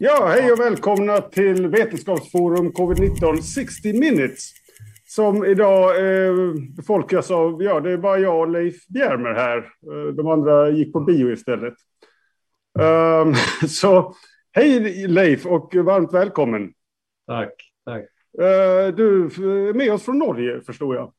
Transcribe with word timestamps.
Ja, 0.00 0.26
hej 0.26 0.52
och 0.52 0.60
välkomna 0.60 1.20
till 1.20 1.66
Vetenskapsforum 1.66 2.72
Covid-19 2.72 3.40
60 3.40 3.92
minutes. 3.92 4.52
Som 5.06 5.44
idag 5.44 5.96
eh, 5.96 6.34
befolkas 6.76 7.30
av, 7.30 7.62
ja 7.62 7.80
det 7.80 7.90
är 7.90 7.98
bara 7.98 8.18
jag 8.18 8.40
och 8.40 8.48
Leif 8.48 8.86
Bjärmer 8.86 9.34
här. 9.34 9.58
Eh, 9.58 10.14
de 10.14 10.26
andra 10.26 10.70
gick 10.70 10.92
på 10.92 11.00
bio 11.00 11.32
istället. 11.32 11.74
Um, 12.78 13.34
så 13.68 14.14
hej 14.52 15.06
Leif 15.08 15.46
och 15.46 15.74
varmt 15.74 16.14
välkommen. 16.14 16.72
Tack, 17.26 17.52
tack. 17.84 18.02
Uh, 18.38 18.96
du 18.96 19.24
är 19.68 19.74
med 19.74 19.92
oss 19.92 20.02
från 20.02 20.18
Norge 20.18 20.60
förstår 20.60 20.96
jag. 20.96 21.12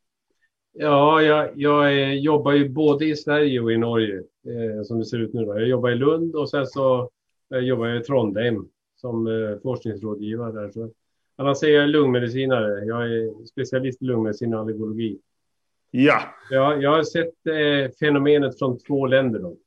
Ja, 0.73 1.21
jag, 1.21 1.51
jag 1.55 2.15
jobbar 2.15 2.51
ju 2.51 2.69
både 2.69 3.05
i 3.05 3.15
Sverige 3.15 3.59
och 3.59 3.71
i 3.71 3.77
Norge 3.77 4.17
eh, 4.17 4.83
som 4.83 4.99
det 4.99 5.05
ser 5.05 5.19
ut 5.19 5.33
nu. 5.33 5.45
Då. 5.45 5.59
Jag 5.59 5.67
jobbar 5.67 5.89
i 5.89 5.95
Lund 5.95 6.35
och 6.35 6.49
sen 6.49 6.67
så 6.67 7.09
jag 7.47 7.61
jobbar 7.61 7.87
i 7.87 8.03
Trondheim 8.03 8.69
som 8.95 9.27
eh, 9.27 9.59
forskningsrådgivare 9.63 10.51
där. 10.51 10.71
Så, 10.71 10.89
annars 11.35 11.63
är 11.63 11.67
jag 11.67 11.89
lungmedicinare. 11.89 12.85
Jag 12.85 13.03
är 13.03 13.45
specialist 13.45 14.01
i 14.01 14.05
lungmedicin 14.05 14.53
och 14.53 14.59
allergologi. 14.59 15.19
Ja. 15.91 16.21
Jag, 16.49 16.83
jag 16.83 16.91
har 16.91 17.03
sett 17.03 17.47
eh, 17.47 17.91
fenomenet 17.99 18.59
från 18.59 18.79
två 18.79 19.07
länder. 19.07 19.39
Då. 19.39 19.57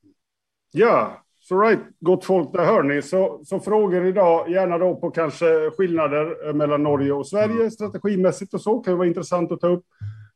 Ja, 0.71 1.23
så 1.39 1.61
right, 1.61 1.79
gott 1.99 2.25
folk, 2.25 2.53
där 2.53 2.65
hör 2.65 2.83
ni. 2.83 3.01
Så, 3.01 3.41
så 3.45 3.59
frågor 3.59 4.05
idag, 4.05 4.49
gärna 4.49 4.77
då 4.77 4.95
på 4.95 5.11
kanske 5.11 5.71
skillnader 5.77 6.47
eh, 6.47 6.53
mellan 6.53 6.83
Norge 6.83 7.11
och 7.11 7.27
Sverige 7.27 7.55
mm. 7.55 7.71
strategimässigt 7.71 8.53
och 8.53 8.61
så, 8.61 8.79
kan 8.79 8.97
vara 8.97 9.07
intressant 9.07 9.51
att 9.51 9.61
ta 9.61 9.67
upp. 9.67 9.85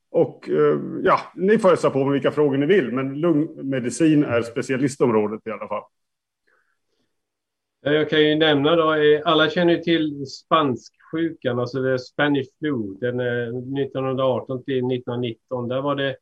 Och 0.10 0.50
eh, 0.50 0.80
ja, 1.04 1.20
ni 1.36 1.58
får 1.58 1.72
ösa 1.74 1.90
på 1.90 2.04
med 2.04 2.14
vilka 2.14 2.32
frågor 2.32 2.58
ni 2.58 2.66
vill, 2.66 2.92
men 2.92 3.20
lungmedicin 3.20 4.24
är 4.24 4.42
specialistområdet 4.42 5.48
i 5.48 5.52
alla 5.52 5.68
fall. 5.68 5.84
Jag 7.88 8.10
kan 8.10 8.22
ju 8.22 8.36
nämna 8.36 8.76
då, 8.76 8.94
eh, 8.94 9.22
alla 9.26 9.50
känner 9.50 9.78
till 9.78 10.26
spansksjukan, 10.26 11.60
alltså 11.60 11.82
det 11.82 12.00
Spanish 12.00 12.50
flu, 12.60 12.96
den 13.02 13.20
1918 13.78 14.64
till 14.64 14.78
1919. 14.78 15.68
Där 15.68 15.82
var 15.82 15.96
det 15.96 16.16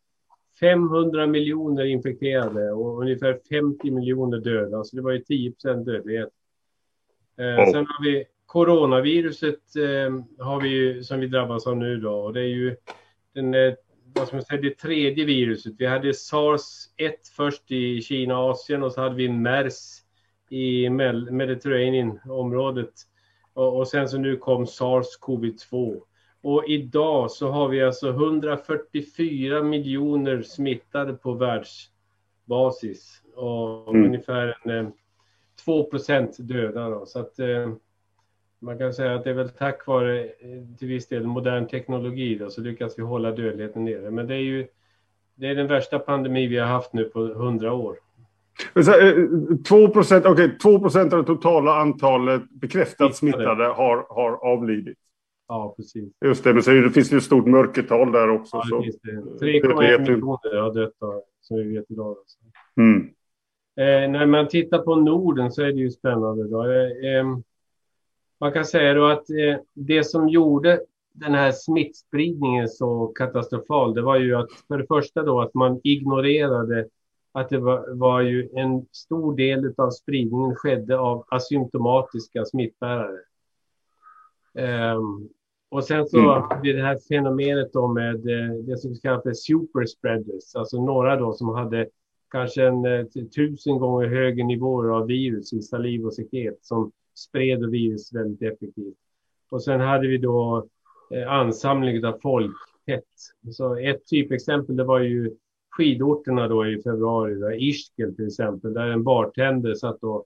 500 0.60 1.28
miljoner 1.28 1.86
infekterade 1.86 2.72
och 2.72 3.02
ungefär 3.02 3.40
50 3.50 3.92
miljoner 3.92 4.38
döda, 4.38 4.84
så 4.84 4.96
det 4.96 5.02
var 5.02 5.12
ju 5.12 5.20
10 5.20 5.52
procent 5.52 5.86
dödlighet. 5.86 6.30
Oh. 7.38 7.72
Sen 7.72 7.86
har 7.88 8.04
vi 8.04 8.26
coronaviruset 8.46 9.60
har 10.40 10.62
vi, 10.62 11.04
som 11.04 11.20
vi 11.20 11.28
drabbas 11.28 11.68
av 11.68 11.78
nu 11.78 11.98
då, 11.98 12.14
och 12.14 12.34
det 12.34 12.42
är 12.42 12.48
ju 12.48 12.76
den 13.34 13.76
vad 14.16 14.28
ska 14.28 14.36
man 14.36 14.46
säga, 14.46 14.62
det 14.62 14.78
tredje 14.78 15.26
viruset. 15.26 15.74
Vi 15.78 15.86
hade 15.86 16.14
sars 16.14 16.62
1 16.98 17.28
först 17.38 17.72
i 17.72 18.02
Kina 18.02 18.40
och 18.40 18.52
Asien 18.52 18.84
och 18.84 18.92
så 18.92 19.02
hade 19.02 19.16
vi 19.16 19.30
mers 19.30 20.03
i 20.54 20.90
Mediterranean-området. 20.90 22.94
Och, 23.54 23.78
och, 23.78 23.88
sen 23.88 24.10
så 24.10 24.18
nu 24.18 24.38
kom 24.38 24.66
sars-cov-2. 24.66 26.02
Och 26.42 26.64
idag 26.68 27.32
så 27.32 27.50
har 27.50 27.70
vi 27.70 27.84
alltså 27.84 28.10
144 28.10 29.64
miljoner 29.64 30.42
smittade 30.42 31.14
på 31.14 31.34
världsbasis 31.34 33.22
och 33.36 33.90
mm. 33.90 34.06
ungefär 34.06 34.58
en, 34.64 34.92
2 35.66 35.80
eh, 35.80 35.86
procent 35.86 36.36
döda. 36.40 36.90
Då. 36.90 37.06
Så 37.06 37.20
att, 37.20 37.40
eh, 37.40 37.74
man 38.60 38.78
kan 38.78 38.94
säga 38.94 39.16
att 39.16 39.24
det 39.24 39.30
är 39.30 39.34
väl 39.34 39.50
tack 39.50 39.88
vare 39.88 40.24
eh, 40.24 40.30
till 40.80 40.88
viss 40.88 41.08
del 41.08 41.28
modern 41.28 41.68
teknologi 41.68 42.36
då, 42.36 42.50
så 42.50 42.62
lyckas 42.62 43.00
vi 43.00 43.04
hålla 43.04 43.32
dödligheten 43.32 43.86
nere. 43.86 44.12
Men 44.12 44.28
det 44.28 44.36
är 44.36 44.40
ju 44.40 44.68
det 45.36 45.48
är 45.48 45.56
den 45.56 45.68
värsta 45.68 46.00
pandemi 46.00 46.48
vi 46.48 46.58
har 46.58 46.68
haft 46.68 46.94
nu 46.94 47.04
på 47.04 47.20
hundra 47.20 47.74
år. 47.74 47.98
2 49.68 49.88
procent, 49.88 50.26
okay, 50.26 50.58
2 50.58 50.80
procent 50.80 51.14
av 51.14 51.20
det 51.20 51.26
totala 51.26 51.76
antalet 51.76 52.50
bekräftat 52.50 53.16
smittade, 53.16 53.64
har, 53.64 54.06
har 54.10 54.46
avlidit. 54.46 54.98
Ja, 55.48 55.74
precis. 55.78 56.14
Just 56.26 56.44
det, 56.44 56.54
men 56.54 56.64
så 56.64 56.72
det 56.72 56.90
finns 56.90 57.10
det 57.10 57.18
ett 57.18 57.24
stort 57.24 57.46
mörkertal 57.46 58.12
där 58.12 58.30
också. 58.30 58.62
Ja, 58.70 58.84
det 59.40 59.46
3,1 59.46 60.00
miljoner 60.00 60.62
har 60.62 60.74
dött 60.74 60.94
som 61.42 61.58
vi 61.58 61.78
vet 61.78 61.92
idag. 61.92 62.18
Alltså. 62.18 62.40
Mm. 62.78 63.10
Eh, 63.76 64.12
när 64.12 64.26
man 64.26 64.48
tittar 64.48 64.80
på 64.80 64.96
Norden 64.96 65.52
så 65.52 65.62
är 65.62 65.66
det 65.66 65.80
ju 65.80 65.92
spännande. 65.92 66.48
Då. 66.48 66.64
Eh, 66.64 67.16
eh, 67.16 67.38
man 68.40 68.52
kan 68.52 68.66
säga 68.66 68.94
då 68.94 69.06
att 69.06 69.30
eh, 69.30 69.60
det 69.74 70.04
som 70.04 70.30
gjorde 70.30 70.80
den 71.14 71.34
här 71.34 71.52
smittspridningen 71.52 72.68
så 72.68 73.08
katastrofal, 73.08 73.94
det 73.94 74.02
var 74.02 74.18
ju 74.18 74.36
att 74.36 74.52
för 74.68 74.78
det 74.78 74.88
första 74.88 75.24
då 75.24 75.42
att 75.42 75.54
man 75.54 75.82
ignorerade 75.84 76.88
att 77.34 77.50
det 77.50 77.58
var, 77.58 77.96
var 77.96 78.22
ju 78.22 78.50
en 78.54 78.86
stor 78.92 79.36
del 79.36 79.74
av 79.78 79.90
spridningen 79.90 80.56
skedde 80.56 81.00
av 81.00 81.26
asymptomatiska 81.28 82.46
smittbärare. 82.46 83.20
Um, 84.96 85.30
och 85.70 85.84
sen 85.84 86.08
så 86.08 86.20
mm. 86.20 86.62
det 86.64 86.82
här 86.82 87.00
fenomenet 87.08 87.74
då 87.74 87.88
med 87.88 88.16
eh, 88.16 88.56
det 88.56 88.78
som 88.78 88.96
kallas 88.96 89.24
för 89.24 89.34
superspreaders, 89.34 90.56
alltså 90.56 90.86
några 90.86 91.16
då 91.16 91.34
som 91.34 91.50
hade 91.50 91.88
kanske 92.32 92.68
en 92.68 92.86
eh, 92.86 93.06
tusen 93.36 93.78
gånger 93.78 94.08
högre 94.08 94.44
nivåer 94.44 94.90
av 94.90 95.08
virus 95.08 95.54
i 95.54 95.62
saliv 95.62 96.06
och 96.06 96.14
sekret 96.14 96.58
som 96.62 96.92
spred 97.16 97.70
virus 97.70 98.14
väldigt 98.14 98.42
effektivt. 98.42 98.98
Och 99.50 99.64
sen 99.64 99.80
hade 99.80 100.08
vi 100.08 100.18
då 100.18 100.68
eh, 101.12 101.32
ansamling 101.32 102.06
av 102.06 102.20
folk 102.22 102.56
tätt. 102.86 103.54
Så 103.54 103.78
ett 103.78 104.06
typexempel 104.06 104.76
det 104.76 104.84
var 104.84 105.00
ju 105.00 105.32
skidorterna 105.74 106.48
då 106.48 106.68
i 106.68 106.82
februari, 106.82 107.36
där 107.36 107.64
Ischgl 107.64 108.16
till 108.16 108.28
exempel, 108.28 108.74
där 108.74 108.88
en 108.88 109.04
bartender 109.04 109.74
satt 109.74 110.04
och, 110.04 110.26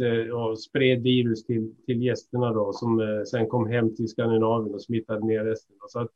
eh, 0.00 0.30
och 0.30 0.60
spred 0.60 1.02
virus 1.02 1.44
till, 1.44 1.74
till 1.86 2.02
gästerna 2.02 2.52
då, 2.52 2.72
som 2.72 3.00
eh, 3.00 3.22
sen 3.30 3.48
kom 3.48 3.66
hem 3.66 3.96
till 3.96 4.08
Skandinavien 4.08 4.74
och 4.74 4.82
smittade 4.82 5.26
ner 5.26 5.44
resten. 5.44 5.76
Så 5.88 6.00
att, 6.00 6.10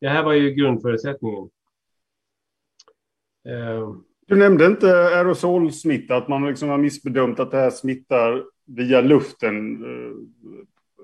det 0.00 0.08
här 0.08 0.24
var 0.24 0.32
ju 0.32 0.50
grundförutsättningen. 0.50 1.48
Eh, 3.48 3.94
du 4.26 4.36
nämnde 4.36 4.66
inte 4.66 4.86
aerosolsmitta, 4.86 6.16
att 6.16 6.28
man 6.28 6.46
liksom 6.46 6.68
har 6.68 6.78
missbedömt 6.78 7.40
att 7.40 7.50
det 7.50 7.56
här 7.56 7.70
smittar 7.70 8.44
via 8.66 9.00
luften. 9.00 9.84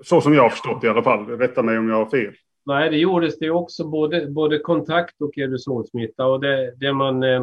Så 0.03 0.21
som 0.21 0.33
jag 0.33 0.43
har 0.43 0.49
förstått 0.49 0.83
i 0.83 0.87
alla 0.87 1.03
fall. 1.03 1.25
Rätta 1.25 1.63
mig 1.63 1.77
om 1.77 1.89
jag 1.89 1.95
har 1.95 2.09
fel. 2.09 2.33
Nej, 2.65 2.89
det 2.89 2.97
gjordes 2.97 3.39
det 3.39 3.49
också 3.49 3.87
både, 3.87 4.27
både 4.27 4.59
kontakt 4.59 5.21
och 5.21 5.37
aerosolsmitta. 5.37 6.25
Och 6.25 6.39
det, 6.39 6.73
det, 6.75 6.93
man, 6.93 7.23
eh, 7.23 7.41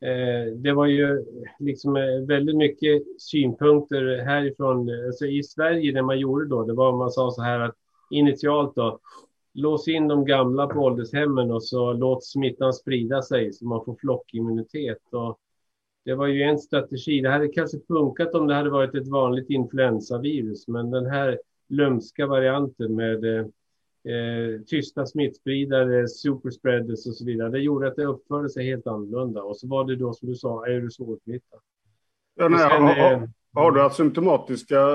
eh 0.00 0.52
det 0.56 0.72
var 0.72 0.86
ju 0.86 1.24
liksom 1.58 1.96
eh, 1.96 2.26
väldigt 2.28 2.56
mycket 2.56 3.02
synpunkter 3.18 4.24
härifrån. 4.24 4.90
Alltså 5.06 5.26
I 5.26 5.42
Sverige, 5.42 5.92
det 5.92 6.02
man 6.02 6.18
gjorde 6.18 6.48
då, 6.48 6.64
det 6.64 6.74
var 6.74 6.96
man 6.96 7.10
sa 7.10 7.30
så 7.30 7.42
här 7.42 7.60
att 7.60 7.74
initialt 8.10 8.74
då, 8.74 8.98
lås 9.54 9.88
in 9.88 10.08
de 10.08 10.24
gamla 10.24 10.66
på 10.66 10.80
åldershemmen 10.80 11.50
och 11.50 11.64
så 11.64 11.92
låt 11.92 12.24
smittan 12.24 12.72
sprida 12.72 13.22
sig 13.22 13.52
så 13.52 13.66
man 13.66 13.84
får 13.84 13.96
flockimmunitet. 14.00 15.02
Och 15.12 15.38
det 16.04 16.14
var 16.14 16.26
ju 16.26 16.42
en 16.42 16.58
strategi. 16.58 17.20
Det 17.20 17.30
hade 17.30 17.48
kanske 17.48 17.78
funkat 17.88 18.34
om 18.34 18.46
det 18.46 18.54
hade 18.54 18.70
varit 18.70 18.94
ett 18.94 19.08
vanligt 19.08 19.50
influensavirus, 19.50 20.68
men 20.68 20.90
den 20.90 21.06
här 21.06 21.38
lömska 21.68 22.26
varianten 22.26 22.94
med 22.94 23.38
eh, 23.38 23.46
eh, 24.06 24.60
tysta 24.66 25.06
smittspridare, 25.06 26.08
superspreaders 26.08 27.06
och 27.06 27.14
så 27.14 27.24
vidare. 27.24 27.50
Det 27.50 27.58
gjorde 27.58 27.88
att 27.88 27.96
det 27.96 28.04
uppförde 28.04 28.48
sig 28.48 28.66
helt 28.66 28.86
annorlunda. 28.86 29.42
Och 29.42 29.56
så 29.56 29.68
var 29.68 29.84
det 29.84 29.96
då 29.96 30.12
som 30.12 30.28
du 30.28 30.34
sa 30.34 30.64
aerosolsmitta. 30.64 31.56
Ja, 32.34 32.48
nej, 32.48 32.58
sen, 32.58 32.82
har, 32.82 33.12
eh, 33.12 33.22
har, 33.54 33.72
du 33.72 33.82
asymptomatiska 33.82 34.86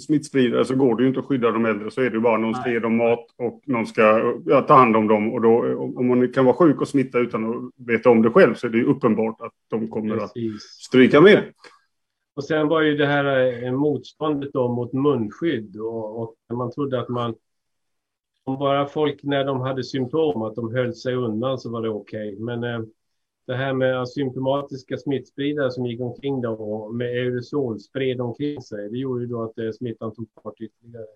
smittspridare 0.00 0.64
så 0.64 0.74
går 0.74 0.96
det 0.96 1.02
ju 1.02 1.08
inte 1.08 1.20
att 1.20 1.26
skydda 1.26 1.50
de 1.50 1.64
äldre. 1.64 1.90
Så 1.90 2.00
är 2.00 2.10
det 2.10 2.16
ju 2.16 2.20
bara 2.20 2.38
någon 2.38 2.54
ska 2.54 2.70
ge 2.70 2.78
dem 2.78 2.96
mat 2.96 3.26
och 3.36 3.62
någon 3.66 3.86
ska 3.86 4.34
ja, 4.46 4.60
ta 4.60 4.74
hand 4.74 4.96
om 4.96 5.08
dem. 5.08 5.32
Och 5.32 5.40
då, 5.40 5.76
om 5.96 6.06
man 6.06 6.32
kan 6.32 6.44
vara 6.44 6.56
sjuk 6.56 6.80
och 6.80 6.88
smitta 6.88 7.18
utan 7.18 7.50
att 7.50 7.86
veta 7.86 8.10
om 8.10 8.22
det 8.22 8.30
själv 8.30 8.54
så 8.54 8.66
är 8.66 8.70
det 8.70 8.78
ju 8.78 8.84
uppenbart 8.84 9.40
att 9.40 9.54
de 9.68 9.88
kommer 9.88 10.16
Precis. 10.16 10.54
att 10.54 10.60
stryka 10.60 11.20
med. 11.20 11.42
Och 12.34 12.44
sen 12.44 12.68
var 12.68 12.80
ju 12.80 12.96
det 12.96 13.06
här 13.06 13.64
eh, 13.64 13.72
motståndet 13.72 14.52
då 14.52 14.68
mot 14.68 14.92
munskydd 14.92 15.76
och, 15.76 16.22
och 16.22 16.34
man 16.52 16.72
trodde 16.72 17.00
att 17.00 17.08
man 17.08 17.34
om 18.48 18.58
bara 18.58 18.86
folk 18.86 19.22
när 19.22 19.44
de 19.44 19.60
hade 19.60 19.84
symptom 19.84 20.42
att 20.42 20.54
de 20.54 20.74
höll 20.74 20.94
sig 20.94 21.14
undan 21.14 21.58
så 21.58 21.70
var 21.70 21.82
det 21.82 21.88
okej. 21.88 22.32
Okay. 22.32 22.44
Men 22.44 22.64
eh, 22.64 22.80
det 23.46 23.54
här 23.54 23.72
med 23.72 24.00
asymptomatiska 24.00 24.96
smittspridare 24.96 25.70
som 25.70 25.86
gick 25.86 26.00
omkring 26.00 26.40
då 26.40 26.88
med 26.92 27.06
aerosol 27.06 27.80
spred 27.80 28.20
omkring 28.20 28.62
sig. 28.62 28.90
Det 28.90 28.98
gjorde 28.98 29.20
ju 29.20 29.26
då 29.26 29.42
att 29.42 29.58
eh, 29.58 29.70
smittan 29.78 30.14
tog 30.14 30.28
fart 30.42 30.60
ytterligare. 30.60 31.06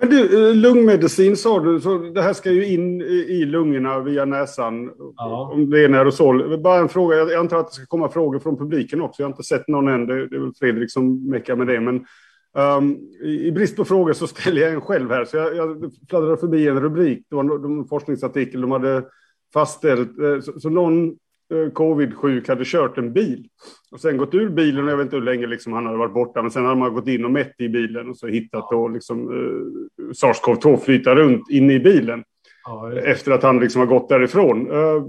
Men 0.00 0.10
du, 0.10 0.48
eh, 0.48 0.54
lungmedicin 0.54 1.36
sa 1.36 1.60
du, 1.60 1.80
så 1.80 1.98
det 1.98 2.22
här 2.22 2.32
ska 2.32 2.50
ju 2.50 2.66
in 2.66 3.02
i 3.02 3.44
lungorna 3.44 4.00
via 4.00 4.24
näsan. 4.24 4.90
Ja. 5.16 5.50
Om 5.54 5.70
det 5.70 5.80
är 5.80 5.84
en 5.84 5.94
aerosol. 5.94 6.58
Bara 6.58 6.78
en 6.78 6.88
fråga, 6.88 7.16
jag 7.16 7.34
antar 7.34 7.56
att 7.56 7.66
det 7.66 7.74
ska 7.74 7.86
komma 7.86 8.08
frågor 8.08 8.38
från 8.38 8.58
publiken 8.58 9.00
också. 9.00 9.22
Jag 9.22 9.26
har 9.26 9.32
inte 9.32 9.42
sett 9.42 9.68
någon 9.68 9.88
än, 9.88 10.06
det 10.06 10.14
är 10.14 10.40
väl 10.40 10.52
Fredrik 10.58 10.92
som 10.92 11.30
meckar 11.30 11.56
med 11.56 11.66
det. 11.66 11.80
Men 11.80 12.06
Um, 12.56 12.98
i, 13.22 13.50
brist 13.50 13.76
på 13.76 13.84
frågor 13.84 14.12
så 14.12 14.26
ställer 14.26 14.62
jag 14.62 14.72
en 14.72 14.80
själv 14.80 15.10
här. 15.10 15.24
Så 15.24 15.36
jag, 15.36 15.56
jag 15.56 15.92
fladdrade 16.08 16.36
förbi 16.36 16.68
en 16.68 16.80
rubrik. 16.80 17.26
Det 17.28 17.36
var 17.36 17.64
en 17.64 17.84
forskningsartikel. 17.84 18.60
De 18.60 18.70
hade 18.70 19.04
fastställt. 19.52 20.18
Eh, 20.18 20.40
så, 20.40 20.60
så 20.60 20.70
någon 20.70 21.08
eh, 21.54 21.72
covid-sjuk 21.72 22.48
hade 22.48 22.64
kört 22.64 22.98
en 22.98 23.12
bil 23.12 23.48
och 23.92 24.00
sen 24.00 24.16
gått 24.16 24.34
ur 24.34 24.48
bilen, 24.48 24.84
och 24.84 24.90
jag 24.90 24.96
vet 24.96 25.04
inte 25.04 25.16
hur 25.16 25.24
länge 25.24 25.46
liksom 25.46 25.72
han 25.72 25.86
hade 25.86 25.98
varit 25.98 26.14
borta, 26.14 26.42
men 26.42 26.50
sen 26.50 26.64
hade 26.64 26.76
man 26.76 26.94
gått 26.94 27.08
in 27.08 27.24
och 27.24 27.30
mätt 27.30 27.54
i 27.58 27.68
bilen 27.68 28.08
och 28.08 28.16
så 28.16 28.26
hittat 28.26 28.68
då 28.70 28.88
liksom 28.88 29.28
eh, 29.28 30.04
SARS-CoV-2 30.12 30.76
flyta 30.76 31.14
runt 31.14 31.50
inne 31.50 31.72
i 31.72 31.80
bilen. 31.80 32.24
Ja, 32.64 32.92
efter 32.92 33.32
att 33.32 33.42
han 33.42 33.60
liksom 33.60 33.80
har 33.80 33.86
gått 33.86 34.08
därifrån. 34.08 34.70
Eh, 34.70 35.06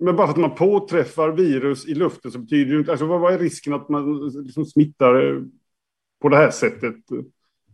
men 0.00 0.16
bara 0.16 0.26
för 0.26 0.32
att 0.32 0.40
man 0.40 0.54
påträffar 0.54 1.28
virus 1.28 1.88
i 1.88 1.94
luften 1.94 2.30
så 2.30 2.38
betyder 2.38 2.72
det 2.72 2.78
inte... 2.78 2.90
Alltså 2.90 3.06
vad, 3.06 3.34
är 3.34 3.38
risken 3.38 3.74
att 3.74 3.88
man 3.88 4.28
liksom 4.44 4.64
smittar 4.64 5.26
eh, 5.26 5.42
på 6.20 6.28
det 6.28 6.36
här 6.36 6.50
sättet? 6.50 6.94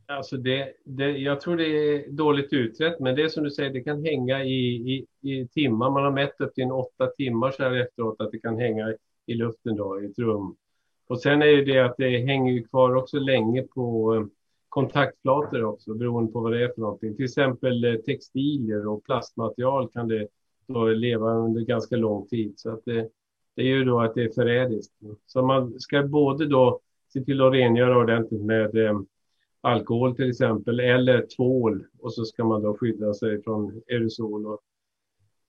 Alltså 0.06 0.37
det, 0.37 0.73
det, 0.85 1.11
jag 1.11 1.41
tror 1.41 1.56
det 1.56 1.64
är 1.64 2.11
dåligt 2.11 2.52
utrett, 2.52 3.00
men 3.00 3.17
det 3.17 3.23
är 3.23 3.29
som 3.29 3.44
du 3.44 3.50
säger, 3.50 3.70
det 3.70 3.81
kan 3.81 4.05
hänga 4.05 4.44
i, 4.44 4.67
i, 4.94 5.06
i 5.31 5.49
timmar. 5.49 5.91
Man 5.91 6.05
har 6.05 6.11
mätt 6.11 6.41
upp 6.41 6.55
till 6.55 6.73
åtta 6.73 7.06
timmar 7.06 7.50
så 7.50 7.62
här 7.62 7.75
efteråt 7.75 8.20
att 8.20 8.31
det 8.31 8.38
kan 8.38 8.58
hänga 8.58 8.94
i 9.26 9.35
luften 9.35 9.76
då, 9.76 10.02
i 10.02 10.06
ett 10.06 10.19
rum. 10.19 10.56
Och 11.06 11.20
sen 11.20 11.43
är 11.43 11.64
det 11.64 11.79
att 11.79 11.94
det 11.99 12.19
hänger 12.19 12.62
kvar 12.62 12.94
också 12.94 13.19
länge 13.19 13.62
på 13.62 14.14
eh, 14.14 14.25
kontaktflator 14.69 15.64
också, 15.64 15.94
beroende 15.94 16.32
på 16.32 16.41
vad 16.41 16.52
det 16.52 16.64
är 16.64 16.69
för 16.69 16.81
någonting. 16.81 17.17
Till 17.17 17.25
exempel 17.25 17.85
eh, 17.85 17.94
textilier 17.94 18.87
och 18.87 19.05
plastmaterial 19.05 19.88
kan 19.88 20.08
det 20.08 20.29
då 20.67 20.87
leva 20.87 21.32
under 21.32 21.61
ganska 21.61 21.96
lång 21.96 22.26
tid. 22.26 22.55
Så 22.56 22.70
att 22.70 22.85
det, 22.85 23.08
det 23.56 23.62
är 23.62 23.67
ju 23.67 23.85
då 23.85 24.00
att 24.00 24.14
det 24.14 24.23
är 24.23 24.31
förrädiskt. 24.35 24.94
Så 25.26 25.43
man 25.43 25.81
ska 25.81 26.02
både 26.02 26.46
då 26.46 26.81
se 27.14 27.25
till 27.25 27.43
att 27.43 27.52
rengöra 27.52 27.99
ordentligt 27.99 28.43
med 28.43 28.76
eh, 28.76 29.00
alkohol 29.61 30.16
till 30.16 30.31
exempel, 30.31 30.81
eller 30.81 31.26
tvål. 31.37 31.84
Och 32.00 32.14
så 32.14 32.25
ska 32.25 32.44
man 32.44 32.62
då 32.62 32.76
skydda 32.76 33.14
sig 33.14 33.43
från 33.43 33.82
aerosol. 33.90 34.46
Och 34.46 34.61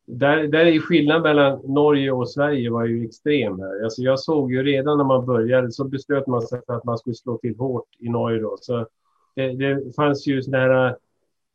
där, 0.08 0.48
där 0.48 0.66
är 0.66 0.80
skillnaden 0.80 1.24
mellan 1.24 1.60
Norge 1.64 2.12
och 2.12 2.30
Sverige 2.30 2.70
var 2.70 2.86
ju 2.86 3.06
extrem 3.06 3.60
här. 3.60 3.84
Alltså 3.84 4.02
jag 4.02 4.20
såg 4.20 4.52
ju 4.52 4.64
redan 4.64 4.98
när 4.98 5.06
man 5.06 5.26
började 5.26 5.72
så 5.72 5.84
beslöt 5.84 6.28
man 6.28 6.42
sig 6.42 6.62
för 6.66 6.74
att 6.74 6.84
man 6.84 6.98
skulle 6.98 7.16
slå 7.16 7.38
till 7.38 7.58
hårt 7.58 7.88
i 8.00 8.10
Norge 8.10 8.40
då. 8.40 8.58
Så 8.62 8.88
det, 9.36 9.56
det 9.56 9.96
fanns 9.96 10.28
ju 10.28 10.42
sådana 10.42 10.64
här 10.64 10.88
eh, 10.88 10.96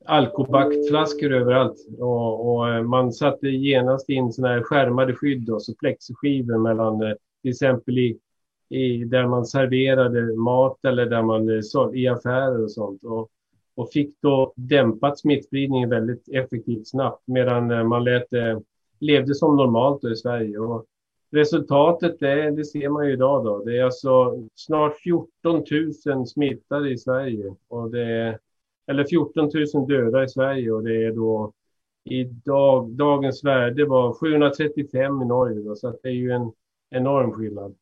alkobaktflaskor 0.05 1.33
överallt 1.33 1.77
och, 1.99 2.51
och, 2.51 2.69
eh, 2.69 2.83
man 2.83 3.13
satte 3.13 3.49
genast 3.49 4.09
in 4.09 4.33
sådana 4.33 4.55
här 4.55 4.63
skärmade 4.63 5.15
skydd 5.15 5.51
och 5.51 5.63
så 5.63 5.75
plexiskivor 5.75 6.59
mellan 6.59 7.03
eh, 7.03 7.15
till 7.43 7.51
exempel 7.51 7.99
i, 7.99 8.19
i, 8.70 9.05
där 9.05 9.26
man 9.26 9.46
serverade 9.46 10.37
mat 10.37 10.84
eller 10.84 11.06
där 11.06 11.22
man 11.22 11.49
eh, 11.49 12.00
i 12.00 12.08
affärer 12.08 12.64
och 12.64 12.72
sånt 12.72 13.05
och, 13.05 13.31
och 13.75 13.90
fick 13.93 14.14
då 14.20 14.52
dämpat 14.56 15.19
smittspridningen 15.19 15.90
väldigt 15.90 16.28
effektivt 16.28 16.88
snabbt 16.88 17.22
medan 17.26 17.70
eh, 17.70 17.84
man 17.84 18.05
lät, 18.05 18.32
eh, 18.32 18.58
levde 19.00 19.34
som 19.34 19.56
normalt 19.56 20.05
i 20.05 20.17
Sverige. 20.17 20.58
Och 20.58 20.87
resultatet 21.31 22.19
det, 22.20 22.50
det 22.50 22.64
ser 22.64 22.88
man 22.88 23.06
ju 23.06 23.12
idag 23.12 23.44
då. 23.44 23.64
Det 23.64 23.78
är 23.78 23.84
alltså 23.84 24.43
snart 24.55 24.96
14 24.96 25.64
000 26.06 26.26
smittade 26.26 26.90
i 26.90 26.99
Sverige 26.99 27.55
och 27.69 27.90
det 27.90 28.05
är 28.05 28.38
eller 28.87 29.05
14 29.05 29.50
000 29.75 29.88
döda 29.88 30.25
i 30.25 30.28
Sverige 30.28 30.72
och 30.72 30.82
det 30.82 31.05
är 31.05 31.12
då 31.12 31.52
i 32.05 32.25
dag, 32.25 32.90
dagens 32.90 33.44
värde 33.44 33.84
var 33.84 34.12
735 34.12 35.22
i 35.22 35.25
Norge. 35.25 35.62
Då, 35.62 35.76
så 35.76 35.88
att 35.88 36.02
det 36.02 36.08
är 36.08 36.12
ju 36.12 36.31
en 36.31 36.52
enorm 36.90 37.32
skillnad. 37.32 37.75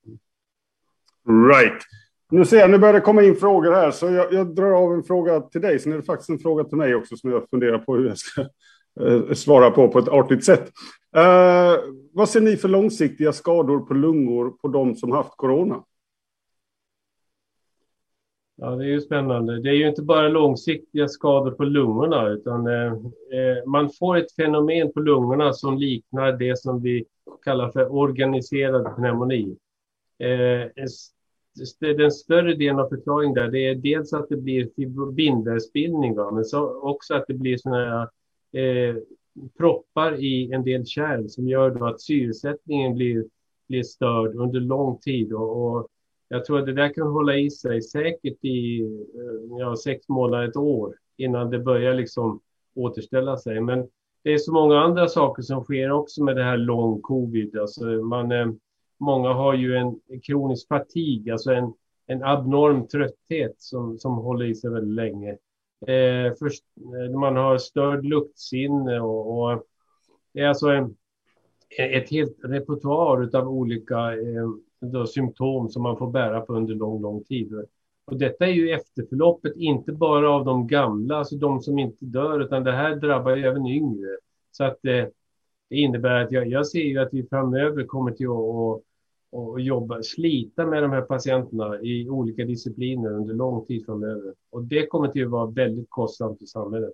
Right. 1.29 1.83
Nu 2.31 2.45
ser 2.45 2.57
jag, 2.57 2.71
nu 2.71 2.79
börjar 2.79 2.95
det 2.95 3.01
komma 3.01 3.23
in 3.23 3.37
frågor 3.37 3.73
här, 3.73 3.91
så 3.91 4.07
jag, 4.07 4.33
jag 4.33 4.55
drar 4.55 4.71
av 4.71 4.93
en 4.93 5.03
fråga 5.03 5.41
till 5.41 5.61
dig. 5.61 5.79
Sen 5.79 5.93
är 5.93 5.97
det 5.97 6.03
faktiskt 6.03 6.31
en 6.31 6.39
fråga 6.39 6.65
till 6.65 6.79
mig 6.79 6.95
också 6.95 7.17
som 7.17 7.31
jag 7.31 7.51
funderar 7.51 7.79
på 7.79 7.97
hur 7.97 8.09
jag 8.09 8.19
ska 8.19 8.41
eh, 9.01 9.33
svara 9.33 9.71
på 9.71 9.89
på 9.89 9.99
ett 9.99 10.09
artigt 10.09 10.45
sätt. 10.45 10.71
Eh, 11.17 11.75
vad 12.13 12.29
ser 12.29 12.41
ni 12.41 12.57
för 12.57 12.69
långsiktiga 12.69 13.33
skador 13.33 13.81
på 13.81 13.95
lungor 13.95 14.51
på 14.51 14.69
de 14.69 14.95
som 14.95 15.13
haft 15.13 15.37
corona? 15.37 15.85
Ja, 18.57 18.71
det 18.71 18.85
är 18.85 18.89
ju 18.89 19.01
spännande. 19.01 19.63
Det 19.63 19.69
är 19.69 19.75
ju 19.75 19.89
inte 19.89 20.03
bara 20.03 20.29
långsiktiga 20.29 21.09
skador 21.09 21.51
på 21.51 21.65
lungorna, 21.65 22.29
utan 22.29 22.67
eh, 22.67 22.93
eh, 22.93 23.67
man 23.67 23.91
får 23.99 24.17
ett 24.17 24.33
fenomen 24.33 24.93
på 24.93 25.01
lungorna 25.01 25.53
som 25.53 25.79
liknar 25.79 26.33
det 26.33 26.59
som 26.59 26.83
vi 26.83 27.05
kallar 27.45 27.71
för 27.71 27.93
organiserad 27.93 28.97
pneumoni. 28.97 29.57
Eh, 30.19 30.83
den 31.81 32.11
större 32.11 32.55
delen 32.55 32.79
av 32.79 32.89
förklaringen 32.89 33.35
där, 33.35 33.51
det 33.51 33.69
är 33.69 33.75
dels 33.75 34.13
att 34.13 34.29
det 34.29 34.37
blir 34.37 35.13
bindvävsbildning, 35.13 36.15
men 36.15 36.45
så 36.45 36.81
också 36.81 37.15
att 37.15 37.25
det 37.29 37.35
blir 37.35 37.57
såna 37.57 37.77
här 37.77 38.09
eh, 38.63 38.97
proppar 39.59 40.21
i 40.21 40.53
en 40.53 40.65
del 40.65 40.87
kärl 40.87 41.29
som 41.29 41.49
gör 41.49 41.71
då 41.71 41.87
att 41.87 42.01
syresättningen 42.01 42.95
blir, 42.95 43.25
blir 43.69 43.83
störd 43.83 44.35
under 44.35 44.61
lång 44.61 44.99
tid. 44.99 45.33
och, 45.33 45.77
och 45.77 45.89
jag 46.29 46.45
tror 46.45 46.59
att 46.59 46.67
det 46.67 46.73
där 46.73 46.95
kan 46.95 47.07
hålla 47.07 47.37
i 47.37 47.51
sig 47.51 47.83
säkert 47.83 48.45
i 48.45 48.81
eh, 48.81 49.59
ja, 49.59 49.77
sex 49.77 50.09
månader, 50.09 50.49
ett 50.49 50.57
år 50.57 50.95
innan 51.17 51.51
det 51.51 51.59
börjar 51.59 51.95
liksom 51.95 52.41
återställa 52.75 53.37
sig. 53.37 53.61
Men 53.61 53.89
det 54.23 54.33
är 54.33 54.39
så 54.39 54.53
många 54.53 54.79
andra 54.79 55.09
saker 55.09 55.43
som 55.43 55.65
sker 55.65 55.91
också 55.91 56.25
med 56.25 56.37
det 56.37 56.43
här 56.43 56.57
lång 56.57 57.01
covid. 57.01 57.59
Alltså 57.59 57.85
man, 57.85 58.33
eh, 58.33 58.47
många 58.99 59.33
har 59.33 59.55
ju 59.55 59.77
en 59.77 60.01
kronisk 60.23 60.69
fatig, 60.69 61.31
alltså 61.31 61.53
en, 61.53 61.73
en 62.07 62.23
abnorm 62.23 62.87
trötthet 62.87 63.55
som, 63.59 63.99
som 63.99 64.17
håller 64.17 64.47
i 64.47 64.55
sig 64.55 64.71
väldigt 64.71 64.95
länge. 64.95 65.31
Eh, 65.87 66.33
först, 66.39 66.65
eh, 66.77 67.19
man 67.19 67.37
har 67.37 67.59
störd 67.59 68.05
luktsinne 68.05 69.01
och, 69.01 69.39
och 69.39 69.63
det 70.33 70.41
är 70.41 70.49
alltså 70.49 70.69
en, 70.69 70.97
ett 71.79 72.11
helt 72.11 72.37
repertoar 72.45 73.37
av 73.37 73.49
olika 73.49 74.13
eh, 74.13 74.49
då, 74.81 75.07
symptom 75.07 75.69
som 75.69 75.83
man 75.83 75.97
får 75.97 76.11
bära 76.11 76.41
på 76.41 76.55
under 76.55 76.75
lång, 76.75 77.03
lång 77.03 77.25
tid. 77.25 77.53
Och 78.05 78.19
detta 78.19 78.47
är 78.47 78.51
ju 78.51 78.71
efterförloppet, 78.71 79.57
inte 79.57 79.93
bara 79.93 80.31
av 80.31 80.45
de 80.45 80.67
gamla, 80.67 81.17
alltså 81.17 81.37
de 81.37 81.61
som 81.61 81.79
inte 81.79 82.05
dör, 82.05 82.41
utan 82.41 82.65
det 82.65 82.73
här 82.73 82.97
drabbar 82.97 83.37
ju 83.37 83.45
även 83.45 83.67
yngre. 83.67 84.17
Så 84.51 84.65
att 84.65 84.85
eh, 84.85 85.07
det 85.69 85.77
innebär 85.77 86.25
att 86.25 86.33
jag, 86.33 86.49
jag 86.49 86.67
ser 86.67 86.83
ju 86.83 86.99
att 86.99 87.09
vi 87.13 87.27
framöver 87.29 87.85
kommer 87.85 88.11
till 88.13 88.27
att 88.27 88.83
och, 89.33 89.61
jobba, 89.61 90.03
slita 90.03 90.67
med 90.67 90.83
de 90.83 90.93
här 90.93 91.03
patienterna 91.03 91.81
i 91.81 92.09
olika 92.09 92.45
discipliner 92.45 93.13
under 93.13 93.35
lång 93.35 93.67
tid 93.67 93.87
framöver. 93.87 94.35
Och 94.51 94.65
det 94.65 94.87
kommer 94.87 95.09
till 95.09 95.25
att 95.25 95.31
vara 95.31 95.51
väldigt 95.51 95.87
kostsamt 95.89 96.39
för 96.39 96.47
samhället. 96.47 96.93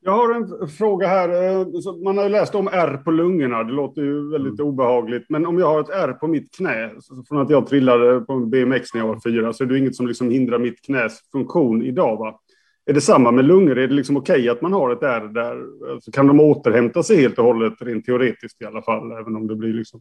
Jag 0.00 0.12
har 0.12 0.34
en 0.34 0.68
fråga 0.68 1.06
här. 1.06 1.28
Eh, 1.28 1.66
man 2.04 2.16
har 2.16 2.24
ju 2.24 2.30
läst 2.30 2.54
om 2.54 2.68
R 2.72 3.00
på 3.04 3.10
lungorna. 3.10 3.64
Det 3.64 3.72
låter 3.72 4.02
ju 4.02 4.30
väldigt 4.30 4.60
mm. 4.60 4.72
obehagligt. 4.72 5.26
Men 5.28 5.46
om 5.46 5.58
jag 5.58 5.66
har 5.66 5.80
ett 5.80 5.90
R 5.90 6.12
på 6.12 6.26
mitt 6.26 6.56
knä, 6.56 6.90
från 7.28 7.38
att 7.38 7.50
jag 7.50 7.66
trillade 7.66 8.20
på 8.20 8.38
BMX 8.40 8.94
när 8.94 9.00
jag 9.00 9.08
var 9.08 9.20
fyra, 9.24 9.52
så 9.52 9.64
är 9.64 9.68
det 9.68 9.78
inget 9.78 9.96
som 9.96 10.06
liksom 10.06 10.30
hindrar 10.30 10.58
mitt 10.58 10.84
knäs 10.86 11.20
funktion 11.32 11.82
idag. 11.82 12.16
Va? 12.16 12.40
Är 12.86 12.92
det 12.92 13.00
samma 13.00 13.30
med 13.30 13.44
lungor? 13.44 13.78
Är 13.78 13.88
det 13.88 13.94
liksom 13.94 14.16
okej 14.16 14.40
okay 14.40 14.48
att 14.48 14.62
man 14.62 14.72
har 14.72 14.90
ett 14.90 15.02
R 15.02 15.30
där? 15.34 15.62
Alltså, 15.92 16.10
kan 16.10 16.26
de 16.26 16.40
återhämta 16.40 17.02
sig 17.02 17.16
helt 17.16 17.38
och 17.38 17.44
hållet, 17.44 17.74
rent 17.80 18.04
teoretiskt 18.04 18.62
i 18.62 18.64
alla 18.64 18.82
fall, 18.82 19.12
även 19.12 19.36
om 19.36 19.46
det 19.46 19.56
blir 19.56 19.74
liksom 19.74 20.00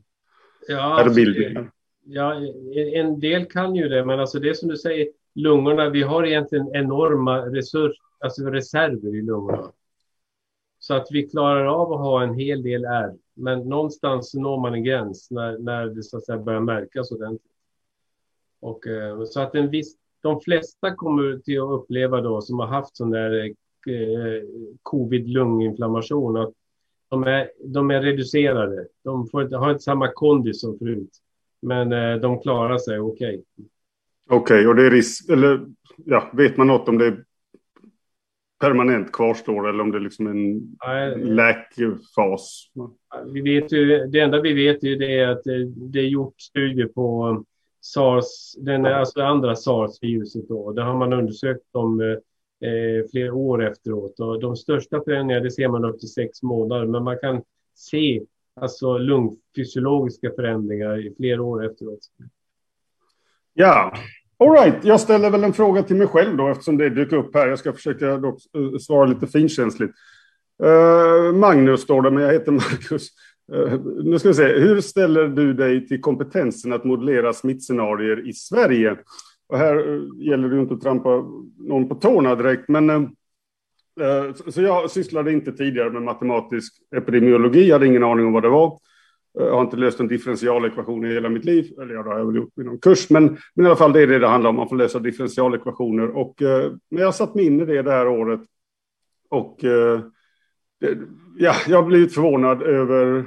ja, 0.68 0.82
alltså, 0.82 1.22
ja, 2.04 2.36
en 2.94 3.20
del 3.20 3.46
kan 3.46 3.76
ju 3.76 3.90
det, 3.90 4.06
men 4.06 4.20
alltså 4.20 4.40
det 4.40 4.58
som 4.58 4.70
du 4.70 4.78
säger, 4.78 5.08
lungorna, 5.36 5.90
vi 5.90 6.02
har 6.02 6.26
egentligen 6.26 6.76
enorma 6.76 7.38
resurs, 7.38 7.96
alltså 8.20 8.44
reserver 8.44 9.16
i 9.16 9.22
lungorna. 9.22 9.72
Så 10.80 10.94
att 10.94 11.08
vi 11.12 11.30
klarar 11.30 11.66
av 11.66 11.94
att 11.94 12.00
ha 12.00 12.24
en 12.24 12.34
hel 12.34 12.64
del 12.64 12.86
är. 12.86 13.14
Men 13.34 13.60
någonstans 13.60 14.34
når 14.34 14.60
man 14.60 14.74
en 14.74 14.84
gräns 14.84 15.32
när, 15.32 15.58
när 15.58 15.86
det 15.86 16.04
så 16.04 16.18
att 16.18 16.26
säga 16.26 16.38
börjar 16.38 16.60
märkas 16.60 17.12
ordentligt. 17.12 17.52
Och, 18.60 18.88
eh, 18.88 19.24
så 19.24 19.42
att 19.42 19.56
en 19.56 19.70
viss, 19.70 19.96
de 20.22 20.42
flesta 20.42 20.96
kommer 20.96 21.40
till 21.40 21.62
att 21.62 21.70
uppleva 21.70 22.22
då 22.22 22.42
som 22.42 22.60
har 22.60 22.68
haft 22.68 22.98
sån 22.98 23.10
där 23.10 23.46
eh, 23.88 24.44
covid-lunginflammation 24.84 26.38
att 26.38 26.54
de 27.10 27.24
är, 27.24 27.50
de 27.66 27.92
är 27.92 28.02
reducerade. 28.02 28.88
De 29.04 29.28
får 29.28 29.44
inte, 29.44 29.56
har 29.56 29.72
inte 29.72 29.84
samma 29.84 30.12
kondis 30.12 30.62
som 30.62 30.78
förut. 30.78 31.12
Men 31.62 31.94
eh, 31.94 32.16
de 32.16 32.42
klarar 32.42 32.78
sig 32.78 33.00
okej. 33.00 33.28
Okay. 33.28 33.44
Okej, 34.30 34.56
okay, 34.56 34.68
och 34.68 34.76
det 34.76 34.86
är 34.86 34.92
risk, 34.92 35.30
eller 35.30 35.66
ja, 36.06 36.30
vet 36.34 36.58
man 36.58 36.68
något 36.68 36.90
om 36.90 36.98
det 36.98 37.18
permanent 38.60 39.12
kvarstår 39.12 39.70
eller 39.70 39.82
om 39.82 39.92
det 39.92 39.98
är 39.98 40.02
liksom 40.02 40.28
en 40.28 40.78
Nej, 40.86 41.18
läkfas. 41.18 42.72
Vi 43.34 43.42
vet 43.42 43.72
ju, 43.72 44.08
det 44.08 44.20
enda 44.20 44.42
vi 44.42 44.54
vet 44.54 44.84
är 44.84 44.96
det 44.96 45.32
att 45.32 45.44
det, 45.44 45.66
det 45.66 46.00
är 46.00 46.08
gjort 46.08 46.42
studier 46.42 46.88
på 46.88 47.44
sars, 47.82 48.56
den 48.58 48.86
alltså 48.86 49.22
andra 49.22 49.56
sars-viruset 49.56 50.48
då. 50.48 50.72
Där 50.72 50.84
har 50.84 50.98
man 50.98 51.14
undersökt 51.14 51.74
dem 51.74 52.20
eh, 52.66 53.06
flera 53.12 53.34
år 53.34 53.64
efteråt 53.64 54.20
och 54.20 54.40
de 54.40 54.56
största 54.56 55.02
förändringarna 55.04 55.44
det 55.44 55.52
ser 55.52 55.68
man 55.68 55.86
upp 55.86 56.00
till 56.00 56.14
sex 56.14 56.44
månader, 56.44 56.86
men 56.86 57.04
man 57.04 57.18
kan 57.20 57.42
se 57.76 58.22
alltså 58.62 58.98
lungfysiologiska 58.98 60.32
förändringar 60.36 61.08
i 61.08 61.14
flera 61.18 61.42
år 61.42 61.66
efteråt. 61.66 62.00
Ja, 63.54 63.94
alright. 64.38 64.76
jag 64.84 65.00
ställer 65.00 65.30
väl 65.30 65.44
en 65.44 65.54
fråga 65.54 65.84
till 65.84 65.96
mig 65.96 66.08
själv 66.08 66.38
då 66.38 66.48
eftersom 66.48 66.78
det 66.78 66.90
dyker 66.90 67.16
upp 67.16 67.36
här. 67.36 67.48
Jag 67.48 67.60
ska 67.60 67.74
försöka 67.74 68.18
dock 68.18 68.38
eh, 68.58 68.78
svara 68.78 69.06
lite 69.06 69.28
finkänsligt. 69.28 69.94
Uh, 70.64 71.34
Magnus 71.34 71.82
står 71.82 72.02
det, 72.02 72.12
men 72.12 72.24
jag 72.24 72.34
heter 72.34 72.52
Marcus. 72.52 73.10
Uh, 73.54 73.74
eh, 73.74 73.80
nu 74.04 74.20
ska 74.20 74.28
vi 74.28 74.34
se, 74.34 74.48
hur 74.48 74.82
ställer 74.82 75.28
du 75.28 75.54
dig 75.54 75.88
till 75.88 76.02
kompetensen 76.02 76.74
att 76.74 76.84
modellera 76.84 77.34
smittscenarier 77.34 78.30
i 78.30 78.34
Sverige? 78.34 78.98
Och 79.48 79.58
här 79.58 79.76
eh, 79.78 80.28
gäller 80.28 80.50
det 80.50 80.56
ju 80.56 80.62
inte 80.62 80.74
att 80.74 80.82
trampa 80.82 81.10
någon 81.58 81.90
på 81.90 81.96
tårna 81.96 82.36
direkt, 82.36 82.70
men 82.70 82.90
eh, 82.90 83.02
eh, 84.02 84.34
så 84.34 84.62
jag 84.62 84.92
sysslade 84.92 85.34
inte 85.34 85.52
tidigare 85.52 85.90
med 85.90 86.02
matematisk 86.02 86.74
epidemiologi, 86.96 87.68
jag 87.68 87.76
hade 87.76 87.88
ingen 87.88 88.04
aning 88.04 88.26
om 88.26 88.34
vad 88.34 88.44
det 88.44 88.50
var. 88.50 88.80
Jag 89.38 89.52
har 89.52 89.62
inte 89.62 89.78
löst 89.78 90.00
en 90.00 90.08
differentialekvation 90.08 91.06
i 91.06 91.14
hela 91.14 91.30
mitt 91.30 91.46
liv, 91.46 91.80
eller 91.82 91.94
ja, 91.94 92.04
det 92.04 92.10
har 92.10 92.18
jag 92.18 92.26
väl 92.26 92.36
gjort 92.36 92.58
i 92.58 92.64
någon 92.64 92.80
kurs, 92.80 93.10
men, 93.10 93.38
men 93.54 93.66
i 93.66 93.70
alla 93.70 93.76
fall 93.76 93.94
det 93.94 94.02
är 94.02 94.08
det 94.08 94.20
det 94.20 94.28
handlar 94.28 94.50
om, 94.50 94.56
man 94.56 94.70
får 94.70 94.76
lösa 94.76 95.00
differentialekvationer. 95.00 96.10
Och 96.18 96.42
eh, 96.42 96.72
jag 96.90 97.16
satt 97.16 97.36
mig 97.36 97.46
in 97.46 97.62
i 97.62 97.66
det 97.66 97.82
det 97.82 97.92
här 97.92 98.08
året 98.08 98.42
och 99.30 99.64
eh, 99.64 100.00
det, 100.80 100.98
ja, 101.38 101.54
jag 101.68 101.78
har 101.78 101.88
blivit 101.88 102.14
förvånad 102.14 102.62
över 102.62 103.26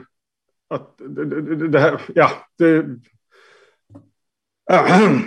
att 0.69 0.99
det, 0.99 1.25
det, 1.25 1.69
det 1.69 1.79
här, 1.79 2.01
ja, 2.15 2.31
det 2.59 2.77
äh, 4.71 5.21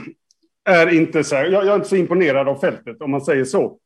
är 0.66 0.94
inte 0.94 1.24
så 1.24 1.36
här, 1.36 1.46
jag, 1.46 1.66
jag, 1.66 1.72
är 1.72 1.76
inte 1.76 1.90
så 1.90 1.96
imponerad 1.96 2.48
av 2.48 2.56
fältet 2.56 3.02
om 3.02 3.12
man 3.12 3.22
säger 3.22 3.46
så. 3.46 3.78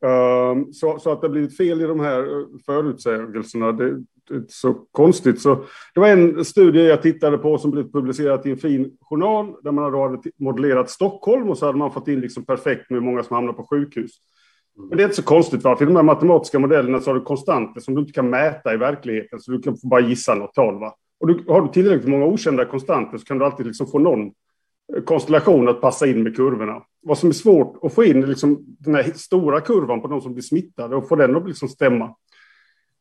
Um, 0.00 0.72
så, 0.72 0.98
så, 0.98 1.12
att 1.12 1.20
det 1.20 1.26
har 1.26 1.32
blivit 1.32 1.56
fel 1.56 1.80
i 1.80 1.84
de 1.84 2.00
här 2.00 2.20
eh, 2.20 2.46
förutsägelserna, 2.66 3.72
det, 3.72 4.04
inte 4.30 4.52
så 4.52 4.74
konstigt. 4.90 5.40
Så 5.40 5.64
det 5.94 6.00
var 6.00 6.08
en 6.08 6.44
studie 6.44 6.88
jag 6.88 7.02
tittade 7.02 7.38
på 7.38 7.58
som 7.58 7.70
blev 7.70 7.92
publicerad 7.92 8.46
i 8.46 8.50
en 8.50 8.56
fin 8.56 8.96
journal 9.00 9.54
där 9.62 9.72
man 9.72 9.84
hade 9.84 10.18
modellerat 10.38 10.90
Stockholm 10.90 11.50
och 11.50 11.58
så 11.58 11.66
hade 11.66 11.78
man 11.78 11.92
fått 11.92 12.08
in 12.08 12.20
liksom 12.20 12.44
perfekt 12.44 12.90
med 12.90 13.00
hur 13.00 13.06
många 13.06 13.22
som 13.22 13.34
hamnar 13.34 13.52
på 13.52 13.66
sjukhus. 13.70 14.10
Men 14.88 14.96
det 14.96 15.02
är 15.02 15.04
inte 15.04 15.16
så 15.16 15.22
konstigt, 15.22 15.62
för 15.62 15.82
i 15.82 15.86
de 15.86 15.96
här 15.96 16.02
matematiska 16.02 16.58
modellerna 16.58 17.00
så 17.00 17.10
har 17.10 17.14
du 17.14 17.20
konstanter 17.20 17.80
som 17.80 17.94
du 17.94 18.00
inte 18.00 18.12
kan 18.12 18.30
mäta 18.30 18.74
i 18.74 18.76
verkligheten, 18.76 19.40
så 19.40 19.52
du 19.52 19.62
kan 19.62 19.76
bara 19.82 20.00
gissa 20.00 20.34
något 20.34 20.54
tal. 20.54 20.80
Va? 20.80 20.94
Och 21.20 21.26
du, 21.26 21.44
har 21.48 21.62
du 21.62 21.68
tillräckligt 21.68 22.08
många 22.08 22.26
okända 22.26 22.64
konstanter 22.64 23.18
så 23.18 23.24
kan 23.24 23.38
du 23.38 23.44
alltid 23.44 23.66
liksom 23.66 23.86
få 23.86 23.98
någon 23.98 24.32
konstellation 25.04 25.68
att 25.68 25.80
passa 25.80 26.06
in 26.06 26.22
med 26.22 26.36
kurvorna. 26.36 26.82
Vad 27.02 27.18
som 27.18 27.28
är 27.28 27.32
svårt 27.32 27.78
att 27.82 27.94
få 27.94 28.04
in 28.04 28.22
är 28.22 28.26
liksom 28.26 28.64
den 28.78 28.94
här 28.94 29.02
stora 29.02 29.60
kurvan 29.60 30.02
på 30.02 30.08
de 30.08 30.20
som 30.20 30.32
blir 30.32 30.42
smittade 30.42 30.96
och 30.96 31.08
få 31.08 31.16
den 31.16 31.36
att 31.36 31.48
liksom 31.48 31.68
stämma. 31.68 32.14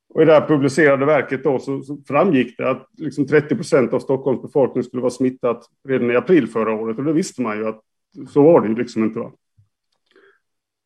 Och 0.10 0.22
i 0.22 0.26
det 0.26 0.34
här 0.34 0.48
publicerade 0.48 1.06
verket 1.06 1.44
då 1.44 1.60
så, 1.60 1.82
så 1.82 1.98
framgick 2.08 2.58
det 2.58 2.70
att 2.70 2.88
liksom 2.98 3.28
30 3.28 3.56
procent 3.56 3.94
av 3.94 4.00
Stockholms 4.00 4.42
befolkning 4.42 4.84
skulle 4.84 5.02
vara 5.02 5.12
smittat 5.12 5.66
redan 5.88 6.12
i 6.12 6.16
april 6.16 6.48
förra 6.48 6.74
året. 6.74 6.98
Och 6.98 7.04
det 7.04 7.14
visste 7.14 7.42
man 7.42 7.58
ju 7.58 7.68
att 7.68 7.82
så 8.30 8.42
var 8.42 8.62
det 8.62 8.68
ju 8.68 8.76
liksom 8.76 9.04
inte. 9.04 9.20
Va? 9.20 9.32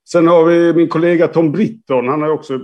Sen 0.09 0.27
har 0.27 0.45
vi 0.45 0.73
min 0.73 0.89
kollega 0.89 1.27
Tom 1.27 1.51
Britton. 1.51 2.07
Han 2.07 2.21
har 2.21 2.29
också 2.29 2.59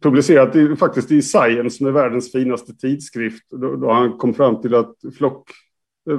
publicerat 0.00 0.56
i, 0.56 0.76
faktiskt 0.76 1.12
i 1.12 1.22
Science, 1.22 1.76
som 1.76 1.86
är 1.86 1.90
världens 1.90 2.32
finaste 2.32 2.74
tidskrift. 2.74 3.50
Då, 3.50 3.76
då 3.76 3.90
han 3.90 4.18
kom 4.18 4.34
fram 4.34 4.60
till 4.60 4.74
att 4.74 4.94
flock, 5.18 5.50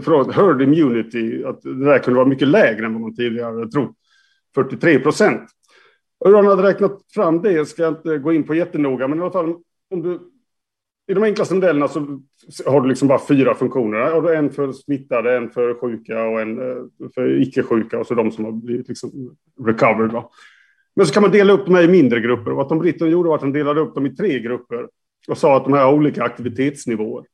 från 0.03 0.33
herd 0.33 0.61
immunity, 0.61 1.43
att 1.43 1.61
det 1.61 1.85
där 1.85 1.99
kunde 1.99 2.17
vara 2.17 2.29
mycket 2.29 2.47
lägre 2.47 2.85
än 2.85 2.93
vad 2.93 3.01
man 3.01 3.15
tidigare 3.15 3.67
trott. 3.67 3.95
43 4.55 4.99
procent. 4.99 5.49
Hur 6.25 6.35
han 6.35 6.47
hade 6.47 6.63
räknat 6.63 7.01
fram 7.13 7.41
det 7.41 7.65
ska 7.65 7.83
jag 7.83 7.93
inte 7.93 8.17
gå 8.17 8.33
in 8.33 8.43
på 8.43 8.55
jättenoga, 8.55 9.07
men 9.07 9.19
i 9.19 9.21
alla 9.21 9.31
fall 9.31 9.55
om 9.89 10.01
du 10.01 10.19
i 11.09 11.13
de 11.13 11.23
enklaste 11.23 11.55
modellerna 11.55 11.87
så 11.87 12.19
har 12.65 12.81
du 12.81 12.89
liksom 12.89 13.07
bara 13.07 13.19
fyra 13.27 13.55
funktioner. 13.55 13.97
Har 13.97 14.21
du 14.21 14.35
en 14.35 14.49
för 14.49 14.71
smittade, 14.71 15.37
en 15.37 15.49
för 15.49 15.73
sjuka 15.73 16.23
och 16.23 16.41
en 16.41 16.59
eh, 16.59 16.83
för 17.15 17.41
icke-sjuka 17.41 17.99
och 17.99 18.07
så 18.07 18.15
de 18.15 18.31
som 18.31 18.45
har 18.45 18.51
blivit 18.51 18.87
liksom 18.87 19.37
recovered. 19.65 20.11
Va? 20.11 20.29
Men 20.95 21.05
så 21.05 21.13
kan 21.13 21.23
man 21.23 21.31
dela 21.31 21.53
upp 21.53 21.65
dem 21.65 21.77
i 21.77 21.87
mindre 21.87 22.19
grupper. 22.19 22.51
Vad 22.51 22.69
de 22.69 22.79
Britton 22.79 23.09
gjorde 23.09 23.29
var 23.29 23.35
att 23.35 23.41
han 23.41 23.53
delade 23.53 23.81
upp 23.81 23.95
dem 23.95 24.05
i 24.05 24.15
tre 24.15 24.39
grupper 24.39 24.87
och 25.27 25.37
sa 25.37 25.57
att 25.57 25.63
de 25.63 25.73
här 25.73 25.85
har 25.85 25.93
olika 25.93 26.23
aktivitetsnivåer. 26.23 27.25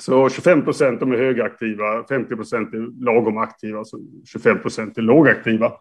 Så 0.00 0.28
25 0.28 0.64
procent 0.64 1.02
är 1.02 1.06
högaktiva, 1.06 2.04
50 2.08 2.36
procent 2.36 2.74
är 2.74 3.04
lagom 3.04 3.38
aktiva, 3.38 3.84
så 3.84 4.00
25 4.24 4.58
procent 4.58 4.98
är 4.98 5.02
lågaktiva. 5.02 5.72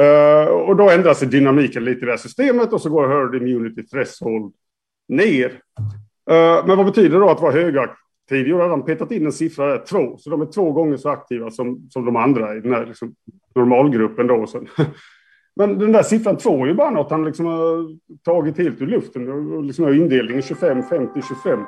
Uh, 0.00 0.48
och 0.48 0.76
då 0.76 0.90
ändras 0.90 1.20
dynamiken 1.20 1.84
lite 1.84 2.00
i 2.00 2.04
det 2.04 2.10
här 2.10 2.16
systemet 2.16 2.72
och 2.72 2.80
så 2.80 2.90
går 2.90 3.08
herd 3.08 3.42
immunity 3.42 3.86
threshold 3.86 4.52
ner. 5.08 5.48
Uh, 6.30 6.66
men 6.66 6.76
vad 6.76 6.86
betyder 6.86 7.10
det 7.10 7.18
då 7.18 7.30
att 7.30 7.40
vara 7.40 7.52
högaktiv? 7.52 8.46
Jo, 8.46 8.58
har 8.58 8.68
de 8.68 8.84
petat 8.84 9.12
in 9.12 9.26
en 9.26 9.32
siffra 9.32 9.66
där, 9.66 9.84
två. 9.84 10.16
Så 10.18 10.30
de 10.30 10.40
är 10.40 10.46
två 10.46 10.72
gånger 10.72 10.96
så 10.96 11.08
aktiva 11.08 11.50
som, 11.50 11.88
som 11.90 12.04
de 12.04 12.16
andra 12.16 12.56
i 12.56 12.60
den 12.60 12.74
här 12.74 12.86
liksom, 12.86 13.14
normalgruppen. 13.54 14.26
Då. 14.26 14.46
Men 15.56 15.78
den 15.78 15.92
där 15.92 16.02
siffran 16.02 16.36
två 16.36 16.64
är 16.64 16.68
ju 16.68 16.74
bara 16.74 16.90
något 16.90 17.10
han 17.10 17.24
liksom 17.24 17.46
har 17.46 17.96
tagit 18.24 18.58
helt 18.58 18.82
ur 18.82 18.86
luften. 18.86 19.28
Och 19.28 19.62
liksom 19.64 19.84
har 19.84 19.92
indelningen 19.92 20.42
25, 20.42 20.82
50, 20.82 21.22
25. 21.28 21.60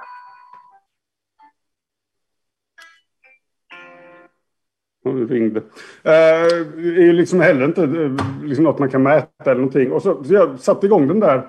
Ringde. 5.26 5.62
Det 6.02 6.10
är 6.10 7.02
ju 7.02 7.12
liksom 7.12 7.40
heller 7.40 7.64
inte 7.64 7.82
eh, 7.82 8.44
liksom 8.44 8.64
något 8.64 8.78
man 8.78 8.90
kan 8.90 9.02
mäta 9.02 9.26
eller 9.44 9.54
någonting. 9.54 9.92
Och 9.92 10.02
så, 10.02 10.24
så 10.24 10.34
jag 10.34 10.58
satte 10.58 10.86
igång 10.86 11.08
den 11.08 11.20
där. 11.20 11.42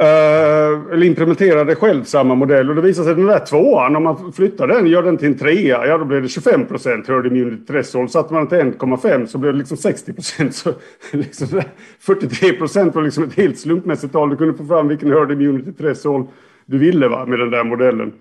Uh, 0.00 0.92
eller 0.92 1.04
implementerade 1.04 1.74
själv 1.74 2.04
samma 2.04 2.34
modell 2.34 2.68
och 2.68 2.74
det 2.76 2.82
visade 2.82 3.04
sig 3.04 3.10
att 3.10 3.18
den 3.18 3.26
där 3.26 3.38
tvåan, 3.38 3.96
om 3.96 4.02
man 4.02 4.32
flyttar 4.32 4.66
den 4.66 4.82
och 4.82 4.88
gör 4.88 5.02
den 5.02 5.16
till 5.16 5.28
en 5.28 5.38
trea, 5.38 5.86
ja 5.86 5.98
då 5.98 6.04
blir 6.04 6.20
det 6.20 6.28
25 6.28 6.66
procent 6.66 7.08
herd 7.08 7.26
immunity 7.26 7.66
threshold. 7.66 8.10
Satte 8.10 8.34
man 8.34 8.46
den 8.46 8.72
till 8.72 8.78
1,5 8.80 9.26
så 9.26 9.38
blev 9.38 9.52
det 9.52 9.58
liksom 9.58 9.76
60 9.76 10.12
procent. 10.12 10.54
Så 10.54 10.72
liksom 11.12 11.62
43 12.00 12.52
procent 12.52 12.94
var 12.94 13.02
liksom 13.02 13.24
ett 13.24 13.34
helt 13.34 13.58
slumpmässigt 13.58 14.12
tal. 14.12 14.30
Du 14.30 14.36
kunde 14.36 14.54
få 14.54 14.64
fram 14.64 14.88
vilken 14.88 15.12
herd 15.12 15.32
immunity 15.32 15.72
threshold 15.72 16.26
du 16.66 16.78
ville 16.78 17.08
va, 17.08 17.26
med 17.26 17.38
den 17.38 17.50
där 17.50 17.64
modellen. 17.64 18.12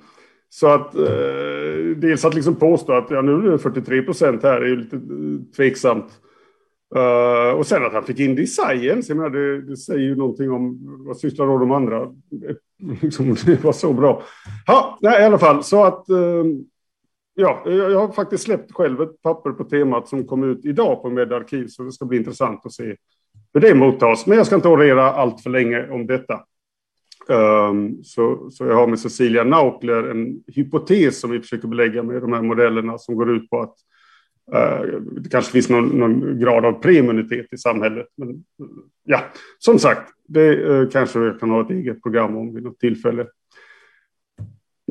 Så 0.49 0.67
att 0.67 0.95
eh, 0.95 1.95
dels 1.95 2.25
att 2.25 2.33
liksom 2.33 2.55
påstå 2.55 2.93
att 2.93 3.11
ja, 3.11 3.21
nu 3.21 3.47
är 3.47 3.51
det 3.51 3.59
43 3.59 4.01
procent 4.01 4.43
här 4.43 4.61
är 4.61 4.65
ju 4.65 4.75
lite 4.75 4.95
eh, 4.95 5.55
tveksamt. 5.55 6.19
Uh, 6.95 7.59
och 7.59 7.67
sen 7.67 7.85
att 7.85 7.93
han 7.93 8.03
fick 8.03 8.19
in 8.19 8.35
det 8.35 8.41
i 8.41 8.47
science, 8.47 9.11
jag 9.11 9.17
menar, 9.17 9.29
det, 9.29 9.61
det 9.61 9.77
säger 9.77 9.99
ju 9.99 10.15
någonting 10.15 10.51
om 10.51 10.77
vad 11.07 11.17
sysslar 11.17 11.47
då 11.47 11.57
de 11.57 11.71
andra. 11.71 12.01
Eh, 12.01 12.55
liksom, 13.01 13.35
det 13.45 13.63
var 13.63 13.71
så 13.71 13.93
bra. 13.93 14.23
Ja, 14.67 14.97
nej, 15.01 15.21
i 15.21 15.25
alla 15.25 15.37
fall 15.37 15.63
så 15.63 15.83
att 15.83 16.05
uh, 16.09 16.45
ja, 17.35 17.61
jag 17.65 17.99
har 17.99 18.11
faktiskt 18.11 18.43
släppt 18.43 18.71
själv 18.71 19.01
ett 19.01 19.21
papper 19.21 19.51
på 19.51 19.63
temat 19.63 20.07
som 20.07 20.27
kom 20.27 20.43
ut 20.43 20.65
idag 20.65 21.01
på 21.01 21.09
Medarkiv, 21.09 21.67
så 21.67 21.83
det 21.83 21.91
ska 21.91 22.05
bli 22.05 22.17
intressant 22.17 22.65
att 22.65 22.73
se 22.73 22.95
hur 23.53 23.61
det 23.61 23.75
mottas. 23.75 24.25
Men 24.27 24.37
jag 24.37 24.45
ska 24.45 24.55
inte 24.55 24.67
orera 24.67 25.13
allt 25.13 25.41
för 25.41 25.49
länge 25.49 25.89
om 25.89 26.07
detta. 26.07 26.43
Um, 27.29 28.03
så, 28.03 28.49
så 28.51 28.65
jag 28.65 28.75
har 28.75 28.87
med 28.87 28.99
Cecilia 28.99 29.43
Naukler 29.43 30.03
en 30.03 30.43
hypotes 30.47 31.19
som 31.19 31.31
vi 31.31 31.39
försöker 31.39 31.67
belägga 31.67 32.03
med 32.03 32.21
de 32.21 32.33
här 32.33 32.41
modellerna 32.41 32.97
som 32.97 33.15
går 33.15 33.35
ut 33.35 33.49
på 33.49 33.61
att 33.61 33.75
uh, 34.55 34.99
det 35.01 35.29
kanske 35.29 35.51
finns 35.51 35.69
någon, 35.69 35.87
någon, 35.87 36.39
grad 36.39 36.65
av 36.65 36.71
preimmunitet 36.71 37.53
i 37.53 37.57
samhället. 37.57 38.07
Men 38.15 38.43
ja, 39.03 39.23
som 39.59 39.79
sagt, 39.79 40.11
det 40.27 40.55
uh, 40.55 40.89
kanske 40.89 41.19
vi 41.19 41.39
kan 41.39 41.49
ha 41.49 41.61
ett 41.61 41.71
eget 41.71 42.03
program 42.03 42.37
om 42.37 42.53
vid 42.53 42.63
något 42.63 42.79
tillfälle. 42.79 43.27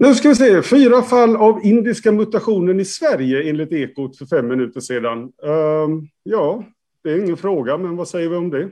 Nu 0.00 0.14
ska 0.14 0.28
vi 0.28 0.34
se, 0.34 0.62
fyra 0.62 1.02
fall 1.02 1.36
av 1.36 1.60
indiska 1.64 2.12
mutationen 2.12 2.80
i 2.80 2.84
Sverige 2.84 3.50
enligt 3.50 3.72
Ekot 3.72 4.18
för 4.18 4.26
fem 4.26 4.48
minuter 4.48 4.80
sedan. 4.80 5.18
Ehm, 5.22 6.08
ja, 6.22 6.64
det 7.04 7.10
är 7.10 7.18
ingen 7.18 7.36
fråga, 7.36 7.78
men 7.78 7.96
vad 7.96 8.08
säger 8.08 8.28
vi 8.28 8.36
om 8.36 8.50
det? 8.50 8.70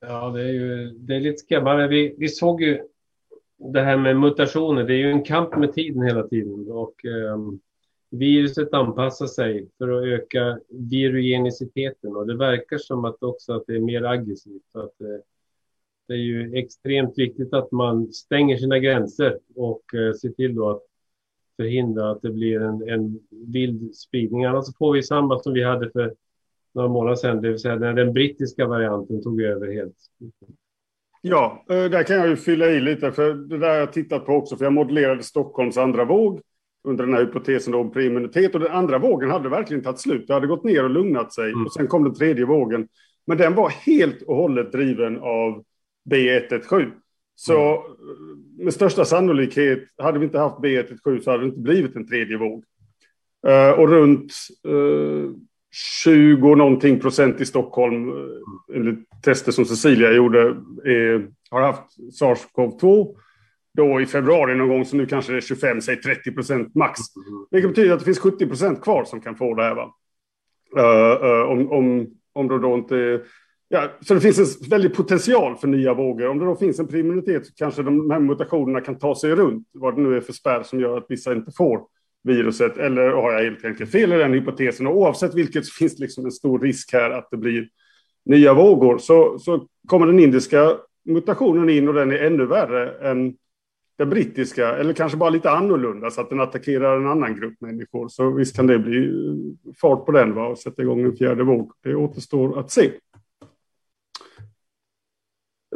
Ja, 0.00 0.30
det 0.30 0.42
är 0.42 0.52
ju 0.52 0.90
det 0.90 1.16
är 1.16 1.20
lite 1.20 1.38
skrämmande. 1.38 1.88
Vi, 1.88 2.14
vi 2.18 2.28
såg 2.28 2.62
ju 2.62 2.82
det 3.58 3.80
här 3.80 3.96
med 3.96 4.16
mutationer. 4.16 4.84
Det 4.84 4.94
är 4.94 4.98
ju 4.98 5.10
en 5.10 5.24
kamp 5.24 5.56
med 5.56 5.72
tiden 5.72 6.02
hela 6.02 6.28
tiden 6.28 6.70
och 6.70 7.04
eh, 7.04 7.38
viruset 8.10 8.74
anpassar 8.74 9.26
sig 9.26 9.68
för 9.78 9.88
att 9.88 10.04
öka 10.04 10.58
virugeniciteten 10.68 12.16
och 12.16 12.26
det 12.26 12.36
verkar 12.36 12.78
som 12.78 13.04
att 13.04 13.22
också 13.22 13.52
att 13.52 13.64
det 13.66 13.76
är 13.76 13.80
mer 13.80 14.02
aggressivt. 14.02 14.62
Så 14.72 14.80
att, 14.80 15.00
eh, 15.00 15.20
det 16.08 16.14
är 16.14 16.18
ju 16.18 16.58
extremt 16.58 17.18
viktigt 17.18 17.52
att 17.54 17.72
man 17.72 18.12
stänger 18.12 18.56
sina 18.56 18.78
gränser 18.78 19.38
och 19.54 19.94
eh, 19.94 20.12
ser 20.12 20.28
till 20.28 20.54
då 20.54 20.70
att 20.70 20.82
förhindra 21.56 22.10
att 22.10 22.22
det 22.22 22.30
blir 22.30 22.60
en, 22.60 22.88
en 22.88 23.20
vild 23.30 23.96
spridning. 23.96 24.44
Annars 24.44 24.76
får 24.78 24.92
vi 24.92 25.02
samma 25.02 25.38
som 25.38 25.52
vi 25.52 25.64
hade 25.64 25.90
för 25.90 26.14
några 26.74 26.88
månader 26.88 27.16
sedan, 27.16 27.42
det 27.42 27.48
vill 27.48 27.58
säga 27.58 27.76
när 27.76 27.92
den 27.92 28.12
brittiska 28.12 28.66
varianten 28.66 29.22
tog 29.22 29.42
över 29.42 29.72
helt. 29.72 29.96
Ja, 31.22 31.64
eh, 31.70 31.84
där 31.84 32.02
kan 32.02 32.16
jag 32.16 32.28
ju 32.28 32.36
fylla 32.36 32.66
i 32.66 32.80
lite, 32.80 33.12
för 33.12 33.34
det 33.34 33.58
där 33.58 33.68
har 33.68 33.76
jag 33.76 33.92
tittat 33.92 34.26
på 34.26 34.32
också, 34.32 34.56
för 34.56 34.64
jag 34.64 34.72
modellerade 34.72 35.22
Stockholms 35.22 35.78
andra 35.78 36.04
våg 36.04 36.40
under 36.84 37.04
den 37.04 37.14
här 37.14 37.20
hypotesen 37.20 37.74
om 37.74 37.92
preimmunitet 37.92 38.54
och 38.54 38.60
den 38.60 38.72
andra 38.72 38.98
vågen 38.98 39.30
hade 39.30 39.48
verkligen 39.48 39.82
tagit 39.82 40.00
slut. 40.00 40.26
Det 40.26 40.34
hade 40.34 40.46
gått 40.46 40.64
ner 40.64 40.84
och 40.84 40.90
lugnat 40.90 41.34
sig 41.34 41.50
mm. 41.52 41.66
och 41.66 41.72
sen 41.72 41.86
kom 41.86 42.04
den 42.04 42.14
tredje 42.14 42.44
vågen. 42.44 42.88
Men 43.26 43.38
den 43.38 43.54
var 43.54 43.68
helt 43.68 44.22
och 44.22 44.36
hållet 44.36 44.72
driven 44.72 45.18
av 45.18 45.64
B117. 46.10 46.90
Så 47.34 47.84
mm. 47.84 48.64
med 48.64 48.74
största 48.74 49.04
sannolikhet, 49.04 49.82
hade 49.98 50.18
vi 50.18 50.24
inte 50.24 50.38
haft 50.38 50.58
B117 50.58 51.20
så 51.20 51.30
hade 51.30 51.42
det 51.42 51.48
inte 51.48 51.60
blivit 51.60 51.96
en 51.96 52.08
tredje 52.08 52.36
våg. 52.36 52.64
Uh, 53.48 53.80
och 53.80 53.88
runt 53.88 54.32
uh, 54.68 55.30
20 55.72 56.54
någonting 56.54 57.00
procent 57.00 57.40
i 57.40 57.46
Stockholm, 57.46 58.08
eh, 58.08 58.76
enligt 58.76 59.22
tester 59.22 59.52
som 59.52 59.64
Cecilia 59.64 60.12
gjorde, 60.12 60.40
är, 60.84 61.28
har 61.50 61.60
haft 61.60 61.96
SARS-CoV-2. 62.20 63.14
Då 63.74 64.00
i 64.00 64.06
februari 64.06 64.54
någon 64.54 64.68
gång, 64.68 64.84
så 64.84 64.96
nu 64.96 65.06
kanske 65.06 65.32
det 65.32 65.38
är 65.38 65.40
25, 65.40 65.80
säg 65.80 65.96
30 65.96 66.32
procent 66.32 66.74
max. 66.74 67.00
Vilket 67.50 67.70
betyder 67.70 67.92
att 67.92 67.98
det 67.98 68.04
finns 68.04 68.18
70 68.18 68.46
procent 68.46 68.82
kvar 68.82 69.04
som 69.04 69.20
kan 69.20 69.36
få 69.36 69.54
det 69.54 69.62
här. 69.62 69.74
Va? 69.74 69.94
Uh, 70.78 71.24
uh, 71.24 71.42
om, 71.42 71.72
om, 71.72 72.06
om 72.32 72.48
det 72.48 72.58
då 72.58 72.74
inte... 72.74 73.20
Ja, 73.68 73.90
så 74.00 74.14
det 74.14 74.20
finns 74.20 74.38
en 74.38 74.68
väldig 74.70 74.94
potential 74.94 75.56
för 75.56 75.68
nya 75.68 75.94
vågor. 75.94 76.28
Om 76.28 76.38
det 76.38 76.44
då 76.44 76.56
finns 76.56 76.78
en 76.78 76.86
primmunitet 76.86 77.46
så 77.46 77.52
kanske 77.54 77.82
de 77.82 78.10
här 78.10 78.20
mutationerna 78.20 78.80
kan 78.80 78.98
ta 78.98 79.14
sig 79.14 79.34
runt 79.34 79.68
vad 79.72 79.96
det 79.96 80.02
nu 80.02 80.16
är 80.16 80.20
för 80.20 80.32
spärr 80.32 80.62
som 80.62 80.80
gör 80.80 80.98
att 80.98 81.06
vissa 81.08 81.32
inte 81.32 81.52
får 81.56 81.80
viruset. 82.22 82.76
Eller 82.76 83.08
har 83.08 83.32
jag 83.32 83.42
helt 83.42 83.64
enkelt 83.64 83.90
fel 83.90 84.12
i 84.12 84.16
den 84.16 84.32
hypotesen? 84.32 84.86
Och 84.86 84.96
oavsett 84.96 85.34
vilket 85.34 85.66
så 85.66 85.72
finns 85.72 85.96
det 85.96 86.02
liksom 86.02 86.24
en 86.24 86.32
stor 86.32 86.58
risk 86.58 86.92
här 86.92 87.10
att 87.10 87.28
det 87.30 87.36
blir 87.36 87.68
nya 88.24 88.54
vågor. 88.54 88.98
Så, 88.98 89.38
så 89.38 89.66
kommer 89.86 90.06
den 90.06 90.18
indiska 90.18 90.76
mutationen 91.04 91.70
in 91.70 91.88
och 91.88 91.94
den 91.94 92.12
är 92.12 92.18
ännu 92.18 92.46
värre 92.46 93.10
än 93.10 93.36
den 93.98 94.10
brittiska, 94.10 94.76
eller 94.76 94.92
kanske 94.92 95.18
bara 95.18 95.30
lite 95.30 95.50
annorlunda 95.50 96.10
så 96.10 96.20
att 96.20 96.30
den 96.30 96.40
attackerar 96.40 96.96
en 96.96 97.06
annan 97.06 97.36
grupp 97.36 97.60
människor. 97.60 98.08
Så 98.08 98.30
visst 98.30 98.56
kan 98.56 98.66
det 98.66 98.78
bli 98.78 99.04
eh, 99.06 99.72
fart 99.80 100.06
på 100.06 100.12
den 100.12 100.34
va? 100.34 100.46
och 100.46 100.58
sätta 100.58 100.82
igång 100.82 101.02
en 101.02 101.16
fjärde 101.16 101.44
våg. 101.44 101.72
Det 101.82 101.94
återstår 101.94 102.58
att 102.60 102.70
se. 102.70 102.90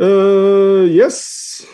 Uh, 0.01 0.85
yes. 0.91 1.67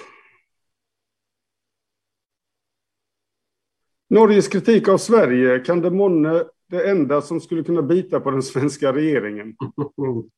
Norges 4.11 4.49
kritik 4.49 4.89
av 4.89 4.99
Sverige, 4.99 5.59
kan 5.59 5.81
det 5.81 5.91
månne 5.91 6.45
det 6.71 6.91
enda 6.91 7.23
som 7.23 7.41
skulle 7.41 7.65
kunna 7.65 7.83
bita 7.83 8.21
på 8.21 8.31
den 8.31 8.43
svenska 8.43 8.93
regeringen? 8.93 9.57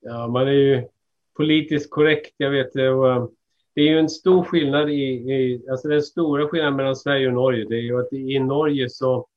ja, 0.00 0.28
man 0.28 0.48
är 0.48 0.52
ju 0.52 0.88
politiskt 1.36 1.90
korrekt, 1.90 2.34
jag 2.36 2.50
vet 2.50 2.72
det. 2.72 2.90
Och 2.90 3.12
eh, 3.12 3.28
det 3.74 3.80
är 3.80 3.86
ju 3.86 3.98
en 3.98 4.08
stor 4.08 4.44
skillnad 4.44 4.90
i, 4.90 5.02
i, 5.02 5.66
alltså 5.70 5.88
den 5.88 6.02
stora 6.02 6.48
skillnaden 6.48 6.76
mellan 6.76 6.96
Sverige 6.96 7.28
och 7.28 7.34
Norge, 7.34 7.66
det 7.68 7.76
är 7.76 7.82
ju 7.82 8.00
att 8.00 8.12
i 8.12 8.38
Norge 8.38 8.90
så 8.90 9.28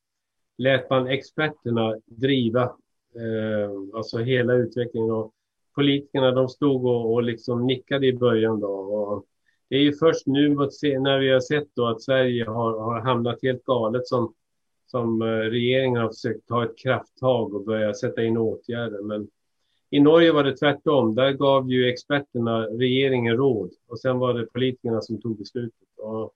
lät 0.57 0.89
man 0.89 1.07
experterna 1.07 1.95
driva 2.05 2.63
eh, 3.15 3.71
alltså 3.93 4.17
hela 4.17 4.53
utvecklingen 4.53 5.11
och 5.11 5.33
politikerna 5.75 6.31
de 6.31 6.49
stod 6.49 6.85
och, 6.85 7.13
och 7.13 7.23
liksom 7.23 7.65
nickade 7.65 8.07
i 8.07 8.13
början 8.13 8.59
då. 8.59 8.71
Och 8.71 9.25
det 9.69 9.75
är 9.75 9.81
ju 9.81 9.93
först 9.93 10.27
nu 10.27 10.49
när 10.49 11.19
vi 11.19 11.31
har 11.31 11.39
sett 11.39 11.67
då 11.75 11.87
att 11.87 12.01
Sverige 12.01 12.45
har, 12.45 12.79
har 12.79 13.01
hamnat 13.01 13.39
helt 13.41 13.63
galet 13.63 14.07
som, 14.07 14.33
som 14.85 15.21
eh, 15.21 15.25
regeringen 15.25 16.01
har 16.01 16.09
försökt 16.09 16.47
ta 16.47 16.63
ett 16.63 16.77
krafttag 16.77 17.53
och 17.53 17.65
börja 17.65 17.93
sätta 17.93 18.23
in 18.23 18.37
åtgärder. 18.37 19.01
Men 19.01 19.27
i 19.89 19.99
Norge 19.99 20.31
var 20.31 20.43
det 20.43 20.57
tvärtom. 20.57 21.15
Där 21.15 21.31
gav 21.31 21.71
ju 21.71 21.89
experterna 21.89 22.65
regeringen 22.65 23.37
råd 23.37 23.71
och 23.87 23.99
sen 23.99 24.19
var 24.19 24.33
det 24.33 24.45
politikerna 24.45 25.01
som 25.01 25.21
tog 25.21 25.37
beslutet. 25.37 25.87
Och 25.97 26.33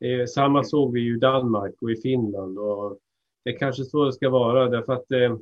det 0.00 0.14
är, 0.14 0.26
samma 0.26 0.64
såg 0.64 0.92
vi 0.92 1.14
i 1.14 1.18
Danmark 1.18 1.74
och 1.82 1.90
i 1.90 1.96
Finland 1.96 2.58
och 2.58 2.98
det 3.44 3.50
är 3.50 3.58
kanske 3.58 3.84
så 3.84 4.04
det 4.04 4.12
ska 4.12 4.30
vara 4.30 4.68
därför 4.68 4.92
att 4.92 5.10
eh, 5.10 5.36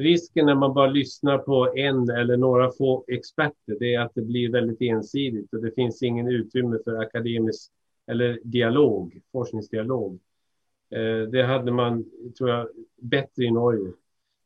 risken 0.00 0.46
när 0.46 0.54
man 0.54 0.74
bara 0.74 0.86
lyssnar 0.86 1.38
på 1.38 1.76
en 1.76 2.10
eller 2.10 2.36
några 2.36 2.70
få 2.70 3.04
experter 3.08 3.76
det 3.80 3.94
är 3.94 4.00
att 4.00 4.14
det 4.14 4.22
blir 4.22 4.52
väldigt 4.52 4.80
ensidigt 4.80 5.54
och 5.54 5.62
det 5.62 5.74
finns 5.74 6.02
ingen 6.02 6.28
utrymme 6.28 6.78
för 6.84 6.96
akademisk 6.96 7.72
eller 8.06 8.38
dialog, 8.44 9.20
forskningsdialog. 9.32 10.20
Eh, 10.90 11.28
det 11.30 11.42
hade 11.42 11.72
man, 11.72 12.04
tror 12.38 12.50
jag, 12.50 12.68
bättre 12.96 13.44
i 13.44 13.50
Norge. 13.50 13.92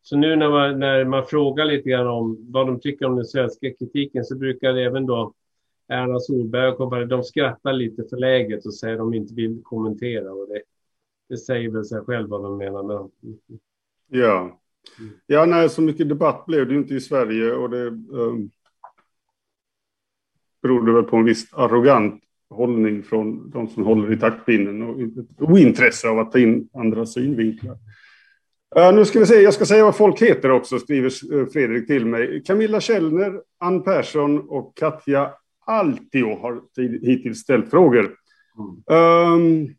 Så 0.02 0.16
nu 0.16 0.36
när 0.36 0.50
man, 0.50 0.78
när 0.78 1.04
man 1.04 1.26
frågar 1.26 1.64
lite 1.64 1.90
grann 1.90 2.06
om 2.06 2.36
vad 2.40 2.66
de 2.66 2.80
tycker 2.80 3.06
om 3.06 3.16
den 3.16 3.24
svenska 3.24 3.70
kritiken 3.74 4.24
så 4.24 4.36
brukar 4.36 4.76
även 4.76 5.06
då 5.06 5.34
Erna 5.88 6.20
Solberg 6.20 6.68
och 6.68 6.76
kompani, 6.76 7.04
de 7.04 7.22
skrattar 7.22 7.72
lite 7.72 8.04
för 8.10 8.16
läget 8.16 8.66
och 8.66 8.74
säger 8.74 8.94
att 8.94 8.98
de 8.98 9.14
inte 9.14 9.34
vill 9.34 9.60
kommentera. 9.62 10.32
Och 10.32 10.48
det, 10.48 10.62
det 11.28 11.36
säger 11.36 11.70
väl 11.70 11.84
sig 11.84 12.00
själv 12.00 12.28
vad 12.28 12.42
de 12.42 12.56
menar 12.56 12.82
med 12.82 13.10
Ja. 14.08 14.60
Ja, 15.26 15.46
nej, 15.46 15.68
så 15.68 15.82
mycket 15.82 16.08
debatt 16.08 16.46
blev 16.46 16.68
det 16.68 16.74
inte 16.74 16.94
i 16.94 17.00
Sverige 17.00 17.52
och 17.52 17.70
det 17.70 17.86
um, 17.86 18.50
berodde 20.62 20.92
väl 20.92 21.02
på 21.02 21.16
en 21.16 21.24
viss 21.24 21.52
arrogant 21.52 22.22
hållning 22.50 23.02
från 23.02 23.50
de 23.50 23.68
som 23.68 23.84
håller 23.84 24.12
i 24.12 24.18
taktpinnen 24.18 24.82
och 24.82 24.96
ointresse 25.38 26.08
av 26.08 26.18
att 26.18 26.32
ta 26.32 26.38
in 26.38 26.68
andra 26.74 27.06
synvinklar. 27.06 27.76
Uh, 28.78 28.94
nu 28.94 29.04
ska 29.04 29.18
vi 29.18 29.26
se, 29.26 29.40
jag 29.40 29.54
ska 29.54 29.66
säga 29.66 29.84
vad 29.84 29.96
folk 29.96 30.22
heter 30.22 30.50
också, 30.50 30.78
skriver 30.78 31.38
eh, 31.40 31.46
Fredrik 31.46 31.86
till 31.86 32.06
mig. 32.06 32.42
Camilla 32.46 32.80
Källner, 32.80 33.40
Ann 33.58 33.82
Persson 33.82 34.48
och 34.48 34.76
Katja 34.76 35.30
Altio 35.66 36.38
har 36.40 36.62
hittills 37.06 37.38
ställt 37.38 37.70
frågor. 37.70 38.16
Kristina 38.54 39.34
um, 39.34 39.74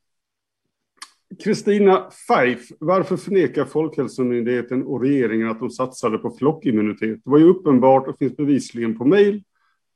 Feif, 2.28 2.70
varför 2.80 3.18
förnekar 3.18 3.66
Folkhälsomyndigheten 3.66 4.84
och 4.84 5.02
regeringen 5.02 5.50
att 5.50 5.60
de 5.60 5.70
satsade 5.70 6.18
på 6.18 6.32
flockimmunitet? 6.32 7.22
Det 7.24 7.30
var 7.30 7.38
ju 7.38 7.50
uppenbart 7.50 8.08
och 8.08 8.18
finns 8.18 8.38
bevisligen 8.38 8.98
på 8.98 9.06
mejl 9.06 9.44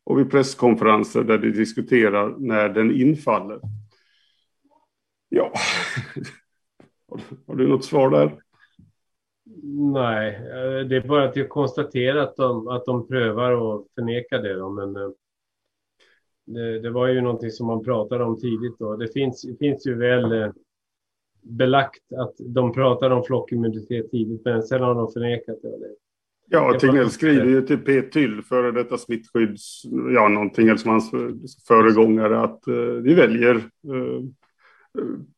och 0.04 0.20
vid 0.20 0.32
presskonferenser 0.32 1.24
där 1.24 1.38
de 1.38 1.52
diskuterar 1.52 2.36
när 2.38 2.70
den 2.70 2.92
infaller. 2.92 3.60
Ja, 5.30 5.54
har 7.48 7.56
du 7.56 7.68
något 7.68 7.86
svar 7.86 8.10
där? 8.10 8.40
Nej, 9.94 10.36
eh, 10.36 10.88
det 10.88 10.96
är 10.96 11.08
bara 11.08 11.30
att 11.30 11.36
jag 11.36 11.50
konstaterar 11.50 12.18
att 12.18 12.36
de, 12.36 12.68
att 12.68 12.86
de 12.86 13.08
prövar 13.08 13.76
att 13.76 13.86
förneka 13.96 14.38
det. 14.38 14.56
Då, 14.56 14.70
men 14.70 14.96
eh, 14.96 15.10
det, 16.46 16.80
det, 16.80 16.90
var 16.90 17.08
ju 17.08 17.22
någonting 17.22 17.52
som 17.52 17.68
man 17.68 17.84
pratade 17.84 18.24
om 18.24 18.40
tidigt. 18.40 18.80
Då. 18.80 18.96
Det 18.96 19.14
finns, 19.14 19.46
finns 19.60 19.88
ju 19.88 19.98
väl 19.98 20.32
eh, 20.32 20.52
belagt 21.42 22.14
att 22.18 22.34
de 22.40 22.74
pratade 22.74 23.16
om 23.16 23.24
flockimmunitet 23.24 24.12
tidigt, 24.12 24.42
men 24.46 24.64
sen 24.64 24.82
har 24.82 24.96
de 24.96 25.12
förnekat 25.12 25.62
det. 25.62 25.96
Ja, 26.52 26.80
Tegnell 26.80 27.10
skriver 27.10 27.46
ju 27.46 27.62
till 27.62 27.78
P. 27.78 28.02
Tyll, 28.02 28.42
före 28.42 28.72
detta 28.72 28.98
smittskydds... 28.98 29.84
Ja, 30.14 30.28
någonting 30.28 30.78
som 30.78 30.92
hans 30.92 31.12
föregångare, 31.68 32.40
att 32.40 32.62
vi 33.04 33.14
väljer 33.14 33.62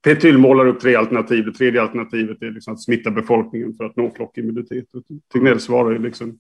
Petyl 0.04 0.38
målar 0.38 0.66
upp 0.66 0.80
tre 0.80 0.96
alternativ. 0.96 1.46
Det 1.46 1.52
tredje 1.52 1.82
alternativet 1.82 2.42
är 2.42 2.52
liksom 2.52 2.74
att 2.74 2.82
smitta 2.82 3.12
befolkningen 3.12 3.74
för 3.74 3.84
att 3.84 3.96
nå 3.96 4.12
flockimmunitet. 4.16 4.86
Tegnell 5.34 5.60
svarar 5.60 5.92
ju 5.92 6.00
liksom 6.00 6.40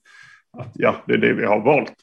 att 0.58 0.72
ja, 0.74 0.96
det 1.08 1.14
är 1.14 1.18
det 1.18 1.34
vi 1.34 1.46
har 1.46 1.66
valt. 1.66 1.94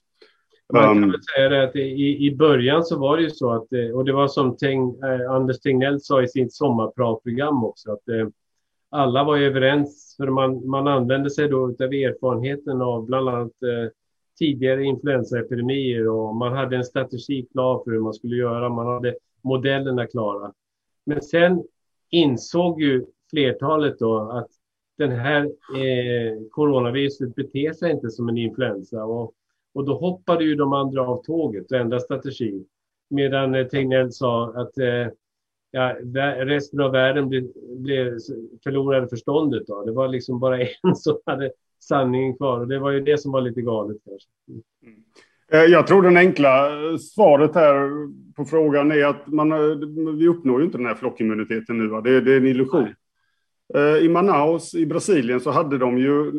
Man 0.73 0.83
kan 0.83 1.05
um, 1.05 1.11
väl 1.11 1.23
säga 1.23 1.49
det 1.49 1.65
att 1.65 1.77
i, 1.77 2.27
i 2.27 2.37
början 2.37 2.85
så 2.85 2.99
var 2.99 3.17
det 3.17 3.23
ju 3.23 3.31
så 3.31 3.51
att, 3.51 3.73
eh, 3.73 3.91
och 3.91 4.05
det 4.05 4.13
var 4.13 4.29
som 4.29 4.57
Teng, 4.57 5.03
eh, 5.03 5.31
Anders 5.31 5.61
Tegnell 5.61 6.01
sa 6.01 6.23
i 6.23 6.29
sitt 6.29 6.53
sommarpratprogram 6.53 7.65
också, 7.65 7.93
att 7.93 8.09
eh, 8.09 8.29
alla 8.91 9.25
var 9.25 9.39
överens, 9.39 10.15
för 10.17 10.27
man, 10.27 10.69
man 10.69 10.89
använde 10.89 11.31
sig 11.31 11.49
då 11.49 11.65
av 11.65 11.93
erfarenheten 11.93 12.83
av 12.83 13.07
bland 13.07 13.29
annat 13.29 13.63
eh, 13.63 13.91
tidigare 14.39 14.85
influensaepidemier 14.85 16.09
och 16.09 16.37
man 16.37 16.53
hade 16.53 16.77
en 16.77 16.85
strategi 16.85 17.47
klar 17.53 17.85
för 17.85 17.91
hur 17.91 18.01
man 18.01 18.15
skulle 18.15 18.37
göra, 18.37 18.69
man 18.69 18.87
hade 18.87 19.15
modellerna 19.43 20.07
klara. 20.07 20.53
Men 21.07 21.23
sen 21.23 21.65
insåg 22.11 22.83
ju 22.83 23.07
flertalet 23.31 23.99
då 23.99 24.19
att 24.19 24.49
den 24.99 25.11
här 25.11 25.45
eh, 25.77 26.39
coronaviruset 26.51 27.35
beter 27.35 27.73
sig 27.73 27.93
inte 27.93 28.11
som 28.11 28.29
en 28.29 28.39
influensa 28.39 29.05
och, 29.05 29.35
och 29.75 29.85
då 29.85 29.99
hoppade 29.99 30.45
ju 30.45 30.55
de 30.55 30.73
andra 30.73 31.09
av 31.09 31.23
tåget 31.23 31.73
och 31.73 31.79
ändrade 31.79 32.03
strategi. 32.03 32.65
Medan 33.11 33.55
eh, 33.55 33.67
Tegnell 33.67 34.13
sa 34.13 34.53
att 34.57 34.79
eh, 34.79 35.13
ja, 35.71 35.97
resten 36.39 36.81
av 36.81 36.93
världen 36.93 37.29
blev, 37.29 37.49
blev, 37.77 38.19
förlorade 38.65 39.09
förståndet. 39.09 39.67
Då. 39.67 39.85
Det 39.85 39.93
var 39.93 40.09
liksom 40.09 40.41
bara 40.41 40.61
en 40.83 40.97
som 40.97 41.19
hade 41.27 41.53
sanningen 41.81 42.37
kvar 42.37 42.61
och 42.61 42.69
det 42.69 42.79
var 42.79 42.91
ju 42.91 43.01
det 43.01 43.19
som 43.19 43.33
var 43.33 43.41
lite 43.41 43.63
galet 43.63 43.97
kanske. 44.05 44.29
Mm. 44.87 45.03
Eh, 45.53 45.73
jag 45.73 45.87
tror 45.87 46.03
den 46.03 46.17
enkla 46.17 46.71
svaret 46.99 47.55
här 47.55 47.91
på 48.37 48.45
frågan 48.45 48.93
är 48.93 49.05
att 49.05 49.27
man, 49.27 49.53
eh, 49.53 50.13
vi 50.17 50.29
uppnår 50.29 50.61
ju 50.61 50.67
inte 50.67 50.79
den 50.79 50.87
här 50.87 50.95
flockimmuniteten 50.95 51.79
nu. 51.79 52.01
Det, 52.01 52.21
det 52.21 52.33
är 52.33 52.37
en 52.37 52.47
illusion. 52.47 52.83
Nej. 52.83 52.95
Eh, 53.75 54.05
I 54.05 54.09
Manaus 54.09 54.75
i 54.75 54.87
Brasilien 54.87 55.41
så 55.41 55.51
hade 55.51 55.79
de 55.79 55.99
ju, 55.99 56.33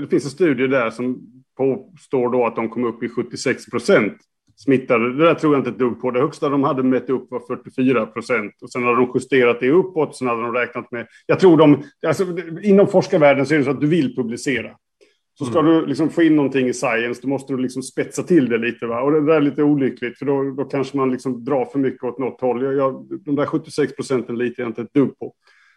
det 0.00 0.06
finns 0.08 0.24
en 0.24 0.30
studie 0.30 0.66
där 0.66 0.90
som 0.90 1.20
påstår 1.56 2.32
då 2.32 2.46
att 2.46 2.56
de 2.56 2.68
kom 2.68 2.84
upp 2.84 3.02
i 3.02 3.08
76 3.08 3.66
procent 3.66 4.12
smittade. 4.56 5.12
Det 5.12 5.24
där 5.24 5.34
tror 5.34 5.54
jag 5.54 5.60
inte 5.60 5.70
ett 5.70 5.78
dugg 5.78 6.00
på. 6.00 6.10
Det 6.10 6.20
högsta 6.20 6.48
de 6.48 6.62
hade 6.62 6.82
mätt 6.82 7.10
upp 7.10 7.30
var 7.30 7.40
44 7.56 8.06
procent 8.06 8.52
och 8.62 8.70
sen 8.70 8.82
hade 8.82 8.96
de 8.96 9.10
justerat 9.14 9.60
det 9.60 9.70
uppåt. 9.70 10.16
Sen 10.16 10.28
hade 10.28 10.42
de 10.42 10.52
räknat 10.52 10.90
med. 10.90 11.06
Jag 11.26 11.40
tror 11.40 11.56
de 11.56 11.82
alltså, 12.06 12.24
inom 12.62 12.86
forskarvärlden 12.86 13.46
så 13.46 13.54
är 13.54 13.58
det 13.58 13.64
så 13.64 13.70
att 13.70 13.80
du 13.80 13.86
vill 13.86 14.16
publicera. 14.16 14.70
Så 15.34 15.44
ska 15.44 15.58
mm. 15.58 15.72
du 15.72 15.86
liksom 15.86 16.10
få 16.10 16.22
in 16.22 16.36
någonting 16.36 16.68
i 16.68 16.72
science, 16.72 17.20
då 17.22 17.28
måste 17.28 17.52
du 17.52 17.58
liksom 17.58 17.82
spetsa 17.82 18.22
till 18.22 18.48
det 18.48 18.58
lite. 18.58 18.86
Va? 18.86 19.00
Och 19.00 19.12
det 19.12 19.26
där 19.26 19.34
är 19.34 19.40
lite 19.40 19.62
olyckligt, 19.62 20.18
för 20.18 20.26
då, 20.26 20.50
då 20.50 20.64
kanske 20.64 20.96
man 20.96 21.10
liksom 21.10 21.44
drar 21.44 21.64
för 21.64 21.78
mycket 21.78 22.02
åt 22.02 22.18
något 22.18 22.40
håll. 22.40 22.62
Jag, 22.62 22.74
jag, 22.74 23.06
de 23.24 23.36
där 23.36 23.46
76 23.46 23.96
procenten 23.96 24.38
litar 24.38 24.62
jag 24.62 24.70
inte 24.70 24.82
ett 24.82 24.94
dugg 24.94 25.18
på. 25.18 25.34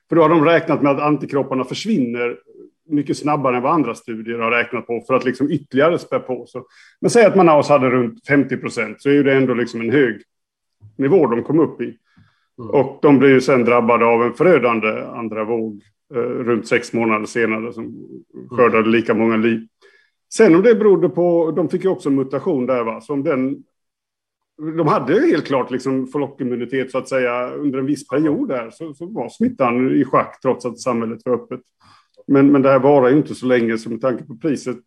För 0.09 0.15
då 0.15 0.21
har 0.21 0.29
de 0.29 0.45
räknat 0.45 0.81
med 0.81 0.91
att 0.91 1.01
antikropparna 1.01 1.63
försvinner 1.63 2.37
mycket 2.87 3.17
snabbare 3.17 3.57
än 3.57 3.63
vad 3.63 3.73
andra 3.73 3.95
studier 3.95 4.39
har 4.39 4.51
räknat 4.51 4.87
på 4.87 5.03
för 5.07 5.13
att 5.13 5.25
liksom 5.25 5.51
ytterligare 5.51 5.99
spä 5.99 6.19
på. 6.19 6.45
Så, 6.47 6.65
men 7.01 7.11
säg 7.11 7.25
att 7.25 7.35
Manaus 7.35 7.69
hade 7.69 7.89
runt 7.89 8.27
50 8.27 8.57
procent 8.57 9.01
så 9.01 9.09
är 9.09 9.23
det 9.23 9.33
ändå 9.33 9.53
liksom 9.53 9.81
en 9.81 9.89
hög 9.89 10.21
nivå 10.97 11.27
de 11.27 11.43
kom 11.43 11.59
upp 11.59 11.81
i. 11.81 11.97
Mm. 12.59 12.69
Och 12.69 12.99
de 13.01 13.19
blev 13.19 13.31
ju 13.31 13.41
sen 13.41 13.65
drabbade 13.65 14.05
av 14.05 14.23
en 14.23 14.33
förödande 14.33 15.01
andra 15.01 15.43
våg 15.43 15.81
eh, 16.13 16.19
runt 16.19 16.67
sex 16.67 16.93
månader 16.93 17.25
senare 17.25 17.73
som 17.73 18.07
skördade 18.49 18.89
lika 18.89 19.13
många 19.13 19.37
liv. 19.37 19.67
Sen 20.33 20.55
om 20.55 20.61
det 20.61 20.75
berodde 20.75 21.09
på, 21.09 21.53
de 21.55 21.69
fick 21.69 21.83
ju 21.83 21.89
också 21.89 22.09
en 22.09 22.15
mutation 22.15 22.65
där 22.65 22.83
va, 22.83 23.01
som 23.01 23.23
den 23.23 23.63
de 24.57 24.87
hade 24.87 25.13
helt 25.13 25.47
klart 25.47 25.71
liksom 25.71 26.07
flockimmunitet 26.07 26.91
så 26.91 26.97
att 26.97 27.09
säga 27.09 27.49
under 27.49 27.79
en 27.79 27.85
viss 27.85 28.07
period 28.07 28.47
där 28.47 28.69
så, 28.69 28.93
så 28.93 29.05
var 29.05 29.29
smittan 29.29 29.95
i 29.95 30.05
schack 30.05 30.39
trots 30.41 30.65
att 30.65 30.79
samhället 30.79 31.21
var 31.25 31.33
öppet. 31.33 31.61
Men, 32.27 32.51
men 32.51 32.61
det 32.61 32.69
här 32.69 32.79
varar 32.79 33.09
ju 33.09 33.17
inte 33.17 33.35
så 33.35 33.45
länge 33.45 33.77
så 33.77 33.89
med 33.89 34.01
tanke 34.01 34.23
på 34.23 34.35
priset 34.35 34.77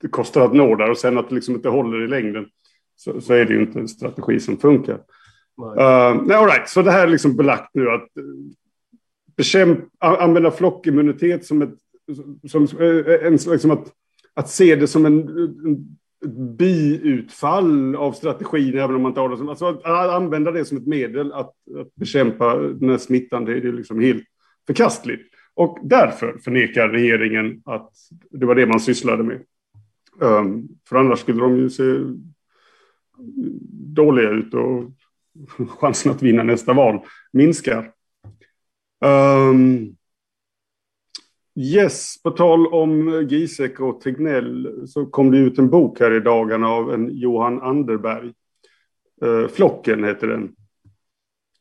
det 0.00 0.08
kostar 0.08 0.44
att 0.44 0.54
nå 0.54 0.76
där 0.76 0.90
och 0.90 0.98
sen 0.98 1.18
att 1.18 1.28
det 1.28 1.34
liksom 1.34 1.54
inte 1.54 1.68
håller 1.68 2.04
i 2.04 2.08
längden 2.08 2.46
så, 2.96 3.20
så 3.20 3.34
är 3.34 3.44
det 3.44 3.54
ju 3.54 3.60
inte 3.60 3.78
en 3.78 3.88
strategi 3.88 4.40
som 4.40 4.56
funkar. 4.56 4.94
Uh, 4.94 6.22
nej, 6.24 6.36
all 6.36 6.46
right. 6.46 6.68
Så 6.68 6.82
det 6.82 6.90
här 6.90 7.06
är 7.06 7.10
liksom 7.10 7.36
belagt 7.36 7.70
nu 7.74 7.90
att 7.90 8.08
uh, 8.18 8.34
bekämpa, 9.36 9.86
använda 10.00 10.50
flockimmunitet 10.50 11.44
som 11.44 11.62
ett, 11.62 11.74
som, 12.50 12.62
uh, 12.80 13.26
en, 13.26 13.36
liksom 13.36 13.70
att, 13.70 13.92
att 14.34 14.50
se 14.50 14.76
det 14.76 14.86
som 14.86 15.06
en, 15.06 15.28
en 15.64 15.98
biutfall 16.56 17.96
av 17.96 18.12
strategin, 18.12 18.78
även 18.78 18.96
om 18.96 19.02
man 19.02 19.14
tar 19.14 19.28
det 19.28 19.36
som... 19.36 19.48
Alltså 19.48 19.66
att 19.66 19.84
använda 20.10 20.50
det 20.50 20.64
som 20.64 20.76
ett 20.76 20.86
medel 20.86 21.32
att, 21.32 21.54
att 21.80 21.94
bekämpa 21.94 22.56
den 22.56 22.90
här 22.90 22.98
smittan, 22.98 23.44
det 23.44 23.52
är 23.52 23.72
liksom 23.72 24.00
helt 24.00 24.24
förkastligt. 24.66 25.33
Och 25.54 25.78
därför 25.82 26.38
förnekar 26.38 26.88
regeringen 26.88 27.62
att 27.64 27.90
det 28.30 28.46
var 28.46 28.54
det 28.54 28.66
man 28.66 28.80
sysslade 28.80 29.22
med. 29.22 29.40
Um, 30.20 30.68
för 30.88 30.96
annars 30.96 31.18
skulle 31.18 31.40
de 31.40 31.56
ju 31.56 31.70
se 31.70 31.84
dåliga 33.94 34.30
ut 34.30 34.54
och 34.54 34.90
chansen 35.80 36.12
att 36.12 36.22
vinna 36.22 36.42
nästa 36.42 36.72
val 36.72 37.00
minskar. 37.32 37.92
Um, 39.04 39.96
yes, 41.54 42.22
på 42.22 42.30
tal 42.30 42.66
om 42.66 43.26
Giesecke 43.28 43.82
och 43.82 44.00
Tegnell 44.00 44.82
så 44.88 45.06
kom 45.06 45.30
det 45.30 45.38
ut 45.38 45.58
en 45.58 45.70
bok 45.70 46.00
här 46.00 46.16
i 46.16 46.20
dagarna 46.20 46.68
av 46.68 46.94
en 46.94 47.08
Johan 47.12 47.62
Anderberg. 47.62 48.32
Uh, 49.24 49.48
Flocken 49.48 50.04
heter 50.04 50.26
den. 50.26 50.54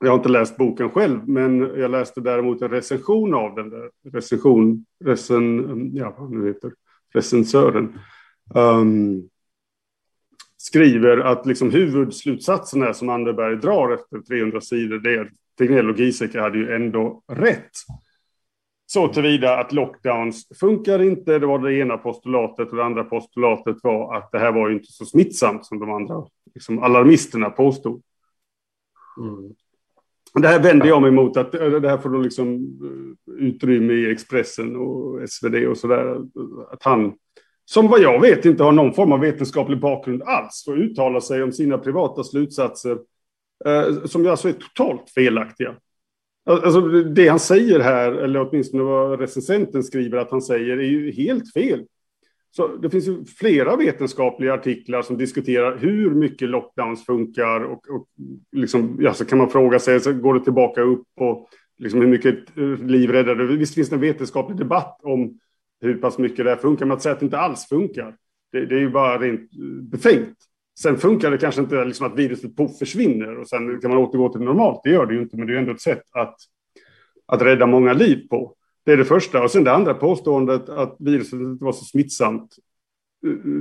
Jag 0.03 0.11
har 0.11 0.17
inte 0.17 0.29
läst 0.29 0.57
boken 0.57 0.89
själv, 0.89 1.29
men 1.29 1.59
jag 1.59 1.91
läste 1.91 2.21
däremot 2.21 2.61
en 2.61 2.69
recension 2.69 3.33
av 3.33 3.55
den. 3.55 3.69
Där. 3.69 3.89
Recension, 4.11 4.85
recen, 5.03 5.89
ja, 5.95 6.15
vad 6.17 6.31
nu 6.31 6.47
heter 6.47 6.71
recensören. 7.13 7.99
Um, 8.55 9.29
skriver 10.57 11.17
att 11.17 11.45
liksom 11.45 11.71
huvudslutsatsen 11.71 12.81
är 12.81 12.93
som 12.93 13.09
Anderberg 13.09 13.55
drar 13.55 13.93
efter 13.93 14.19
300 14.21 14.61
sidor, 14.61 14.99
det 14.99 15.15
är 15.15 15.21
att 15.21 15.27
Tegnell 15.57 15.89
och 15.89 15.99
Giesecke 15.99 16.41
hade 16.41 16.57
ju 16.57 16.75
ändå 16.75 17.23
rätt. 17.27 17.71
Så 18.85 19.07
tillvida 19.07 19.57
att 19.57 19.73
lockdowns 19.73 20.47
funkar 20.59 21.01
inte, 21.01 21.39
det 21.39 21.45
var 21.45 21.59
det 21.59 21.73
ena 21.73 21.97
postulatet 21.97 22.69
och 22.69 22.75
det 22.75 22.83
andra 22.83 23.03
postulatet 23.03 23.77
var 23.83 24.17
att 24.17 24.31
det 24.31 24.39
här 24.39 24.51
var 24.51 24.69
ju 24.69 24.75
inte 24.75 24.91
så 24.91 25.05
smittsamt 25.05 25.65
som 25.65 25.79
de 25.79 25.91
andra 25.91 26.25
liksom 26.55 26.83
alarmisterna 26.83 27.49
påstod. 27.49 28.01
Mm. 29.21 29.53
Det 30.41 30.47
här 30.47 30.59
vänder 30.59 30.87
jag 30.87 31.01
mig 31.01 31.11
mot, 31.11 31.37
att 31.37 31.55
eh, 31.55 31.67
det 31.67 31.89
här 31.89 31.97
får 31.97 32.09
då 32.09 32.17
liksom 32.17 32.55
eh, 32.55 33.45
utrymme 33.47 33.93
i 33.93 34.11
Expressen 34.11 34.75
och 34.75 35.29
SvD 35.29 35.67
och 35.67 35.77
sådär. 35.77 36.17
Att 36.71 36.83
han, 36.83 37.13
som 37.65 37.87
vad 37.87 38.01
jag 38.01 38.21
vet 38.21 38.45
inte 38.45 38.63
har 38.63 38.71
någon 38.71 38.93
form 38.93 39.11
av 39.11 39.19
vetenskaplig 39.19 39.79
bakgrund 39.79 40.23
alls, 40.23 40.63
får 40.65 40.79
uttala 40.79 41.21
sig 41.21 41.43
om 41.43 41.51
sina 41.51 41.77
privata 41.77 42.23
slutsatser 42.23 42.97
eh, 43.65 44.05
som 44.05 44.27
alltså 44.27 44.49
är 44.49 44.53
totalt 44.53 45.09
felaktiga. 45.09 45.75
Alltså 46.45 46.81
det 46.89 47.27
han 47.27 47.39
säger 47.39 47.79
här, 47.79 48.11
eller 48.11 48.49
åtminstone 48.49 48.83
vad 48.83 49.19
recensenten 49.19 49.83
skriver 49.83 50.17
att 50.17 50.31
han 50.31 50.41
säger, 50.41 50.77
är 50.77 50.83
ju 50.83 51.11
helt 51.11 51.53
fel. 51.53 51.85
Så 52.55 52.67
det 52.67 52.89
finns 52.89 53.07
ju 53.07 53.25
flera 53.25 53.75
vetenskapliga 53.75 54.53
artiklar 54.53 55.01
som 55.01 55.17
diskuterar 55.17 55.77
hur 55.77 56.09
mycket 56.09 56.49
lockdowns 56.49 57.05
funkar 57.05 57.63
och, 57.63 57.89
och 57.89 58.07
liksom, 58.51 58.97
ja, 58.99 59.13
så 59.13 59.25
kan 59.25 59.37
man 59.37 59.49
fråga 59.49 59.79
sig, 59.79 59.99
så 59.99 60.13
går 60.13 60.33
det 60.33 60.43
tillbaka 60.43 60.81
upp 60.81 61.07
och 61.15 61.49
liksom 61.77 62.01
hur 62.01 62.07
mycket 62.07 62.57
eh, 62.57 62.85
liv 62.85 63.11
räddar 63.11 63.35
det? 63.35 63.57
Visst 63.57 63.75
finns 63.75 63.89
det 63.89 63.95
en 63.95 64.01
vetenskaplig 64.01 64.57
debatt 64.57 64.99
om 65.03 65.39
hur 65.81 65.95
pass 65.95 66.17
mycket 66.17 66.45
det 66.45 66.49
här 66.49 66.57
funkar, 66.57 66.85
men 66.85 66.97
att 66.97 67.01
säga 67.01 67.13
att 67.13 67.19
det 67.19 67.25
inte 67.25 67.39
alls 67.39 67.67
funkar, 67.69 68.15
det, 68.51 68.65
det 68.65 68.75
är 68.75 68.79
ju 68.79 68.89
bara 68.89 69.17
rent 69.17 69.41
eh, 69.41 69.83
befängt. 69.83 70.37
Sen 70.79 70.97
funkar 70.97 71.31
det 71.31 71.37
kanske 71.37 71.61
inte 71.61 71.85
liksom 71.85 72.07
att 72.07 72.19
viruset 72.19 72.55
poff 72.55 72.79
försvinner 72.79 73.39
och 73.39 73.47
sen 73.47 73.81
kan 73.81 73.91
man 73.91 73.99
återgå 73.99 74.29
till 74.29 74.41
normalt. 74.41 74.81
Det 74.83 74.89
gör 74.89 75.05
det 75.05 75.13
ju 75.13 75.21
inte, 75.21 75.37
men 75.37 75.47
det 75.47 75.53
är 75.53 75.57
ändå 75.57 75.71
ett 75.71 75.81
sätt 75.81 76.03
att, 76.11 76.35
att 77.25 77.41
rädda 77.41 77.65
många 77.65 77.93
liv 77.93 78.27
på. 78.29 78.55
Det 78.85 78.91
är 78.91 78.97
det 78.97 79.05
första. 79.05 79.43
Och 79.43 79.51
sen 79.51 79.63
det 79.63 79.73
andra 79.73 79.93
påståendet 79.93 80.69
att 80.69 80.95
viruset 80.99 81.33
inte 81.33 81.65
var 81.65 81.71
så 81.71 81.85
smittsamt. 81.85 82.55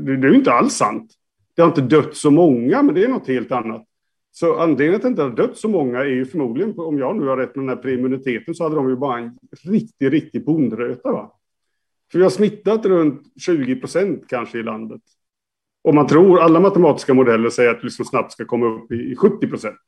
Det, 0.05 0.17
det 0.17 0.27
är 0.27 0.31
ju 0.31 0.39
inte 0.39 0.53
alls 0.53 0.75
sant. 0.75 1.13
Det 1.57 1.63
har 1.63 1.69
inte 1.69 1.81
dött 1.81 2.17
så 2.17 2.31
många, 2.31 2.83
men 2.83 2.95
det 2.95 3.05
är 3.05 3.09
något 3.09 3.29
helt 3.29 3.53
annat. 3.53 3.87
Så 4.35 4.59
anledningen 4.59 5.01
till 5.01 5.09
att 5.11 5.17
det 5.17 5.23
inte 5.23 5.23
har 5.23 5.49
dött 5.49 5.59
så 5.59 5.69
många 5.69 5.99
är 5.99 6.05
ju 6.05 6.25
förmodligen, 6.25 6.79
om 6.79 6.99
jag 6.99 7.17
nu 7.17 7.27
har 7.27 7.37
rätt 7.37 7.57
med 7.57 7.63
den 7.63 7.77
här 7.77 7.83
preimmuniteten, 7.83 8.55
så 8.55 8.65
hade 8.65 8.77
de 8.77 8.89
ju 8.89 8.97
bara 8.97 9.19
en 9.19 9.39
riktig, 9.65 10.13
riktig 10.13 10.45
bondröta. 10.45 11.13
Va? 11.13 11.33
För 12.13 12.19
vi 12.19 12.23
har 12.23 12.31
smittat 12.31 12.87
runt 12.87 13.23
20 13.41 13.77
procent 13.77 14.25
kanske 14.29 14.59
i 14.59 14.63
landet. 14.63 15.01
Och 15.85 15.95
man 15.95 16.07
tror, 16.07 16.41
alla 16.41 16.61
matematiska 16.61 17.15
modeller 17.15 17.51
säger 17.51 17.71
att 17.71 17.81
vi 17.81 17.85
liksom 17.85 18.05
snabbt 18.05 18.33
ska 18.33 18.45
komma 18.45 18.67
upp 18.67 18.93
i 18.93 19.17
70 19.17 19.49
procent. 19.49 19.81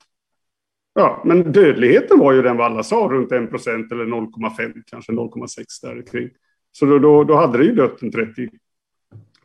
Ja, 0.95 1.23
men 1.25 1.53
dödligheten 1.53 2.19
var 2.19 2.33
ju 2.33 2.43
den 2.43 2.57
vad 2.57 2.67
alla 2.67 2.83
sa, 2.83 3.09
runt 3.11 3.33
1 3.33 3.51
procent 3.51 3.93
eller 3.93 4.05
0,5, 4.05 4.83
kanske 4.87 5.13
0,6 5.13 5.65
där 5.83 6.03
kring. 6.07 6.31
Så 6.73 6.87
då, 6.87 6.99
då, 6.99 7.25
då, 7.25 7.35
hade 7.35 7.59
det 7.59 7.65
ju 7.65 7.75
dött 7.75 8.03
en 8.03 8.13
30 8.13 8.49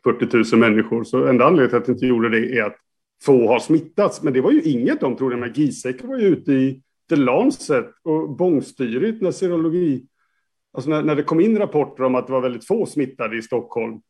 40 0.04 0.56
000 0.56 0.60
människor. 0.60 1.04
Så 1.04 1.26
enda 1.26 1.44
anledningen 1.44 1.68
till 1.68 1.78
att 1.78 1.84
det 1.84 1.92
inte 1.92 2.06
gjorde 2.06 2.28
det 2.28 2.58
är 2.58 2.64
att 2.64 2.76
få 3.22 3.48
har 3.48 3.58
smittats. 3.58 4.22
Men 4.22 4.32
det 4.32 4.40
var 4.40 4.50
ju 4.50 4.62
inget 4.62 5.00
de 5.00 5.16
trodde. 5.16 5.36
Men 5.36 5.52
Giesecke 5.52 6.06
var 6.06 6.18
ju 6.18 6.26
ute 6.26 6.52
i 6.52 6.82
The 7.08 7.16
Lancet 7.16 7.90
och 8.02 8.30
bångstyrigt 8.36 9.22
när 9.22 9.30
serologi... 9.30 10.06
Alltså 10.72 10.90
när, 10.90 11.02
när 11.02 11.16
det 11.16 11.22
kom 11.22 11.40
in 11.40 11.58
rapporter 11.58 12.04
om 12.04 12.14
att 12.14 12.26
det 12.26 12.32
var 12.32 12.40
väldigt 12.40 12.66
få 12.66 12.86
smittade 12.86 13.38
i 13.38 13.42
Stockholm 13.42 14.00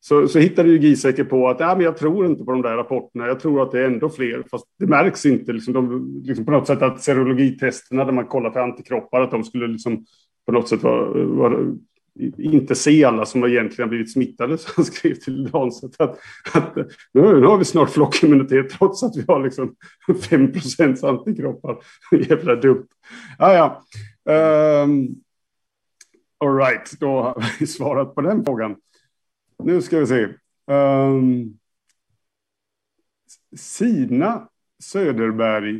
så, 0.00 0.28
så 0.28 0.38
hittade 0.38 0.68
ju 0.68 0.78
Giesecke 0.78 1.24
på 1.24 1.48
att 1.48 1.60
ja, 1.60 1.74
men 1.74 1.84
jag 1.84 1.96
tror 1.96 2.26
inte 2.26 2.44
på 2.44 2.52
de 2.52 2.62
där 2.62 2.76
rapporterna. 2.76 3.26
Jag 3.26 3.40
tror 3.40 3.62
att 3.62 3.72
det 3.72 3.80
är 3.80 3.86
ändå 3.86 4.10
fler, 4.10 4.44
fast 4.50 4.66
det 4.78 4.86
märks 4.86 5.26
inte. 5.26 5.52
Liksom, 5.52 5.74
de, 5.74 6.06
liksom 6.24 6.44
på 6.44 6.50
något 6.50 6.66
sätt 6.66 6.82
att 6.82 7.02
serologitesterna 7.02 8.04
där 8.04 8.12
man 8.12 8.26
kollar 8.26 8.50
för 8.50 8.60
antikroppar, 8.60 9.20
att 9.20 9.30
de 9.30 9.44
skulle 9.44 9.66
liksom 9.66 10.04
på 10.46 10.52
något 10.52 10.68
sätt 10.68 10.82
vara, 10.82 11.24
vara 11.24 11.76
inte 12.38 12.74
se 12.74 13.04
alla 13.04 13.26
som 13.26 13.44
egentligen 13.44 13.88
blivit 13.88 14.12
smittade. 14.12 14.58
Så 14.58 14.70
han 14.76 14.84
skrev 14.84 15.14
till 15.14 15.50
Lancet 15.52 16.00
att, 16.00 16.18
att 16.54 16.76
nu, 17.12 17.40
nu 17.40 17.46
har 17.46 17.58
vi 17.58 17.64
snart 17.64 17.90
flockimmunitet 17.90 18.70
trots 18.70 19.02
att 19.02 19.16
vi 19.16 19.24
har 19.28 19.44
liksom 19.44 19.74
5 20.30 20.52
procents 20.52 21.04
antikroppar. 21.04 21.78
Jävla 22.28 22.56
dumt. 22.56 22.86
Ah, 23.38 23.52
ja. 23.52 23.82
Um, 24.84 25.08
all 26.44 26.56
right, 26.56 27.00
då 27.00 27.22
har 27.22 27.44
vi 27.60 27.66
svarat 27.66 28.14
på 28.14 28.20
den 28.20 28.44
frågan. 28.44 28.76
Nu 29.64 29.82
ska 29.82 29.98
vi 29.98 30.06
se. 30.06 30.28
Um, 30.66 31.58
Sina 33.56 34.48
Söderberg. 34.82 35.76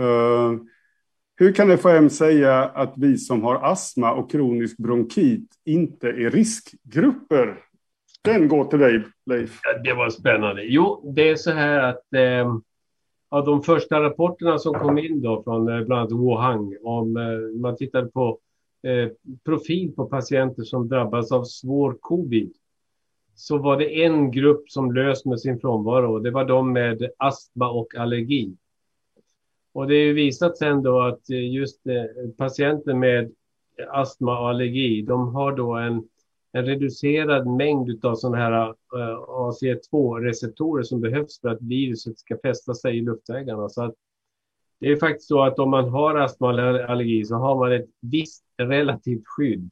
Uh, 0.00 0.60
hur 1.36 1.52
kan 1.52 1.78
FHM 1.78 2.10
säga 2.10 2.64
att 2.64 2.94
vi 2.96 3.18
som 3.18 3.42
har 3.42 3.54
astma 3.54 4.12
och 4.12 4.30
kronisk 4.30 4.76
bronkit 4.76 5.54
inte 5.64 6.08
är 6.08 6.30
riskgrupper? 6.30 7.58
Den 8.22 8.48
går 8.48 8.64
till 8.64 8.78
dig, 8.78 9.04
Leif. 9.26 9.60
Det 9.84 9.92
var 9.92 10.10
spännande. 10.10 10.62
Jo, 10.62 11.12
det 11.16 11.30
är 11.30 11.36
så 11.36 11.50
här 11.50 11.82
att 11.82 12.12
eh, 12.14 12.56
av 13.28 13.44
de 13.44 13.62
första 13.62 14.02
rapporterna 14.02 14.58
som 14.58 14.74
kom 14.74 14.98
in 14.98 15.22
då 15.22 15.42
från 15.42 15.68
eh, 15.68 15.84
bland 15.84 16.00
annat 16.00 16.12
Wuhan, 16.12 16.76
om 16.82 17.16
eh, 17.16 17.60
man 17.60 17.76
tittade 17.76 18.06
på 18.06 18.38
eh, 18.82 19.08
profil 19.44 19.92
på 19.96 20.06
patienter 20.06 20.62
som 20.62 20.88
drabbas 20.88 21.32
av 21.32 21.44
svår 21.44 21.96
covid, 22.00 22.52
så 23.34 23.58
var 23.58 23.76
det 23.76 24.04
en 24.04 24.30
grupp 24.30 24.70
som 24.70 24.92
löst 24.92 25.26
med 25.26 25.40
sin 25.40 25.60
frånvaro. 25.60 26.18
Det 26.18 26.30
var 26.30 26.44
de 26.44 26.72
med 26.72 27.10
astma 27.16 27.70
och 27.70 27.94
allergi. 27.94 28.56
Och 29.72 29.86
det 29.86 29.94
är 29.94 30.12
visat 30.12 30.58
sen 30.58 30.82
då 30.82 31.00
att 31.00 31.28
just 31.28 31.86
eh, 31.86 32.30
patienter 32.36 32.94
med 32.94 33.32
astma 33.88 34.40
och 34.40 34.48
allergi, 34.48 35.02
de 35.02 35.34
har 35.34 35.56
då 35.56 35.72
en, 35.72 36.08
en 36.52 36.66
reducerad 36.66 37.46
mängd 37.46 38.04
av 38.04 38.14
sådana 38.14 38.36
här 38.36 38.68
eh, 38.68 39.18
ACE2-receptorer 39.28 40.82
som 40.82 41.00
behövs 41.00 41.40
för 41.40 41.48
att 41.48 41.62
viruset 41.62 42.18
ska 42.18 42.38
fästa 42.38 42.74
sig 42.74 42.98
i 42.98 43.00
luftvägarna. 43.00 43.68
Så 43.68 43.82
att 43.82 43.94
det 44.80 44.92
är 44.92 44.96
faktiskt 44.96 45.28
så 45.28 45.42
att 45.42 45.58
om 45.58 45.70
man 45.70 45.88
har 45.88 46.14
astma 46.14 46.50
eller 46.50 46.78
allergi 46.78 47.24
så 47.24 47.34
har 47.34 47.56
man 47.56 47.72
ett 47.72 47.88
visst 48.00 48.44
relativt 48.58 49.22
skydd. 49.26 49.70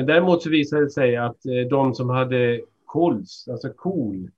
Men 0.00 0.06
däremot 0.06 0.42
så 0.42 0.50
visade 0.50 0.84
det 0.84 0.90
sig 0.90 1.16
att 1.16 1.46
eh, 1.46 1.68
de 1.70 1.94
som 1.94 2.08
hade 2.08 2.60
KOLS, 2.84 3.48
alltså 3.48 3.68
KOL, 3.72 4.30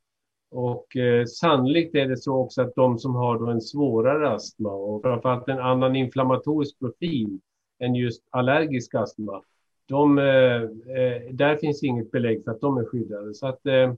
och 0.51 0.97
eh, 0.97 1.25
sannolikt 1.25 1.95
är 1.95 2.09
det 2.09 2.17
så 2.17 2.37
också 2.37 2.63
att 2.63 2.75
de 2.75 2.99
som 2.99 3.15
har 3.15 3.39
då 3.39 3.47
en 3.47 3.61
svårare 3.61 4.31
astma 4.31 4.73
och 4.73 5.03
framförallt 5.03 5.49
en 5.49 5.59
annan 5.59 5.97
inflammatorisk 5.97 6.79
profil 6.79 7.39
än 7.79 7.95
just 7.95 8.23
allergisk 8.31 8.95
astma, 8.95 9.43
de, 9.87 10.19
eh, 10.19 10.63
eh 10.63 11.33
där 11.33 11.57
finns 11.57 11.83
inget 11.83 12.11
belägg 12.11 12.45
för 12.45 12.51
att 12.51 12.61
de 12.61 12.77
är 12.77 12.85
skyddade. 12.85 13.35
Så 13.35 13.47
att 13.47 13.67
eh, 13.67 13.95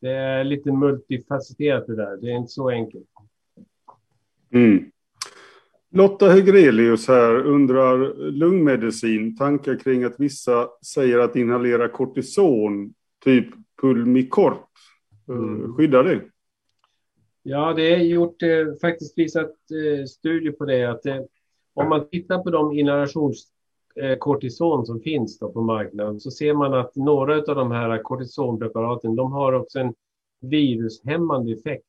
det 0.00 0.10
är 0.10 0.44
lite 0.44 0.72
multifacetterat 0.72 1.86
det 1.86 1.96
där. 1.96 2.16
Det 2.16 2.30
är 2.30 2.36
inte 2.36 2.52
så 2.52 2.70
enkelt. 2.70 3.08
Mm. 4.50 4.90
Lotta 5.92 6.30
Hegrelius 6.30 7.08
här 7.08 7.46
undrar 7.46 8.14
lungmedicin, 8.30 9.36
tankar 9.36 9.78
kring 9.78 10.04
att 10.04 10.20
vissa 10.20 10.68
säger 10.86 11.18
att 11.18 11.36
inhalera 11.36 11.88
kortison, 11.88 12.94
typ 13.24 13.46
Pulmicort, 13.80 14.68
eh, 15.28 15.34
mm. 15.34 15.74
skyddar 15.74 16.04
det? 16.04 16.20
Ja, 17.42 17.72
det 17.72 17.94
är 17.94 17.98
gjort 17.98 18.42
eh, 18.42 18.48
faktiskt 18.80 19.18
visat 19.18 19.50
eh, 19.50 20.04
studier 20.04 20.52
på 20.52 20.64
det 20.64 20.84
att 20.84 21.06
eh, 21.06 21.20
om 21.74 21.88
man 21.88 22.08
tittar 22.08 22.38
på 22.38 22.50
de 22.50 22.78
inhalationskortison 22.78 24.86
som 24.86 25.00
finns 25.00 25.38
då 25.38 25.52
på 25.52 25.62
marknaden 25.62 26.20
så 26.20 26.30
ser 26.30 26.54
man 26.54 26.74
att 26.74 26.96
några 26.96 27.36
av 27.36 27.56
de 27.56 27.70
här 27.70 28.02
kortisonpreparaten, 28.02 29.16
de 29.16 29.32
har 29.32 29.52
också 29.52 29.78
en 29.78 29.94
virushämmande 30.40 31.52
effekt. 31.52 31.86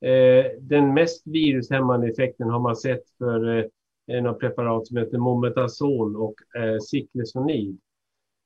Eh, 0.00 0.46
den 0.60 0.94
mest 0.94 1.26
virushämmande 1.26 2.08
effekten 2.08 2.50
har 2.50 2.60
man 2.60 2.76
sett 2.76 3.10
för 3.18 3.58
eh, 3.58 3.64
en 4.06 4.26
av 4.26 4.34
preparat 4.34 4.86
som 4.86 4.96
heter 4.96 5.18
Mometazol 5.18 6.16
och 6.16 6.34
eh, 6.56 6.78
Ciclesonid. 6.78 7.80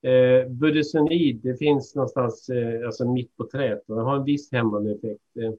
Eh, 0.02 0.48
Budesonid, 0.48 1.40
det 1.42 1.56
finns 1.56 1.94
någonstans 1.94 2.48
eh, 2.48 2.86
alltså 2.86 3.08
mitt 3.08 3.36
på 3.36 3.48
träet 3.48 3.90
och 3.90 3.96
har 3.96 4.16
en 4.16 4.24
viss 4.24 4.52
hämmande 4.52 4.92
effekt. 4.92 5.56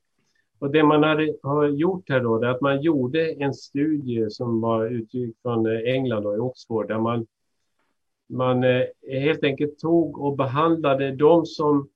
Och 0.59 0.71
det 0.71 0.83
man 0.83 1.03
har 1.43 1.67
gjort 1.67 2.09
här 2.09 2.19
då, 2.19 2.43
är 2.43 2.47
att 2.47 2.61
man 2.61 2.81
gjorde 2.81 3.31
en 3.31 3.53
studie 3.53 4.29
som 4.29 4.61
var 4.61 4.85
utgick 4.85 5.35
från 5.41 5.67
England 5.67 6.25
och 6.25 6.35
i 6.35 6.39
Oxford, 6.39 6.87
där 6.87 6.99
man, 6.99 7.25
man 8.29 8.63
helt 9.11 9.43
enkelt 9.43 9.79
tog 9.79 10.19
och 10.21 10.37
behandlade 10.37 11.15
de 11.15 11.45
som 11.45 11.89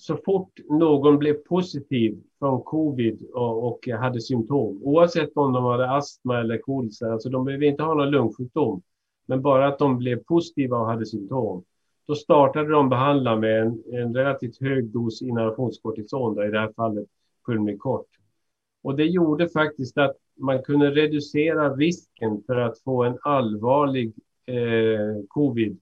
så 0.00 0.16
fort 0.16 0.60
någon 0.68 1.18
blev 1.18 1.34
positiv 1.34 2.22
från 2.38 2.62
covid 2.62 3.26
och, 3.34 3.66
och 3.66 3.88
hade 3.88 4.20
symptom, 4.20 4.80
oavsett 4.82 5.36
om 5.36 5.52
de 5.52 5.64
hade 5.64 5.90
astma 5.90 6.40
eller 6.40 6.58
kols, 6.58 7.02
alltså 7.02 7.28
de 7.28 7.44
behöver 7.44 7.66
inte 7.66 7.82
ha 7.82 7.94
någon 7.94 8.10
lungsjukdom, 8.10 8.82
men 9.26 9.42
bara 9.42 9.68
att 9.68 9.78
de 9.78 9.98
blev 9.98 10.16
positiva 10.16 10.78
och 10.78 10.86
hade 10.86 11.06
symptom, 11.06 11.64
då 12.06 12.14
startade 12.14 12.68
de 12.68 12.88
behandla 12.88 13.36
med 13.36 13.62
en, 13.62 13.82
en 13.92 14.14
relativt 14.14 14.60
hög 14.60 14.84
dos 14.84 15.22
inhalationskortison, 15.22 16.44
i 16.44 16.50
det 16.50 16.60
här 16.60 16.72
fallet 16.76 17.06
Pulmicort. 17.46 18.06
Och 18.82 18.96
det 18.96 19.04
gjorde 19.04 19.48
faktiskt 19.48 19.98
att 19.98 20.16
man 20.38 20.62
kunde 20.62 20.90
reducera 20.90 21.74
risken 21.74 22.42
för 22.46 22.56
att 22.56 22.78
få 22.78 23.04
en 23.04 23.18
allvarlig 23.22 24.12
eh, 24.46 25.24
covid 25.28 25.78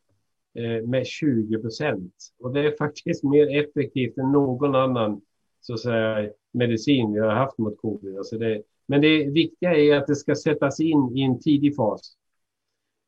med 0.87 1.07
20 1.07 1.59
procent. 1.59 2.13
Och 2.39 2.53
det 2.53 2.61
är 2.61 2.77
faktiskt 2.77 3.25
mer 3.25 3.61
effektivt 3.61 4.19
än 4.19 4.33
någon 4.33 4.75
annan 4.75 5.21
så 5.61 5.75
att 5.75 5.81
säga, 5.81 6.31
medicin 6.53 7.13
vi 7.13 7.21
har 7.21 7.35
haft 7.35 7.59
mot 7.59 7.79
covid. 7.79 8.17
Alltså 8.17 8.39
det, 8.39 8.63
men 8.87 9.01
det 9.01 9.31
viktiga 9.31 9.75
är 9.75 9.97
att 9.97 10.07
det 10.07 10.17
ska 10.17 10.35
sättas 10.35 10.81
in 10.81 11.17
i 11.17 11.23
en 11.23 11.41
tidig 11.41 11.77
fas. 11.77 12.17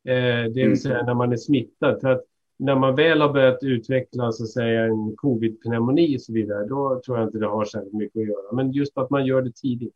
Eh, 0.07 0.43
det 0.43 0.49
vill 0.49 0.65
mm. 0.65 0.77
säga 0.77 1.03
när 1.03 1.13
man 1.13 1.31
är 1.31 1.37
smittad. 1.37 2.01
För 2.01 2.09
att 2.09 2.23
när 2.59 2.75
man 2.75 2.95
väl 2.95 3.21
har 3.21 3.33
börjat 3.33 3.63
utveckla 3.63 4.31
så 4.31 4.43
att 4.43 4.49
säga, 4.49 4.85
en 4.85 5.15
covid-pneumoni 5.15 6.17
och 6.17 6.21
så 6.21 6.33
vidare, 6.33 6.67
då 6.67 7.01
tror 7.05 7.17
jag 7.17 7.27
inte 7.27 7.37
det 7.37 7.47
har 7.47 7.65
särskilt 7.65 7.93
mycket 7.93 8.21
att 8.21 8.27
göra. 8.27 8.55
Men 8.55 8.71
just 8.71 8.97
att 8.97 9.09
man 9.09 9.25
gör 9.25 9.41
det 9.41 9.55
tidigt. 9.55 9.95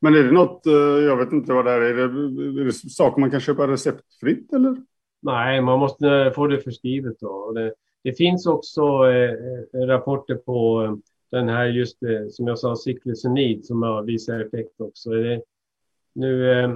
Men 0.00 0.14
är 0.14 0.22
det 0.22 0.32
något, 0.32 0.66
eh, 0.66 0.72
jag 0.72 1.16
vet 1.16 1.32
inte 1.32 1.52
vad 1.52 1.64
det 1.64 1.70
är, 1.70 1.80
är 1.80 1.94
det, 1.94 2.02
är 2.60 2.64
det 2.64 2.72
saker 2.72 3.20
man 3.20 3.30
kan 3.30 3.40
köpa 3.40 3.68
receptfritt 3.68 4.52
eller? 4.52 4.76
Nej, 5.20 5.60
man 5.60 5.78
måste 5.78 6.32
få 6.34 6.46
det 6.46 6.60
förskrivet. 6.60 7.20
Då. 7.20 7.52
Det, 7.52 7.74
det 8.02 8.12
finns 8.12 8.46
också 8.46 8.82
eh, 8.82 9.86
rapporter 9.86 10.34
på 10.34 10.84
eh, 10.84 10.94
den 11.30 11.48
här, 11.48 11.66
just 11.66 12.02
eh, 12.02 12.28
som 12.30 12.46
jag 12.46 12.58
sa, 12.58 12.76
cyklosonid 12.76 13.64
som 13.64 13.82
har 13.82 14.02
visat 14.02 14.40
effekt 14.40 14.80
också. 14.80 15.10
Det, 15.10 15.42
nu, 16.12 16.50
eh, 16.52 16.70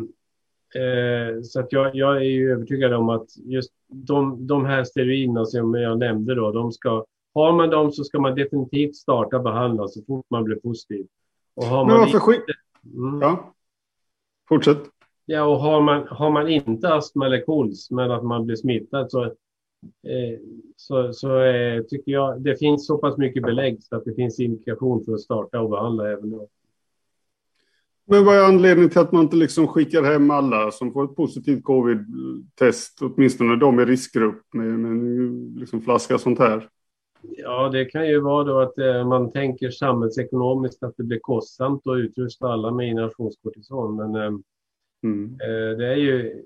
eh, 0.83 1.43
så 1.43 1.61
att 1.61 1.73
jag, 1.73 1.95
jag, 1.95 2.17
är 2.17 2.21
ju 2.21 2.53
övertygad 2.53 2.95
om 2.95 3.09
att 3.09 3.29
just 3.37 3.73
de, 3.89 4.47
de 4.47 4.65
här 4.65 4.85
steroiderna 4.85 5.45
som 5.45 5.75
jag 5.75 5.99
nämnde 5.99 6.35
då, 6.35 6.53
de 6.53 6.73
ska, 6.73 7.05
har 7.35 7.53
man 7.53 7.71
dem 7.71 7.93
så 7.93 8.05
ska 8.05 8.21
man 8.21 8.35
definitivt 8.35 8.97
starta 8.97 9.39
behandla 9.39 9.89
så 9.89 10.03
fort 10.03 10.27
man 10.31 10.45
blir 10.45 10.57
positiv. 10.57 11.07
Och 11.55 11.65
har 11.65 11.85
Men 11.85 11.97
varför 11.97 12.35
inte, 12.35 12.53
mm, 12.97 13.21
Ja, 13.23 13.55
fortsätt. 14.49 14.79
Ja, 15.27 15.45
och 15.45 15.57
har 15.57 15.81
man, 15.81 16.07
har 16.11 16.31
man 16.31 16.49
inte 16.49 16.95
astma 16.95 17.27
eller 17.27 17.45
kols, 17.45 17.91
men 17.91 18.11
att 18.11 18.25
man 18.25 18.47
blir 18.47 18.57
smittad 18.57 19.11
så, 19.11 19.25
eh, 19.25 20.39
så, 20.77 21.13
så 21.13 21.41
eh, 21.41 21.83
tycker 21.83 22.13
jag 22.13 22.43
det 22.43 22.57
finns 22.57 22.87
så 22.87 22.99
pass 22.99 23.19
mycket 23.19 23.43
belägg 23.43 23.83
så 23.83 23.97
att 23.97 24.05
det 24.05 24.15
finns 24.15 24.41
indikation 24.41 25.05
för 25.05 25.13
att 25.13 25.21
starta 25.21 25.61
och 25.61 25.71
behandla 25.71 26.11
även 26.11 26.31
då. 26.31 26.49
Men 28.07 28.25
vad 28.25 28.37
är 28.37 28.45
anledningen 28.45 28.91
till 28.91 29.01
att 29.01 29.13
man 29.13 29.23
inte 29.23 29.37
liksom 29.37 29.67
skickar 29.67 30.03
hem 30.03 30.31
alla 30.31 30.71
som 30.71 30.93
får 30.93 31.05
ett 31.05 31.17
positivt 31.17 31.65
covid-test, 31.65 32.99
åtminstone 33.03 33.57
de 33.57 33.81
i 33.81 33.85
riskgrupp 33.85 34.43
med, 34.55 34.67
med 34.67 34.91
en 34.91 35.55
liksom 35.57 35.81
flaska 35.81 36.19
sånt 36.19 36.39
här? 36.39 36.69
Ja, 37.23 37.69
det 37.69 37.85
kan 37.85 38.09
ju 38.09 38.21
vara 38.21 38.45
då 38.45 38.61
att 38.61 38.79
eh, 38.79 39.09
man 39.09 39.33
tänker 39.33 39.71
samhällsekonomiskt 39.71 40.83
att 40.83 40.97
det 40.97 41.05
blir 41.05 41.19
kostsamt 41.23 41.87
att 41.87 41.99
utrusta 41.99 42.49
alla 42.49 42.71
med 42.71 42.89
inhalationskortison. 42.89 43.97
Men 43.97 44.15
eh, 44.15 44.39
Mm. 45.05 45.25
Eh, 45.33 45.77
det 45.79 45.87
är 45.87 45.97
ju, 45.97 46.43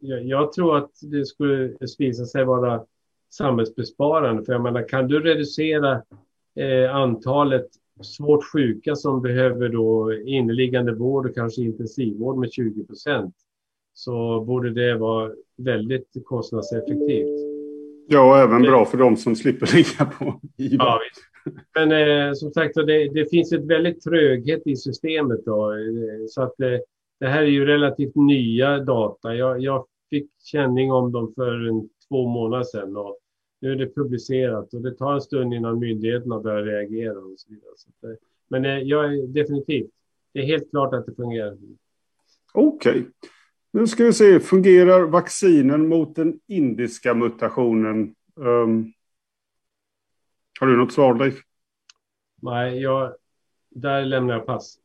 jag 0.00 0.52
tror 0.52 0.76
att 0.76 0.90
det 1.02 1.26
skulle 1.26 1.72
visa 1.98 2.24
sig 2.24 2.44
vara 2.44 2.84
samhällsbesparande. 3.30 4.44
För 4.44 4.52
jag 4.52 4.62
menar, 4.62 4.88
kan 4.88 5.08
du 5.08 5.20
reducera 5.20 6.02
eh, 6.56 6.94
antalet 6.94 7.66
svårt 8.02 8.44
sjuka 8.52 8.96
som 8.96 9.22
behöver 9.22 9.68
då 9.68 10.14
inneliggande 10.14 10.94
vård 10.94 11.26
och 11.26 11.34
kanske 11.34 11.62
intensivvård 11.62 12.38
med 12.38 12.52
20 12.52 12.84
procent 12.84 13.34
så 13.92 14.44
borde 14.44 14.70
det 14.70 14.96
vara 14.96 15.32
väldigt 15.56 16.08
kostnadseffektivt. 16.24 17.40
Ja, 18.08 18.30
och 18.30 18.38
även 18.38 18.62
bra 18.62 18.84
för 18.84 18.98
de 18.98 19.16
som 19.16 19.36
slipper 19.36 19.66
ligga 19.76 20.12
på 20.18 20.40
IVA. 20.56 20.84
Ja, 20.84 21.00
Men 21.74 21.92
eh, 21.92 22.32
som 22.32 22.50
sagt, 22.50 22.74
det, 22.74 23.08
det, 23.08 23.30
finns 23.30 23.52
ett 23.52 23.64
väldigt 23.64 24.02
tröghet 24.02 24.66
i 24.66 24.76
systemet. 24.76 25.44
Då, 25.44 25.74
så 26.28 26.42
att 26.42 26.60
eh, 26.60 26.78
det 27.20 27.28
här 27.28 27.42
är 27.42 27.46
ju 27.46 27.64
relativt 27.64 28.14
nya 28.14 28.78
data. 28.78 29.34
Jag, 29.34 29.60
jag 29.60 29.86
fick 30.10 30.30
känning 30.42 30.92
om 30.92 31.12
dem 31.12 31.32
för 31.34 31.68
en, 31.68 31.88
två 32.08 32.28
månader 32.28 32.64
sedan 32.64 32.96
och 32.96 33.18
nu 33.60 33.72
är 33.72 33.76
det 33.76 33.94
publicerat 33.94 34.74
och 34.74 34.82
det 34.82 34.94
tar 34.94 35.14
en 35.14 35.20
stund 35.20 35.54
innan 35.54 35.78
myndigheterna 35.78 36.40
börjar 36.40 36.62
reagera 36.62 37.18
och 37.18 37.34
så 37.36 37.50
vidare. 37.50 37.72
Så 37.76 37.88
det, 38.00 38.16
men 38.48 38.62
det, 38.62 38.80
jag 38.80 39.14
är 39.14 39.26
definitivt, 39.26 39.90
det 40.32 40.40
är 40.40 40.44
helt 40.44 40.70
klart 40.70 40.94
att 40.94 41.06
det 41.06 41.14
fungerar. 41.14 41.56
Okej. 42.52 42.90
Okay. 42.90 43.04
Nu 43.72 43.86
ska 43.86 44.04
vi 44.04 44.12
se, 44.12 44.40
fungerar 44.40 45.02
vaccinen 45.02 45.88
mot 45.88 46.16
den 46.16 46.40
indiska 46.46 47.14
mutationen? 47.14 48.14
Um, 48.34 48.92
har 50.60 50.66
du 50.66 50.76
något 50.76 50.92
svar, 50.92 51.14
Leif? 51.14 51.42
Nej, 52.42 52.80
jag, 52.80 53.14
där 53.70 54.04
lämnar 54.04 54.34
jag 54.34 54.46
pass. 54.46 54.78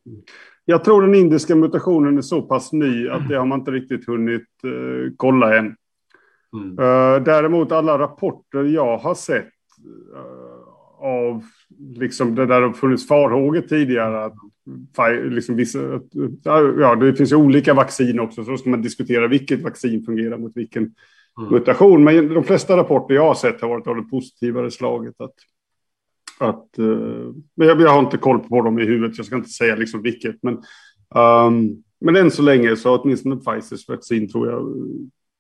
Jag 0.66 0.84
tror 0.84 1.02
den 1.02 1.16
indiska 1.16 1.56
mutationen 1.56 2.18
är 2.18 2.22
så 2.22 2.42
pass 2.42 2.74
ny 2.74 3.10
att 3.10 3.30
det 3.30 3.36
har 3.36 3.46
man 3.46 3.60
inte 3.60 3.72
riktigt 3.72 4.08
hunnit 4.08 4.48
uh, 4.66 5.12
kolla 5.18 5.58
än. 5.58 5.76
Mm. 6.54 6.70
Uh, 6.70 7.24
däremot 7.24 7.72
alla 7.72 8.00
rapporter 8.00 8.64
jag 8.64 8.98
har 8.98 9.16
sett 9.16 9.46
uh, 10.16 10.66
av 11.06 11.44
liksom 11.96 12.36
det 12.36 12.46
där 12.46 12.62
har 12.62 12.74
funnits 12.74 13.08
farhågor 13.08 13.62
tidigare. 13.62 14.26
Att, 14.26 14.34
liksom 15.24 15.56
vissa, 15.56 15.80
ja, 16.80 16.96
det 16.96 17.16
finns 17.16 17.32
ju 17.32 17.36
olika 17.36 17.74
vaccin 17.74 18.20
också, 18.20 18.44
så 18.44 18.58
ska 18.58 18.70
man 18.70 18.82
diskutera 18.82 19.28
vilket 19.28 19.62
vaccin 19.62 20.06
fungerar 20.06 20.38
mot 20.38 20.52
vilken 20.56 20.84
mm. 20.84 21.52
mutation. 21.52 22.04
Men 22.04 22.34
de 22.34 22.44
flesta 22.44 22.78
rapporter 22.78 23.16
jag 23.16 23.28
har 23.28 23.36
sett 23.36 23.62
har 23.62 23.70
varit 23.70 23.88
av 23.88 23.96
det 23.96 24.04
positivare 24.04 24.72
slaget. 24.72 25.22
Att, 25.22 25.34
att, 26.40 26.70
uh, 26.80 27.34
men 27.56 27.68
jag, 27.68 27.82
jag, 27.82 27.90
har 27.90 28.00
inte 28.00 28.18
koll 28.18 28.40
på 28.40 28.62
dem 28.62 28.80
i 28.80 28.86
huvudet, 28.86 29.18
jag 29.18 29.26
ska 29.26 29.36
inte 29.36 29.50
säga 29.50 29.76
liksom 29.76 30.02
vilket. 30.02 30.44
Men, 30.44 30.54
um, 31.16 31.84
men 32.00 32.16
än 32.16 32.32
så 32.32 32.42
länge 32.42 32.76
så 32.76 32.90
har 32.90 33.02
åtminstone 33.04 33.36
Pfizers 33.36 33.90
vaccin 33.90 34.30
tror 34.30 34.48
jag 34.48 34.76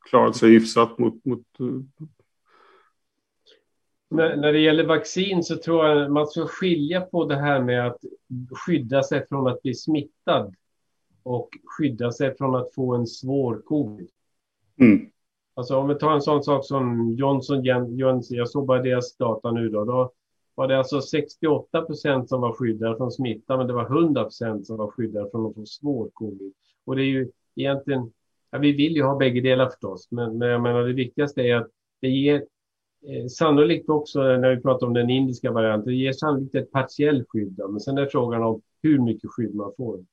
klarat 0.10 0.36
sig 0.36 0.50
hyfsat 0.50 0.98
mot... 1.00 1.26
mot 1.26 1.46
uh, 1.62 1.82
när, 4.10 4.36
när 4.36 4.54
det 4.54 4.60
gäller 4.60 4.88
vaccin 4.88 5.44
så 5.44 5.56
tror 5.56 5.86
jag 5.86 6.12
man 6.12 6.28
ska 6.28 6.48
skilja 6.48 7.02
på 7.02 7.26
det 7.26 7.36
här 7.36 7.62
med 7.62 7.88
att 7.88 7.98
skydda 8.66 9.04
sig 9.04 9.28
från 9.28 9.48
att 9.48 9.62
bli 9.62 9.74
smittad. 9.74 10.56
och 11.24 11.50
skydda 11.78 12.12
sig 12.12 12.38
från 12.38 12.56
att 12.56 12.74
få 12.74 12.96
en 12.96 13.08
svår 13.08 13.62
covid. 13.66 14.10
Mm. 14.80 15.10
Alltså 15.54 15.78
om 15.78 15.88
vi 15.88 15.96
tar 15.96 16.14
en 16.14 16.22
sån 16.22 16.44
sak 16.44 16.66
som 16.66 17.12
Johnson 17.12 17.64
Johnson, 17.98 18.38
jag 18.38 18.50
såg 18.50 18.66
bara 18.66 18.82
deras 18.82 19.18
data 19.18 19.52
nu 19.52 19.70
då, 19.70 19.86
då 19.86 20.12
var 20.56 20.68
det 20.68 20.78
alltså 20.78 21.02
68 21.02 21.82
procent 21.82 22.30
som 22.30 22.42
var 22.42 22.54
skyddade 22.54 22.98
från 22.98 23.12
smitta, 23.12 23.58
men 23.58 23.68
det 23.68 23.74
var 23.74 23.86
100 23.86 24.24
procent 24.24 24.68
som 24.68 24.78
var 24.78 24.92
skyddade 24.92 25.30
från 25.32 25.46
att 25.46 25.56
få 25.56 25.66
svår 25.66 26.10
covid. 26.14 26.54
Och 26.86 26.96
det 26.96 27.02
är 27.02 27.08
ju 27.08 27.32
egentligen, 27.56 28.12
ja, 28.52 28.58
vi 28.60 28.72
vill 28.72 28.96
ju 28.96 29.04
ha 29.04 29.18
bägge 29.18 29.42
delar 29.42 29.70
förstås, 29.70 30.08
men, 30.12 30.38
men 30.38 30.48
jag 30.48 30.62
menar 30.62 30.84
det 30.84 30.94
viktigaste 30.94 31.42
är 31.42 31.56
att 31.56 31.68
det 32.02 32.10
ger 32.10 32.46
eh, 33.08 33.28
sannolikt 33.28 33.90
också 33.90 34.20
när 34.20 34.56
vi 34.56 34.62
pratar 34.62 34.88
om 34.88 34.94
den 34.94 35.10
indiska 35.10 35.52
varianten, 35.52 35.94
det 35.94 36.00
ger 36.00 36.14
sannolikt 36.14 36.56
ett 36.56 36.72
partiellt 36.72 37.26
skydd. 37.30 37.62
Men 37.70 37.80
sen 37.80 37.98
är 37.98 38.06
frågan 38.06 38.44
om 38.44 38.62
hur 38.82 39.00
mycket 39.00 39.30
skydd 39.32 39.56
man 39.56 39.72
får. 39.78 40.06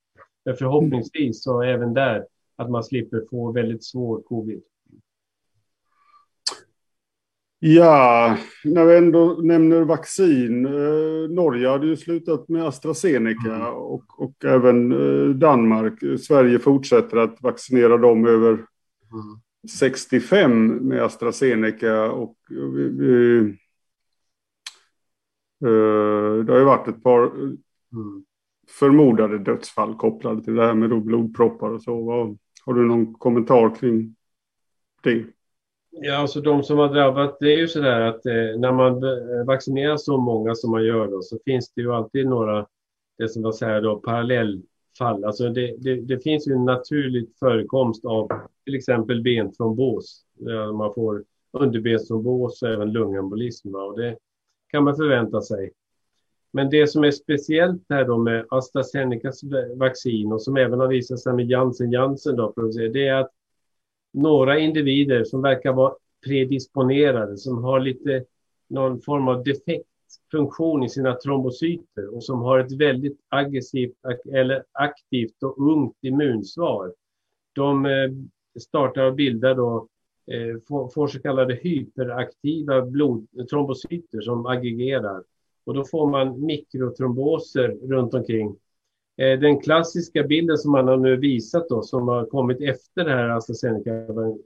Men 0.45 0.57
förhoppningsvis 0.57 1.43
så 1.43 1.63
även 1.63 1.95
där 1.95 2.27
att 2.57 2.71
man 2.71 2.85
slipper 2.85 3.25
få 3.31 3.53
väldigt 3.53 3.85
svår 3.85 4.23
covid. 4.23 4.63
Ja, 7.65 8.39
när 8.65 8.85
vi 8.85 8.97
ändå 8.97 9.41
nämner 9.43 9.83
vaccin. 9.83 10.67
Eh, 10.67 11.31
Norge 11.31 11.69
hade 11.69 11.87
ju 11.87 11.97
slutat 11.97 12.49
med 12.49 12.65
AstraZeneca 12.65 13.55
mm. 13.55 13.73
och, 13.73 14.21
och 14.23 14.45
även 14.45 14.93
eh, 14.93 15.29
Danmark. 15.29 16.21
Sverige 16.21 16.59
fortsätter 16.59 17.17
att 17.17 17.43
vaccinera 17.43 17.97
dem 17.97 18.27
över 18.27 18.51
mm. 18.53 18.67
65 19.79 20.67
med 20.67 21.03
AstraZeneca. 21.03 22.11
Och 22.11 22.37
vi, 22.49 22.89
vi, 22.89 23.39
eh, 25.65 26.45
det 26.45 26.53
har 26.53 26.59
ju 26.59 26.65
varit 26.65 26.89
ett 26.89 27.03
par 27.03 27.27
mm. 27.27 27.59
förmodade 28.69 29.39
dödsfall 29.39 29.95
kopplade 29.95 30.45
till 30.45 30.55
det 30.55 30.67
här 30.67 30.75
med 30.75 31.03
blodproppar 31.03 31.71
och 31.71 31.83
så. 31.83 32.11
Har 32.67 32.75
du 32.75 32.87
någon 32.87 33.15
kommentar 33.15 33.75
kring 33.75 34.17
det? 35.03 35.25
Ja, 35.95 36.17
alltså 36.17 36.41
de 36.41 36.63
som 36.63 36.79
har 36.79 36.89
drabbats, 36.89 37.37
det 37.41 37.53
är 37.55 37.57
ju 37.57 37.69
sådär 37.69 38.01
att 38.01 38.27
eh, 38.27 38.59
när 38.59 38.73
man 38.73 39.05
eh, 39.05 39.45
vaccinerar 39.47 39.97
så 39.97 40.17
många 40.17 40.55
som 40.55 40.71
man 40.71 40.85
gör 40.85 41.07
då 41.07 41.23
så 41.23 41.39
finns 41.45 41.73
det 41.75 41.81
ju 41.81 41.93
alltid 41.93 42.27
några, 42.27 42.67
det 43.19 43.29
som 43.29 43.43
var 43.43 43.53
säger 43.53 43.81
då, 43.81 43.97
parallellfall. 43.97 45.25
Alltså 45.25 45.49
det, 45.49 45.77
det, 45.79 45.95
det 45.95 46.19
finns 46.19 46.49
ju 46.49 46.53
en 46.53 46.65
naturlig 46.65 47.29
förekomst 47.39 48.05
av 48.05 48.29
till 48.65 48.75
exempel 48.75 49.23
bentrombos. 49.23 50.25
Man 50.75 50.95
får 50.95 51.25
underbenstrombos 51.53 52.63
och 52.63 52.69
även 52.69 52.93
lungembolism 52.93 53.75
och 53.75 53.99
det 53.99 54.17
kan 54.69 54.85
man 54.85 54.97
förvänta 54.97 55.41
sig. 55.41 55.73
Men 56.53 56.71
det 56.71 56.87
som 56.87 57.05
är 57.05 57.11
speciellt 57.11 57.83
här 57.89 58.05
då 58.05 58.19
med 58.19 58.47
AstraZenecas 58.51 59.41
vaccin 59.77 60.33
och 60.33 60.43
som 60.43 60.57
även 60.57 60.81
har 60.81 60.89
visat 60.89 61.21
sig 61.21 61.33
med 61.33 61.51
Janssen 61.51 61.93
Janssen 61.93 62.37
då, 62.37 62.53
det 62.93 63.07
är 63.07 63.15
att 63.15 63.31
några 64.13 64.59
individer 64.59 65.25
som 65.25 65.43
verkar 65.43 65.73
vara 65.73 65.95
predisponerade, 66.27 67.37
som 67.37 67.65
har 67.65 67.81
lite 67.81 68.25
någon 68.69 69.01
form 69.01 69.29
av 69.29 69.45
defekt 69.45 69.87
funktion 70.31 70.83
i 70.83 70.89
sina 70.89 71.15
trombocyter 71.15 72.15
och 72.15 72.25
som 72.25 72.43
har 72.43 72.59
ett 72.59 72.73
väldigt 72.73 73.19
aggressivt 73.29 73.97
eller 74.35 74.65
aktivt 74.73 75.43
och 75.43 75.71
ungt 75.73 75.97
immunsvar. 76.01 76.93
De 77.53 77.87
eh, 77.87 78.11
startar 78.61 79.05
och 79.05 79.15
bildar 79.15 79.55
då, 79.55 79.89
eh, 80.27 80.89
får 80.95 81.07
så 81.07 81.19
kallade 81.19 81.55
hyperaktiva 81.55 82.83
blodtrombocyter 82.83 84.21
som 84.21 84.47
aggregerar. 84.47 85.23
Och 85.65 85.75
då 85.75 85.85
får 85.85 86.11
man 86.11 86.47
mikrotromboser 86.47 87.69
runt 87.69 88.15
omkring 88.15 88.57
Eh, 89.17 89.41
den 89.41 89.61
klassiska 89.61 90.23
bilden 90.23 90.59
som 90.59 90.73
man 90.73 90.89
har 90.89 90.97
nu 90.97 91.17
visat 91.17 91.69
då, 91.69 91.83
som 91.83 92.09
har 92.09 92.27
kommit 92.27 92.61
efter 92.61 93.05
det 93.05 93.11
här 93.11 93.29
AstraZeneca, 93.29 93.91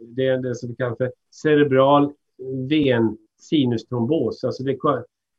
det 0.00 0.26
är 0.26 0.38
det 0.38 0.54
som 0.54 0.68
vi 0.68 0.74
kallar 0.74 0.96
för 0.96 1.12
cerebral 1.30 2.12
ven 2.68 3.16
sinustrombos. 3.38 4.44
Alltså 4.44 4.62
det, 4.62 4.78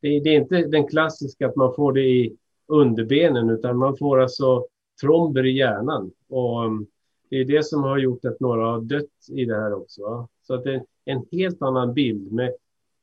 det, 0.01 0.07
är 0.07 0.27
inte 0.27 0.61
den 0.61 0.87
klassiska 0.87 1.47
att 1.47 1.55
man 1.55 1.73
får 1.75 1.93
det 1.93 2.01
i 2.01 2.37
underbenen, 2.67 3.49
utan 3.49 3.77
man 3.77 3.97
får 3.97 4.21
alltså 4.21 4.67
tromber 5.01 5.45
i 5.45 5.57
hjärnan. 5.57 6.11
Och 6.29 6.63
mm, 6.63 6.87
det 7.29 7.35
är 7.35 7.45
det 7.45 7.65
som 7.65 7.83
har 7.83 7.97
gjort 7.97 8.25
att 8.25 8.39
några 8.39 8.65
har 8.65 8.81
dött 8.81 9.29
i 9.29 9.45
det 9.45 9.55
här 9.55 9.73
också. 9.73 10.27
Så 10.41 10.53
att 10.53 10.63
det 10.63 10.73
är 10.73 10.83
en 11.05 11.25
helt 11.31 11.61
annan 11.61 11.93
bild 11.93 12.31
med 12.31 12.53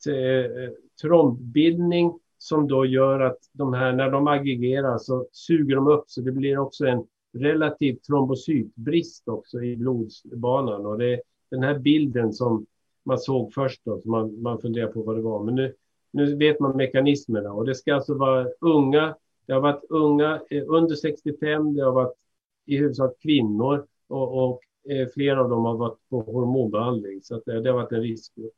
eh, 0.09 0.63
eh, 0.63 0.71
trombbildning 1.03 2.19
som 2.39 2.69
då 2.69 2.87
gör 2.87 3.21
att 3.21 3.39
de 3.53 3.73
här, 3.73 3.93
när 3.93 4.11
de 4.11 4.27
aggregerar 4.27 4.99
så 4.99 5.27
suger 5.33 5.75
de 5.77 5.87
upp 5.87 6.05
så 6.07 6.21
det 6.21 6.33
blir 6.33 6.59
också 6.59 6.87
en 6.87 7.07
relativ 7.35 7.97
trombocytbrist 7.97 9.29
också 9.29 9.63
i 9.63 9.77
blodbanan. 9.77 10.87
Och 10.87 10.99
det 10.99 11.13
är 11.13 11.21
den 11.51 11.63
här 11.63 11.79
bilden 11.79 12.33
som 12.33 12.67
man 13.05 13.19
såg 13.19 13.53
först 13.53 13.81
då, 13.85 14.01
så 14.01 14.09
man, 14.09 14.43
man 14.43 14.61
funderar 14.61 14.87
på 14.87 15.03
vad 15.03 15.17
det 15.17 15.23
var. 15.23 15.45
Men 15.45 15.55
nu, 15.55 15.75
nu 16.11 16.37
vet 16.37 16.61
man 16.61 16.77
mekanismerna 16.77 17.53
och 17.53 17.67
det 17.67 17.75
ska 17.75 17.95
alltså 17.95 18.15
vara 18.15 18.47
unga, 18.61 19.17
det 19.47 19.53
har 19.53 19.61
varit 19.61 19.85
unga 19.89 20.41
eh, 20.51 20.65
under 20.67 20.95
65, 20.95 21.75
det 21.75 21.85
har 21.85 21.93
varit 21.93 22.15
i 22.67 22.77
huvudsak 22.77 23.13
kvinnor 23.23 23.87
och, 24.09 24.45
och 24.45 24.61
eh, 24.91 25.09
flera 25.15 25.41
av 25.41 25.49
dem 25.51 25.65
har 25.65 25.77
varit 25.77 25.99
på 26.11 26.21
hormonbehandling. 26.21 27.23
Så 27.23 27.43
det, 27.47 27.61
det 27.61 27.71
har 27.71 27.77
varit 27.77 27.93
en 27.93 28.03
riskgrupp. 28.03 28.55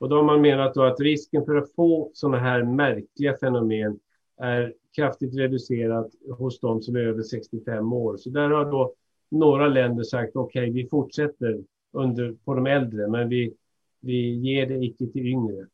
Och 0.00 0.08
då 0.08 0.16
har 0.16 0.22
man 0.22 0.40
menat 0.40 0.74
då 0.74 0.82
att 0.82 1.00
risken 1.00 1.44
för 1.44 1.56
att 1.56 1.74
få 1.74 2.10
sådana 2.14 2.38
här 2.38 2.62
märkliga 2.62 3.36
fenomen 3.36 3.98
är 4.40 4.74
kraftigt 4.96 5.36
reducerat 5.36 6.10
hos 6.38 6.60
de 6.60 6.82
som 6.82 6.96
är 6.96 7.00
över 7.00 7.22
65 7.22 7.92
år. 7.92 8.16
Så 8.16 8.30
där 8.30 8.50
har 8.50 8.70
då 8.70 8.94
några 9.30 9.68
länder 9.68 10.04
sagt 10.04 10.36
okej, 10.36 10.70
okay, 10.70 10.82
vi 10.82 10.88
fortsätter 10.88 11.58
under, 11.92 12.34
på 12.44 12.54
de 12.54 12.66
äldre, 12.66 13.08
men 13.08 13.28
vi, 13.28 13.54
vi 14.00 14.30
ger 14.30 14.66
det 14.66 14.84
icke 14.84 15.06
till 15.06 15.26
yngre. 15.26 15.66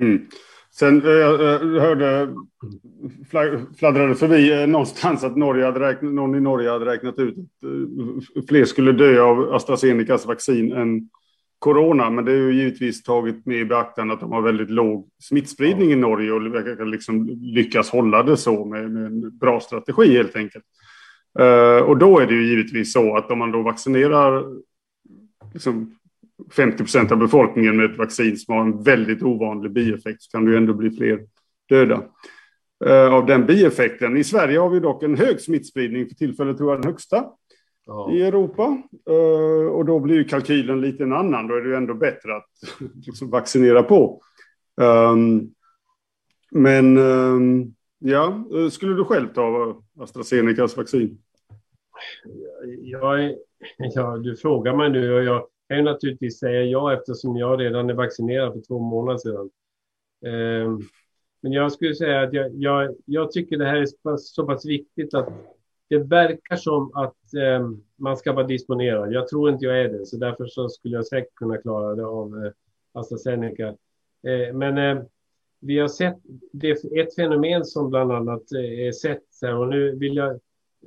Mm. 0.00 0.26
Sen 0.70 1.02
jag 1.04 1.38
hörde, 1.58 2.34
fladdrade 3.78 4.14
förbi 4.14 4.62
eh, 4.62 4.66
någonstans 4.66 5.24
att 5.24 5.36
Norge 5.36 5.64
hade 5.64 5.80
räknat, 5.80 6.12
någon 6.12 6.34
i 6.34 6.40
Norge 6.40 6.70
hade 6.70 6.86
räknat 6.86 7.18
ut 7.18 7.34
att 8.36 8.48
fler 8.48 8.64
skulle 8.64 8.92
dö 8.92 9.22
av 9.22 9.54
AstraZenecas 9.54 10.26
vaccin 10.26 10.72
än 10.72 11.08
corona, 11.60 12.10
men 12.10 12.24
det 12.24 12.32
är 12.32 12.36
ju 12.36 12.54
givetvis 12.54 13.02
tagit 13.02 13.46
med 13.46 13.56
i 13.56 13.64
beaktande 13.64 14.14
att 14.14 14.20
de 14.20 14.32
har 14.32 14.42
väldigt 14.42 14.70
låg 14.70 15.08
smittspridning 15.22 15.92
i 15.92 15.96
Norge 15.96 16.32
och 16.32 16.86
liksom 16.86 17.28
lyckas 17.42 17.90
hålla 17.90 18.22
det 18.22 18.36
så 18.36 18.64
med, 18.64 18.90
med 18.90 19.06
en 19.06 19.38
bra 19.38 19.60
strategi 19.60 20.16
helt 20.16 20.36
enkelt. 20.36 20.64
Uh, 21.40 21.82
och 21.82 21.98
då 21.98 22.18
är 22.18 22.26
det 22.26 22.34
ju 22.34 22.46
givetvis 22.46 22.92
så 22.92 23.16
att 23.16 23.30
om 23.30 23.38
man 23.38 23.52
då 23.52 23.62
vaccinerar 23.62 24.44
liksom 25.54 25.96
50 26.56 26.76
procent 26.76 27.12
av 27.12 27.18
befolkningen 27.18 27.76
med 27.76 27.90
ett 27.90 27.98
vaccin 27.98 28.36
som 28.36 28.54
har 28.54 28.62
en 28.62 28.82
väldigt 28.82 29.22
ovanlig 29.22 29.72
bieffekt 29.72 30.22
så 30.22 30.30
kan 30.30 30.44
det 30.44 30.50
ju 30.50 30.56
ändå 30.56 30.74
bli 30.74 30.90
fler 30.90 31.20
döda 31.68 32.02
uh, 32.86 33.14
av 33.14 33.26
den 33.26 33.46
bieffekten. 33.46 34.16
I 34.16 34.24
Sverige 34.24 34.58
har 34.58 34.70
vi 34.70 34.80
dock 34.80 35.02
en 35.02 35.16
hög 35.16 35.40
smittspridning, 35.40 36.08
för 36.08 36.14
tillfället 36.14 36.56
tror 36.56 36.70
jag 36.70 36.82
den 36.82 36.90
högsta 36.90 37.24
ja. 37.90 38.12
i 38.12 38.22
Europa. 38.22 38.82
Uh, 39.10 39.66
och 39.66 39.84
då 39.84 40.00
blir 40.00 40.14
ju 40.14 40.24
kalkylen 40.24 40.80
lite 40.80 41.02
en 41.02 41.12
annan. 41.12 41.46
Då 41.46 41.54
är 41.54 41.60
det 41.60 41.68
ju 41.68 41.74
ändå 41.74 41.94
bättre 41.94 42.36
att 42.36 42.48
liksom 43.06 43.30
vaccinera 43.30 43.82
på. 43.82 44.22
Um, 44.80 45.54
men 46.50 46.98
um, 46.98 47.74
ja, 47.98 48.44
skulle 48.70 48.94
du 48.94 49.04
själv 49.04 49.28
ta 49.34 49.76
AstraZenecas 50.00 50.76
vaccin? 50.76 51.18
Jag, 52.78 53.34
ja, 53.78 54.16
du 54.16 54.36
frågar 54.36 54.76
mig 54.76 54.90
nu 54.90 55.14
och 55.14 55.24
jag 55.24 55.46
kan 55.68 55.76
ju 55.76 55.84
naturligtvis 55.84 56.38
säga 56.38 56.62
ja 56.62 56.94
eftersom 56.94 57.36
jag 57.36 57.60
redan 57.60 57.90
är 57.90 57.94
vaccinerad 57.94 58.52
för 58.52 58.60
två 58.60 58.78
månader 58.78 59.18
sedan. 59.18 59.50
Um, 60.26 60.82
men 61.42 61.52
jag 61.52 61.72
skulle 61.72 61.94
säga 61.94 62.22
att 62.22 62.32
jag, 62.32 62.54
jag, 62.54 62.94
jag 63.04 63.32
tycker 63.32 63.58
det 63.58 63.66
här 63.66 63.76
är 63.76 64.16
så 64.16 64.46
pass 64.46 64.66
viktigt 64.66 65.14
att 65.14 65.28
det 65.90 65.98
verkar 65.98 66.56
som 66.56 66.90
att 66.94 67.34
eh, 67.34 67.70
man 67.96 68.16
ska 68.16 68.32
vara 68.32 68.46
disponerad. 68.46 69.12
Jag 69.12 69.28
tror 69.28 69.50
inte 69.50 69.64
jag 69.64 69.80
är 69.80 69.88
det, 69.88 70.06
så 70.06 70.16
därför 70.16 70.46
så 70.46 70.68
skulle 70.68 70.96
jag 70.96 71.06
säkert 71.06 71.34
kunna 71.34 71.56
klara 71.56 71.94
det 71.94 72.06
av 72.06 72.44
eh, 72.44 72.52
AstraZeneca. 72.92 73.68
Eh, 74.26 74.54
men 74.54 74.78
eh, 74.78 75.04
vi 75.60 75.78
har 75.78 75.88
sett 75.88 76.18
det, 76.52 76.70
ett 76.70 77.14
fenomen 77.14 77.64
som 77.64 77.90
bland 77.90 78.12
annat 78.12 78.52
eh, 78.52 78.86
är 78.86 78.92
sett 78.92 79.22
här 79.42 79.56
och 79.56 79.68
nu 79.68 79.96
vill 79.96 80.16
jag 80.16 80.40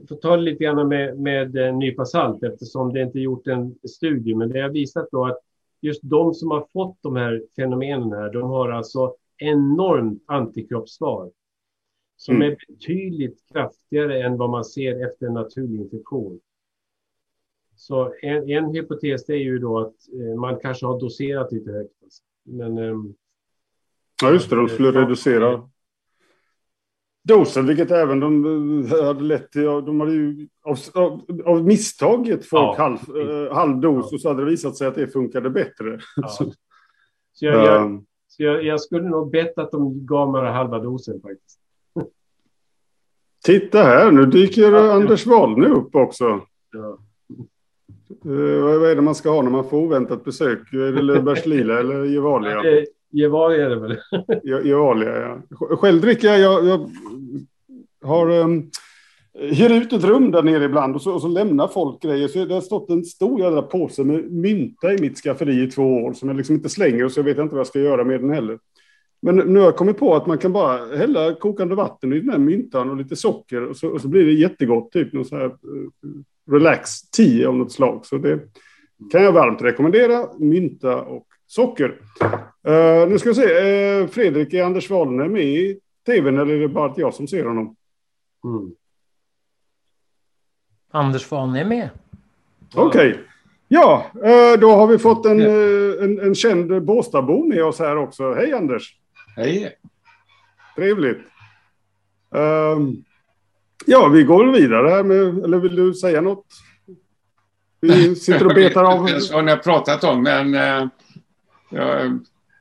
få 0.10 0.16
ta 0.16 0.36
det 0.36 0.44
lite 0.44 0.64
grann 0.64 0.88
med, 0.88 1.20
med 1.20 1.56
en 1.56 1.80
nypa 1.80 2.06
salt 2.06 2.44
eftersom 2.44 2.94
det 2.94 3.02
inte 3.02 3.20
gjort 3.20 3.48
en 3.48 3.76
studie, 3.90 4.36
men 4.36 4.50
det 4.50 4.62
har 4.62 4.70
visat 4.70 5.08
då 5.12 5.26
att 5.26 5.40
just 5.82 6.02
de 6.04 6.34
som 6.34 6.52
har 6.52 6.68
fått 6.74 6.98
de 7.02 7.16
här 7.16 7.44
fenomenen 7.56 8.12
här, 8.12 8.34
de 8.34 8.42
har 8.42 8.70
alltså 8.70 9.16
enormt 9.38 10.24
antikroppssvar 10.26 11.32
som 12.26 12.36
mm. 12.36 12.52
är 12.52 12.58
betydligt 12.68 13.44
kraftigare 13.54 14.24
än 14.24 14.38
vad 14.38 14.50
man 14.50 14.66
ser 14.66 15.06
efter 15.06 15.26
en 15.26 15.34
naturlig 15.34 15.80
infektion. 15.80 16.40
Så 17.76 18.14
en, 18.22 18.50
en 18.50 18.76
hypotes 18.76 19.30
är 19.30 19.36
ju 19.36 19.60
då 19.60 19.80
att 19.80 19.94
eh, 20.14 20.40
man 20.40 20.60
kanske 20.60 20.86
har 20.86 21.00
doserat 21.00 21.52
lite 21.52 21.72
högt. 21.72 21.92
Men, 22.44 22.78
eh, 22.78 22.96
ja, 24.22 24.32
just 24.32 24.50
det, 24.50 24.56
de 24.56 24.70
skulle 24.70 24.90
att, 24.90 24.96
reducera. 24.96 25.70
dosen, 27.24 27.68
vilket 27.68 27.92
även 27.92 28.20
de 28.20 28.46
eh, 28.86 29.06
hade 29.06 29.24
lett 29.24 29.52
till. 29.52 29.64
De 29.64 30.00
hade 30.00 30.14
ju 30.14 30.48
av, 30.62 30.78
av, 30.94 31.22
av 31.46 31.64
misstag 31.64 32.28
gett 32.28 32.46
folk 32.46 32.80
ja. 32.80 32.84
halv, 32.84 33.18
uh, 33.18 33.54
halv 33.54 33.80
dos 33.80 34.08
ja. 34.12 34.16
och 34.16 34.22
så 34.22 34.28
hade 34.28 34.46
det 34.46 34.52
visat 34.52 34.78
sig 34.78 34.88
att 34.88 34.96
det 34.96 35.08
funkade 35.08 35.50
bättre. 35.50 36.00
Ja. 36.16 36.28
så, 36.38 36.54
så 37.34 37.46
jag, 37.46 37.66
jag, 37.66 37.86
um, 37.86 38.06
så 38.28 38.44
jag, 38.44 38.64
jag, 38.64 38.82
skulle 38.82 39.10
nog 39.10 39.32
bett 39.32 39.58
att 39.58 39.72
de 39.72 40.06
gav 40.06 40.32
mig 40.32 40.52
halva 40.52 40.80
dosen 40.80 41.22
faktiskt. 41.22 41.63
Titta 43.46 43.84
här, 43.84 44.12
nu 44.12 44.26
dyker 44.26 44.72
ja, 44.72 44.94
Anders 44.94 45.26
Wallner 45.26 45.70
upp 45.70 45.96
också. 45.96 46.42
Ja. 46.72 46.98
Uh, 48.26 48.64
vad 48.64 48.92
är 48.92 48.96
det 48.96 49.02
man 49.02 49.16
ska 49.16 49.30
ha 49.30 49.42
när 49.42 49.52
man 49.52 49.70
får 49.70 49.78
oväntat 49.78 50.26
besök? 50.26 50.74
Är 50.74 50.92
det 50.92 51.02
Löfbergs 51.02 51.46
Lila 51.46 51.80
eller 51.80 52.06
Gevalia? 52.06 52.86
Gevalia 53.12 53.66
är 53.66 53.70
det 53.70 53.80
väl? 53.80 53.98
Gevalia, 54.66 55.18
ja. 55.20 55.42
Själv 55.78 56.02
dricker 56.02 56.28
jag, 56.28 56.40
jag, 56.40 56.66
jag 56.66 56.90
har 58.04 58.30
um, 58.30 58.72
hyr 59.34 59.72
ut 59.72 59.94
ett 59.94 60.04
rum 60.04 60.32
där 60.32 60.44
nere 60.44 60.64
ibland 60.64 60.96
och 60.96 61.02
så, 61.02 61.14
och 61.14 61.22
så 61.22 61.28
lämnar 61.28 61.68
folk 61.68 62.02
grejer. 62.02 62.28
Så 62.28 62.46
det 62.46 62.54
har 62.54 62.62
stått 62.62 62.90
en 62.90 63.06
stor 63.06 63.40
jävla 63.40 63.62
påse 63.62 64.04
med 64.04 64.32
mynta 64.32 64.94
i 64.94 64.98
mitt 65.02 65.18
skafferi 65.18 65.64
i 65.64 65.68
två 65.68 66.04
år 66.04 66.14
som 66.14 66.30
jag 66.30 66.38
liksom 66.38 66.56
inte 66.56 66.70
slänger 66.70 67.06
och 67.06 67.12
så 67.12 67.20
jag 67.20 67.26
vet 67.26 67.38
inte 67.38 67.56
vad 67.56 67.60
jag 67.60 67.68
ska 67.68 67.80
göra 67.80 68.04
med 68.04 68.22
den 68.22 68.30
heller. 68.30 68.60
Men 69.26 69.36
nu 69.36 69.60
har 69.60 69.66
jag 69.66 69.76
kommit 69.76 69.98
på 69.98 70.16
att 70.16 70.28
man 70.28 70.38
kan 70.38 70.54
bara 70.54 70.96
hälla 70.96 71.36
kokande 71.36 71.76
vatten 71.76 72.14
i 72.14 72.20
den 72.20 72.30
här 72.30 72.38
myntan 72.38 72.90
och 72.90 72.98
lite 72.98 73.16
socker 73.16 73.70
och 73.70 73.78
så, 73.78 73.90
och 73.90 74.02
så 74.02 74.08
blir 74.08 74.26
det 74.26 74.32
jättegott, 74.32 74.92
typ 74.92 75.14
någon 75.14 75.26
sån 75.26 75.38
här 75.38 75.46
uh, 75.46 75.90
relax 76.52 77.10
tea 77.10 77.50
av 77.50 77.56
något 77.56 77.72
slag. 77.72 78.06
Så 78.06 78.18
det 78.18 78.40
kan 79.12 79.24
jag 79.24 79.32
varmt 79.32 79.62
rekommendera, 79.62 80.30
mynta 80.40 81.02
och 81.02 81.28
socker. 81.48 82.00
Uh, 82.68 83.10
nu 83.10 83.20
ska 83.20 83.30
vi 83.30 83.36
se, 83.36 84.02
uh, 84.02 84.08
Fredrik, 84.08 84.54
är 84.54 84.64
Anders 84.64 84.90
Wallner 84.90 85.28
med 85.28 85.44
i 85.44 85.80
tvn 86.06 86.38
eller 86.38 86.54
är 86.54 86.60
det 86.60 86.68
bara 86.68 86.92
att 86.92 86.98
jag 86.98 87.14
som 87.14 87.28
ser 87.28 87.46
honom? 87.46 87.76
Mm. 88.46 88.72
Anders 90.92 91.32
Wallner 91.32 91.62
är 91.62 91.66
med. 91.66 91.90
Okej. 92.76 93.12
Okay. 93.12 93.24
Ja, 93.68 94.06
då 94.60 94.70
har 94.72 94.88
vi 94.88 94.98
fått 94.98 95.26
en, 95.26 95.42
en, 95.42 96.20
en 96.20 96.36
känd 96.36 96.84
Båstadbo 96.84 97.46
med 97.46 97.66
oss 97.66 97.80
här 97.80 97.98
också. 97.98 98.34
Hej 98.34 98.54
Anders! 98.54 99.00
Hej! 99.36 99.76
Trevligt. 100.76 101.22
Ehm, 102.36 103.04
ja, 103.86 104.08
vi 104.08 104.24
går 104.24 104.52
vidare 104.52 104.90
här 104.90 105.04
med, 105.04 105.44
eller 105.44 105.58
vill 105.58 105.76
du 105.76 105.94
säga 105.94 106.22
något? 106.22 106.46
Vi 107.82 108.16
sitter 108.16 108.48
och 108.48 108.56
betar 108.56 108.84
av... 108.84 109.10
Jag 109.30 109.36
har 109.36 109.42
ni 109.42 109.58
pratat 109.58 110.04
om, 110.04 110.24
men 110.24 110.56
Ja, 111.74 112.20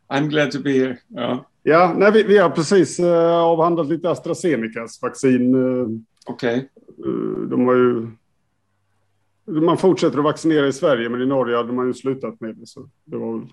I'm 0.09 0.29
glad 0.29 0.51
to 0.51 0.59
be 0.63 0.71
here. 0.71 0.99
Ja, 1.09 1.47
ja 1.63 1.95
nej, 1.97 2.13
vi, 2.13 2.23
vi 2.23 2.39
har 2.39 2.51
precis 2.51 3.01
uh, 3.01 3.33
avhandlat 3.33 3.89
lite 3.89 4.11
AstraZenecas 4.11 5.03
vaccin. 5.03 5.55
Uh, 5.55 5.89
Okej. 6.27 6.69
Okay. 6.99 7.13
Uh, 7.13 7.49
de 7.49 7.67
har 7.67 7.75
ju... 7.75 8.07
Man 9.47 9.79
fortsätter 9.79 10.19
att 10.19 10.25
vaccinera 10.25 10.67
i 10.67 10.73
Sverige, 10.73 11.09
men 11.09 11.23
i 11.23 11.27
Norge 11.27 11.57
hade 11.57 11.73
man 11.73 11.87
ju 11.87 11.95
slutat 11.95 12.41
med 12.41 12.57
det. 12.57 12.67
Så 12.67 12.89
det 13.05 13.17
var 13.17 13.39
väl 13.39 13.49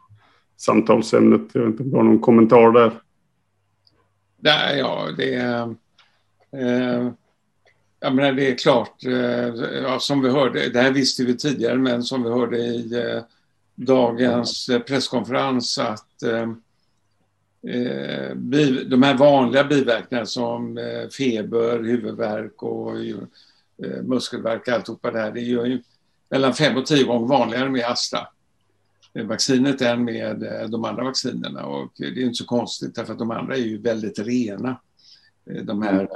samtalsämnet. 0.57 1.41
Jag 1.53 1.61
vet 1.61 1.69
inte 1.69 1.83
om 1.83 1.89
du 1.89 1.95
har 1.95 2.03
någon 2.03 2.19
kommentar 2.19 2.71
där? 2.71 3.01
Nej, 4.39 4.77
ja, 4.79 5.09
det 5.17 5.35
är... 5.35 5.75
Eh, 6.51 7.11
jag 7.99 8.15
menar, 8.15 8.31
det 8.31 8.51
är 8.51 8.55
klart, 8.55 9.05
eh, 9.05 9.47
ja, 9.83 9.99
som 9.99 10.21
vi 10.21 10.29
hörde, 10.29 10.69
det 10.69 10.81
här 10.81 10.91
visste 10.91 11.23
vi 11.23 11.37
tidigare, 11.37 11.77
men 11.77 12.03
som 12.03 12.23
vi 12.23 12.29
hörde 12.29 12.57
i 12.57 12.93
eh, 12.93 13.23
dagens 13.75 14.69
eh, 14.69 14.79
presskonferens 14.79 15.77
att 15.77 16.23
eh, 16.23 16.49
eh 17.73 18.35
de 18.85 19.03
här 19.03 19.17
vanliga 19.17 19.63
biverkningarna 19.63 20.25
som 20.25 20.77
eh, 20.77 21.09
feber, 21.09 21.83
huvudvärk 21.83 22.63
och 22.63 22.99
eh, 22.99 24.01
muskelvärk, 24.03 24.67
alltihopa 24.67 25.11
det 25.11 25.19
här, 25.19 25.31
det 25.31 25.39
är 25.39 25.65
ju 25.65 25.81
mellan 26.29 26.53
fem 26.53 26.77
och 26.77 26.85
tio 26.85 27.03
gånger 27.03 27.27
vanligare 27.27 27.69
med 27.69 27.85
Astra 27.85 28.27
vaccinet 29.13 29.81
än 29.81 30.03
med 30.03 30.39
de 30.69 30.85
andra 30.85 31.03
vaccinerna 31.03 31.65
och 31.65 31.91
det 31.97 32.05
är 32.05 32.17
inte 32.17 32.33
så 32.33 32.45
konstigt 32.45 32.95
därför 32.95 33.13
att 33.13 33.19
de 33.19 33.31
andra 33.31 33.55
är 33.55 33.61
ju 33.61 33.81
väldigt 33.81 34.19
rena. 34.19 34.81
De 35.63 35.81
här 35.81 36.07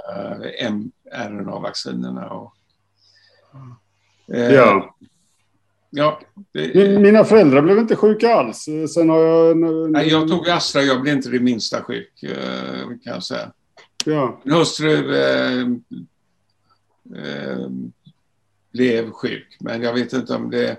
mRNA-vaccinerna. 0.71 2.29
Och, 2.29 2.53
ja. 4.27 4.95
Ja, 5.95 6.19
det... 6.51 6.99
Mina 6.99 7.23
föräldrar 7.23 7.61
blev 7.61 7.77
inte 7.77 7.95
sjuka 7.95 8.35
alls. 8.35 8.65
Sen 8.93 9.09
har 9.09 9.19
jag... 9.19 9.57
Nej, 9.91 10.09
jag 10.09 10.27
tog 10.27 10.49
Astra, 10.49 10.81
jag 10.81 11.01
blev 11.01 11.15
inte 11.15 11.29
det 11.29 11.39
minsta 11.39 11.81
sjuk, 11.83 12.23
eh, 12.23 12.87
kan 12.87 13.13
jag 13.13 13.23
säga. 13.23 13.51
Ja. 14.05 14.41
Min 14.43 14.55
hustru 14.55 15.15
eh, 15.15 15.61
eh, 17.15 17.67
blev 18.71 19.11
sjuk, 19.11 19.57
men 19.59 19.81
jag 19.81 19.93
vet 19.93 20.13
inte 20.13 20.35
om 20.35 20.49
det, 20.49 20.77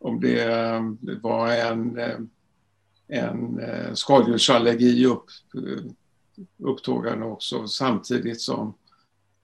om 0.00 0.20
det 0.20 0.42
eh, 0.44 0.82
var 1.22 1.52
en, 1.52 1.98
eh, 1.98 2.18
en 3.08 3.60
skadedjursallergi 3.96 5.06
upp, 5.06 5.24
upptågande 6.58 7.26
också 7.26 7.66
samtidigt 7.66 8.40
som 8.40 8.74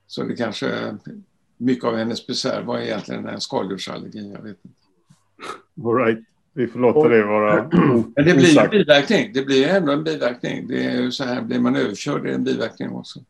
så 0.07 0.23
det 0.23 0.37
kanske 0.37 0.97
mycket 1.57 1.85
av 1.85 1.97
hennes 1.97 2.27
besvär 2.27 2.63
var 2.63 2.79
egentligen 2.79 3.27
en 3.27 3.41
skadedjursallergi. 3.41 4.33
Jag 4.33 4.43
vet 4.43 4.65
inte. 4.65 4.79
All 5.85 5.97
right. 5.97 6.25
Vi 6.53 6.67
får 6.67 6.81
låta 6.81 7.09
det 7.09 7.25
vara 7.25 7.69
Men 7.73 8.25
det 8.25 8.35
blir 8.35 8.61
en 8.61 8.71
biverkning. 8.71 9.33
Det 9.33 9.43
blir 9.43 9.69
ändå 9.69 9.93
en 9.93 10.05
biverkning. 10.05 10.69
Det 10.69 10.85
är 10.85 11.01
ju 11.01 11.13
så 11.13 11.25
här, 11.25 11.43
blir 11.43 11.61
man 11.61 11.77
överkörd 11.77 12.23
det 12.23 12.31
är 12.31 12.35
en 12.35 12.45
biverkning 12.45 12.91
också. 12.91 13.21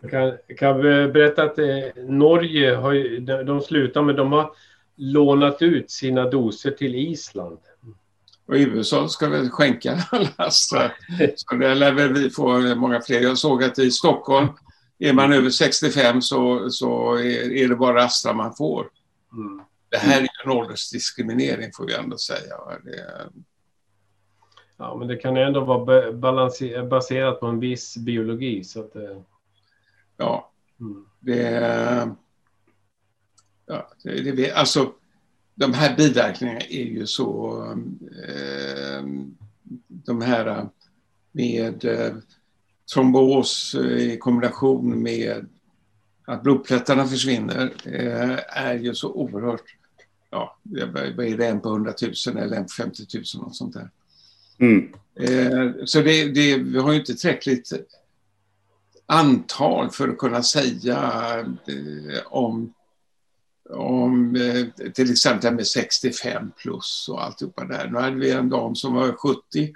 Jag 0.00 0.10
kan, 0.10 0.32
kan 0.58 0.80
berätta 0.82 1.42
att 1.42 1.58
eh, 1.58 2.04
Norge 2.08 2.74
har 2.74 2.92
ju, 2.92 3.20
de 3.20 3.60
slutar 3.60 4.02
men 4.02 4.16
de 4.16 4.32
har 4.32 4.50
lånat 5.00 5.62
ut 5.62 5.90
sina 5.90 6.30
doser 6.30 6.70
till 6.70 6.94
Island. 6.94 7.58
Och 8.46 8.54
USA 8.54 9.08
ska 9.08 9.28
väl 9.28 9.50
skänka 9.50 9.98
alla 10.10 10.28
Astra. 10.36 10.92
Så 11.36 11.54
det 11.54 11.74
lär 11.74 11.92
väl 11.92 12.12
vi 12.12 12.30
få 12.30 12.74
många 12.74 13.00
fler. 13.00 13.20
Jag 13.20 13.38
såg 13.38 13.64
att 13.64 13.78
i 13.78 13.90
Stockholm 13.90 14.48
är 14.98 15.12
man 15.12 15.32
över 15.32 15.50
65 15.50 16.22
så, 16.22 16.70
så 16.70 17.14
är, 17.14 17.52
är 17.52 17.68
det 17.68 17.76
bara 17.76 18.04
Astra 18.04 18.32
man 18.32 18.54
får. 18.54 18.88
Mm. 19.32 19.62
Det 19.88 19.96
här 19.96 20.20
är 20.20 20.28
en 20.44 20.50
åldersdiskriminering 20.50 21.70
får 21.76 21.86
vi 21.86 21.94
ändå 21.94 22.18
säga. 22.18 22.56
Det... 22.84 23.30
Ja, 24.76 24.96
men 24.98 25.08
det 25.08 25.16
kan 25.16 25.36
ändå 25.36 25.60
vara 25.64 26.84
baserat 26.84 27.40
på 27.40 27.46
en 27.46 27.60
viss 27.60 27.96
biologi. 27.96 28.64
Så 28.64 28.80
att 28.80 28.92
det... 28.92 29.22
Ja, 30.16 30.52
mm. 30.80 31.06
det... 31.20 32.16
Ja, 33.70 33.90
det, 34.02 34.52
alltså, 34.52 34.92
de 35.54 35.74
här 35.74 35.96
biverkningarna 35.96 36.60
är 36.60 36.84
ju 36.84 37.06
så... 37.06 37.62
Eh, 38.28 39.04
de 39.88 40.20
här 40.20 40.68
med 41.32 41.84
eh, 41.84 42.14
trombos 42.94 43.74
i 43.74 44.18
kombination 44.18 45.02
med 45.02 45.46
att 46.24 46.42
blodplättarna 46.42 47.06
försvinner 47.06 47.72
eh, 47.84 48.38
är 48.48 48.74
ju 48.74 48.94
så 48.94 49.12
oerhört 49.12 49.76
ja, 50.30 50.58
vad 50.64 51.26
är 51.26 51.36
det, 51.36 51.46
en 51.46 51.60
på 51.60 51.68
100 51.68 51.94
000 52.26 52.36
eller 52.36 52.56
en 52.56 52.64
på 52.64 52.68
50 52.68 53.02
000 53.14 53.44
och 53.44 53.56
sånt 53.56 53.74
där. 53.74 53.90
Mm. 54.58 54.92
Eh, 55.20 55.84
så 55.84 56.00
det, 56.00 56.28
det, 56.28 56.56
vi 56.56 56.78
har 56.78 56.92
ju 56.92 57.00
inte 57.00 57.14
tillräckligt 57.14 57.72
antal 59.06 59.90
för 59.90 60.08
att 60.08 60.18
kunna 60.18 60.42
säga 60.42 60.98
eh, 61.66 62.22
om, 62.26 62.74
om 63.72 64.36
eh, 64.36 64.90
till 64.92 65.10
exempel 65.12 65.54
med 65.54 65.66
65 65.66 66.50
plus 66.56 67.08
och 67.08 67.24
alltihopa 67.24 67.64
där. 67.64 67.88
Nu 67.88 67.98
hade 67.98 68.16
vi 68.16 68.30
en 68.30 68.48
dam 68.48 68.74
som 68.74 68.94
var 68.94 69.12
70 69.12 69.74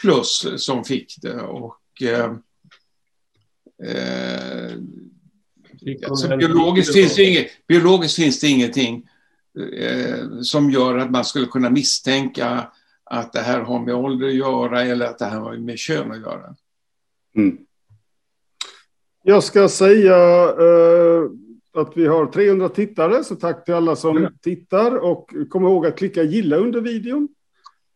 plus 0.00 0.46
som 0.56 0.84
fick 0.84 1.14
det 1.22 1.40
och 1.40 2.02
eh, 2.02 2.32
eh 3.84 4.72
alltså, 6.08 6.36
biologiskt, 6.36 6.92
finns 6.92 7.16
det 7.16 7.24
inget, 7.24 7.66
biologiskt 7.66 8.16
finns 8.16 8.40
det 8.40 8.48
ingenting 8.48 9.08
eh, 9.78 10.40
som 10.42 10.70
gör 10.70 10.98
att 10.98 11.10
man 11.10 11.24
skulle 11.24 11.46
kunna 11.46 11.70
misstänka 11.70 12.70
att 13.04 13.32
det 13.32 13.40
här 13.40 13.60
har 13.60 13.78
med 13.80 13.94
ålder 13.94 14.28
att 14.28 14.34
göra 14.34 14.82
eller 14.82 15.06
att 15.06 15.18
det 15.18 15.24
här 15.24 15.38
har 15.40 15.56
med 15.56 15.78
kön 15.78 16.12
att 16.12 16.20
göra. 16.20 16.54
Mm. 17.36 17.58
Jag 19.22 19.44
ska 19.44 19.68
säga 19.68 20.16
eh, 20.44 21.30
att 21.78 21.96
vi 21.96 22.06
har 22.06 22.26
300 22.26 22.68
tittare, 22.68 23.24
så 23.24 23.36
tack 23.36 23.64
till 23.64 23.74
alla 23.74 23.96
som 23.96 24.16
mm. 24.16 24.32
tittar 24.42 24.96
och 24.96 25.30
kom 25.48 25.64
ihåg 25.64 25.86
att 25.86 25.98
klicka 25.98 26.22
gilla 26.22 26.56
under 26.56 26.80
videon. 26.80 27.28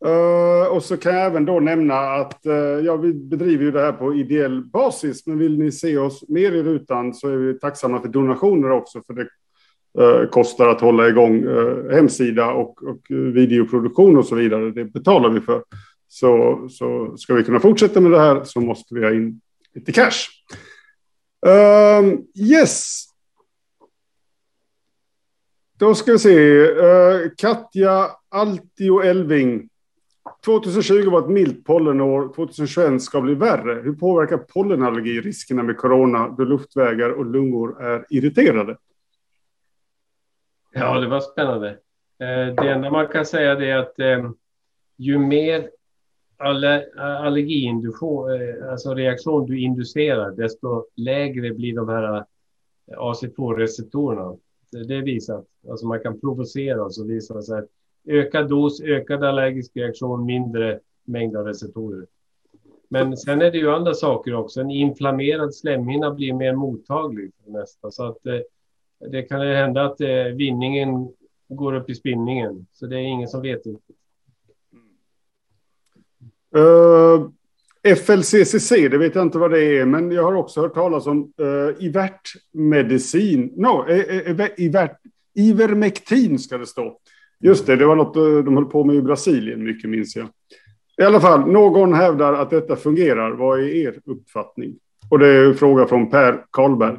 Uh, 0.06 0.66
och 0.66 0.82
så 0.82 0.96
kan 0.96 1.14
jag 1.14 1.26
även 1.26 1.44
då 1.44 1.60
nämna 1.60 1.94
att 1.94 2.40
uh, 2.46 2.54
ja, 2.54 2.96
vi 2.96 3.14
bedriver 3.14 3.64
ju 3.64 3.70
det 3.70 3.80
här 3.80 3.92
på 3.92 4.14
ideell 4.14 4.64
basis, 4.64 5.26
men 5.26 5.38
vill 5.38 5.58
ni 5.58 5.72
se 5.72 5.98
oss 5.98 6.28
mer 6.28 6.52
i 6.52 6.62
rutan 6.62 7.14
så 7.14 7.28
är 7.28 7.36
vi 7.36 7.58
tacksamma 7.58 8.00
för 8.00 8.08
donationer 8.08 8.70
också, 8.70 9.02
för 9.06 9.14
det 9.14 9.28
uh, 10.02 10.30
kostar 10.30 10.68
att 10.68 10.80
hålla 10.80 11.08
igång 11.08 11.46
hemsida 11.90 12.52
och, 12.52 12.82
och 12.82 13.00
videoproduktion 13.08 14.18
och 14.18 14.26
så 14.26 14.34
vidare. 14.34 14.70
Det 14.70 14.84
betalar 14.84 15.30
vi 15.30 15.40
för. 15.40 15.62
Så, 16.08 16.60
så 16.70 17.16
ska 17.16 17.34
vi 17.34 17.44
kunna 17.44 17.60
fortsätta 17.60 18.00
med 18.00 18.10
det 18.10 18.20
här 18.20 18.44
så 18.44 18.60
måste 18.60 18.94
vi 18.94 19.04
ha 19.04 19.12
in 19.12 19.40
lite 19.74 19.92
cash. 19.92 20.28
Yes. 22.50 23.04
Då 25.82 25.94
ska 25.94 26.12
vi 26.12 26.18
se. 26.18 26.58
Uh, 26.60 27.30
Katja 27.36 28.06
Altio 28.28 29.02
Elving. 29.02 29.68
2020 30.44 31.10
var 31.10 31.18
ett 31.18 31.28
milt 31.28 31.64
pollenår. 31.64 32.34
2021 32.34 33.02
ska 33.02 33.20
bli 33.20 33.34
värre. 33.34 33.82
Hur 33.82 33.94
påverkar 33.94 34.38
pollenallergi 34.38 35.20
riskerna 35.20 35.62
med 35.62 35.76
corona 35.76 36.34
då 36.38 36.44
luftvägar 36.44 37.10
och 37.10 37.26
lungor 37.26 37.82
är 37.82 38.06
irriterade? 38.10 38.76
Ja, 40.72 41.00
det 41.00 41.08
var 41.08 41.20
spännande. 41.20 41.68
Eh, 42.18 42.54
det 42.54 42.68
enda 42.68 42.90
man 42.90 43.08
kan 43.08 43.26
säga 43.26 43.52
är 43.52 43.76
att 43.76 43.98
eh, 43.98 44.30
ju 44.96 45.18
mer 45.18 45.70
allergiinduktion, 46.98 48.30
alltså 48.70 48.94
reaktion 48.94 49.46
du 49.46 49.60
inducerar, 49.60 50.30
desto 50.30 50.86
lägre 50.96 51.50
blir 51.50 51.74
de 51.76 51.88
här 51.88 52.24
AC2-receptorerna. 52.96 54.38
Det 54.72 54.94
är 54.94 55.02
visat. 55.02 55.46
Alltså 55.70 55.86
man 55.86 56.00
kan 56.00 56.20
provocera 56.20 56.84
och 56.84 56.94
så 56.94 57.04
visar 57.04 57.34
det 57.34 57.42
sig 57.42 57.58
att 57.58 57.68
ökad 58.04 58.48
dos, 58.48 58.80
ökad 58.80 59.24
allergisk 59.24 59.76
reaktion, 59.76 60.26
mindre 60.26 60.80
mängd 61.04 61.36
av 61.36 61.46
receptorer. 61.46 62.06
Men 62.88 63.16
sen 63.16 63.42
är 63.42 63.50
det 63.50 63.58
ju 63.58 63.70
andra 63.70 63.94
saker 63.94 64.34
också. 64.34 64.60
En 64.60 64.70
inflammerad 64.70 65.54
slemhinna 65.54 66.10
blir 66.10 66.32
mer 66.32 66.54
mottaglig 66.54 67.32
för 67.34 67.50
det 67.50 67.58
mesta. 67.58 67.90
Så 67.90 68.06
att 68.06 68.18
det, 68.22 68.44
det 69.10 69.22
kan 69.22 69.40
hända 69.40 69.84
att 69.84 70.00
vinningen 70.34 71.12
går 71.48 71.74
upp 71.74 71.90
i 71.90 71.94
spinningen. 71.94 72.66
Så 72.72 72.86
det 72.86 72.96
är 72.96 73.00
ingen 73.00 73.28
som 73.28 73.42
vet 73.42 73.66
riktigt. 73.66 73.96
Uh, 76.56 77.30
FLCCC, 77.84 78.70
det 78.70 78.98
vet 78.98 79.14
jag 79.14 79.22
inte 79.22 79.38
vad 79.38 79.50
det 79.50 79.78
är, 79.78 79.84
men 79.84 80.10
jag 80.10 80.22
har 80.22 80.34
också 80.34 80.60
hört 80.60 80.74
talas 80.74 81.06
om 81.06 81.32
uh, 81.40 81.84
Ivert-medicin. 81.84 83.52
No, 83.56 83.86
Ivert, 84.56 84.98
Ivermectin 85.34 86.38
ska 86.38 86.58
det 86.58 86.66
stå. 86.66 86.98
Just 87.40 87.66
det, 87.66 87.76
det 87.76 87.86
var 87.86 87.96
något 87.96 88.16
uh, 88.16 88.44
de 88.44 88.56
höll 88.56 88.64
på 88.64 88.84
med 88.84 88.96
i 88.96 89.02
Brasilien, 89.02 89.64
mycket 89.64 89.90
minns 89.90 90.16
jag. 90.16 90.28
I 90.98 91.02
alla 91.02 91.20
fall, 91.20 91.52
någon 91.52 91.94
hävdar 91.94 92.32
att 92.32 92.50
detta 92.50 92.76
fungerar. 92.76 93.30
Vad 93.30 93.60
är 93.60 93.64
er 93.64 94.00
uppfattning? 94.04 94.78
Och 95.10 95.18
det 95.18 95.26
är 95.28 95.44
en 95.44 95.54
fråga 95.54 95.86
från 95.86 96.10
Per 96.10 96.44
Karlberg. 96.50 96.98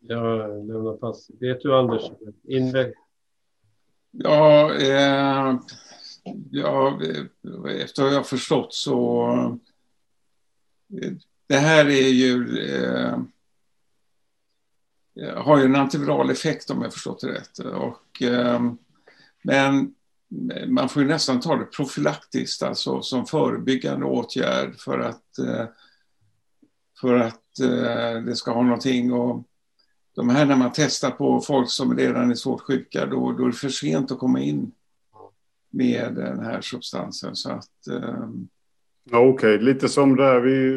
Jag 0.00 0.38
lämnar 0.66 0.96
pass. 0.96 1.30
Vet 1.40 1.60
du 1.60 1.74
Anders? 1.74 2.02
Inväg. 2.48 2.92
Ja, 4.10 4.74
eh, 4.74 5.60
ja, 6.50 7.00
efter 7.68 8.02
vad 8.02 8.14
jag 8.14 8.26
förstått 8.26 8.74
så... 8.74 9.30
Eh, 11.02 11.12
det 11.46 11.58
här 11.58 11.84
är 11.88 12.08
ju... 12.08 12.58
Eh, 12.58 13.18
eh, 15.20 15.42
har 15.42 15.58
ju 15.58 15.64
en 15.64 15.76
antiviral 15.76 16.30
effekt 16.30 16.70
om 16.70 16.82
jag 16.82 16.92
förstått 16.92 17.20
det 17.20 17.32
rätt. 17.32 17.58
Och, 17.58 18.22
eh, 18.22 18.60
men 19.42 19.94
man 20.66 20.88
får 20.88 21.02
ju 21.02 21.08
nästan 21.08 21.40
ta 21.40 21.56
det 21.56 21.64
profylaktiskt, 21.64 22.62
alltså 22.62 23.02
som 23.02 23.26
förebyggande 23.26 24.06
åtgärd 24.06 24.76
för 24.80 24.98
att, 24.98 25.38
eh, 25.38 25.66
för 27.00 27.14
att 27.14 27.60
eh, 27.60 28.22
det 28.22 28.36
ska 28.36 28.52
ha 28.52 28.62
någonting 28.62 29.12
Och 29.12 29.44
de 30.14 30.28
här 30.28 30.46
när 30.46 30.56
man 30.56 30.72
testar 30.74 31.10
på 31.10 31.40
folk 31.40 31.70
som 31.70 31.96
redan 31.96 32.30
är 32.30 32.34
svårt 32.34 32.60
sjuka, 32.60 33.06
då, 33.06 33.32
då 33.32 33.44
är 33.44 33.46
det 33.46 33.52
för 33.52 33.68
sent 33.68 34.12
att 34.12 34.18
komma 34.18 34.40
in 34.40 34.72
med 35.70 36.14
den 36.14 36.40
här 36.40 36.60
substansen. 36.60 37.36
Så 37.36 37.50
att, 37.50 37.68
um... 37.90 38.48
Okej, 39.12 39.28
okay. 39.28 39.58
lite 39.58 39.88
som 39.88 40.16
där 40.16 40.40
vi, 40.40 40.70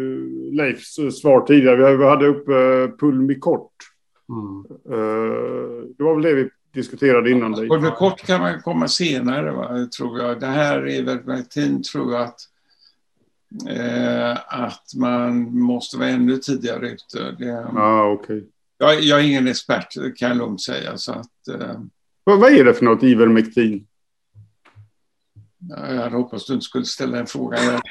Leifs 0.56 0.96
svar 1.22 1.46
tidigare. 1.46 1.98
Vi 1.98 2.06
hade 2.06 2.28
upp 2.28 2.50
uh, 2.50 2.98
Pulmicort. 2.98 3.72
Mm. 4.30 4.66
Uh, 5.00 5.84
det 5.98 6.04
var 6.04 6.14
väl 6.16 6.24
det 6.24 6.34
vi 6.34 6.50
diskuterade 6.74 7.32
innan. 7.32 7.52
Ja, 7.52 7.76
Pulmicort 7.76 8.26
kan 8.26 8.42
man 8.42 8.62
komma 8.62 8.88
senare, 8.88 9.52
va, 9.52 9.88
tror 9.98 10.20
jag. 10.20 10.40
Det 10.40 10.46
här 10.46 10.88
är 10.88 11.04
väl 11.04 11.46
tror 11.84 12.14
jag 12.14 12.22
att 12.22 12.40
eh, 13.70 14.32
att 14.62 14.86
man 14.96 15.60
måste 15.60 15.98
vara 15.98 16.10
ännu 16.10 16.38
tidigare 16.38 16.90
ute. 16.90 17.36
Det, 17.40 17.68
ah, 17.76 18.12
okay. 18.12 18.44
Jag, 18.78 19.02
jag 19.02 19.20
är 19.20 19.24
ingen 19.24 19.48
expert, 19.48 19.94
kan 20.16 20.30
jag 20.30 20.38
lugnt 20.38 20.62
säga. 20.62 20.98
Så 20.98 21.12
att, 21.12 21.48
eh... 21.54 21.82
vad, 22.24 22.40
vad 22.40 22.54
är 22.54 22.66
det 22.66 22.74
för 22.74 22.86
något, 22.86 23.04
Ivermectin? 23.04 23.88
Jag 25.70 25.78
hade 25.78 26.16
hoppats 26.16 26.46
du 26.46 26.54
inte 26.54 26.66
skulle 26.66 26.86
ställa 26.86 27.20
en 27.20 27.28
fråga. 27.28 27.58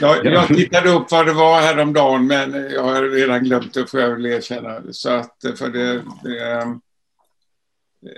jag, 0.00 0.26
jag 0.26 0.48
tittade 0.48 0.90
upp 0.90 1.10
vad 1.10 1.26
det 1.26 1.32
var 1.32 1.60
häromdagen, 1.60 2.26
men 2.26 2.70
jag 2.70 2.82
har 2.82 3.02
redan 3.02 3.44
glömt 3.44 3.74
det, 3.74 3.86
får 3.86 4.00
jag 4.00 4.10
väl 4.10 4.26
erkänna. 4.26 4.80
Så 4.90 5.10
att, 5.10 5.36
för 5.58 5.68
det, 5.68 6.02
det, 6.22 6.78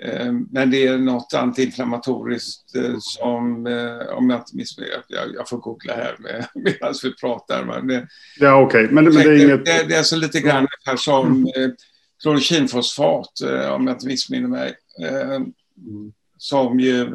Eh, 0.03 0.33
men 0.51 0.71
det 0.71 0.87
är 0.87 0.99
något 0.99 1.35
antiinflammatoriskt 1.35 2.77
eh, 2.77 2.95
som, 3.01 3.67
eh, 3.67 4.17
om 4.17 4.31
jag 4.31 4.41
inte 4.41 4.57
missminner 4.57 5.03
jag, 5.09 5.35
jag 5.35 5.49
får 5.49 5.59
googla 5.59 5.95
här 5.95 6.17
medan 6.55 6.95
vi 7.03 7.15
pratar. 7.15 7.65
Men 7.65 7.87
det, 7.87 8.09
ja, 8.41 8.63
okej. 8.63 8.85
Okay. 8.85 8.95
Men, 8.95 9.05
men, 9.05 9.15
det 9.15 9.23
är 9.23 9.45
inget... 9.45 9.65
Det, 9.65 9.89
det 9.89 9.95
är 9.95 9.99
alltså 9.99 10.17
lite 10.17 10.41
grann 10.41 10.67
här 10.85 10.97
som 10.97 11.27
mm. 11.57 11.73
klorokinfosfat, 12.23 13.41
om 13.71 13.87
jag 13.87 13.95
inte 13.95 14.07
missminner 14.07 14.49
mig. 14.49 14.75
Som 16.37 16.81
ju... 16.81 17.07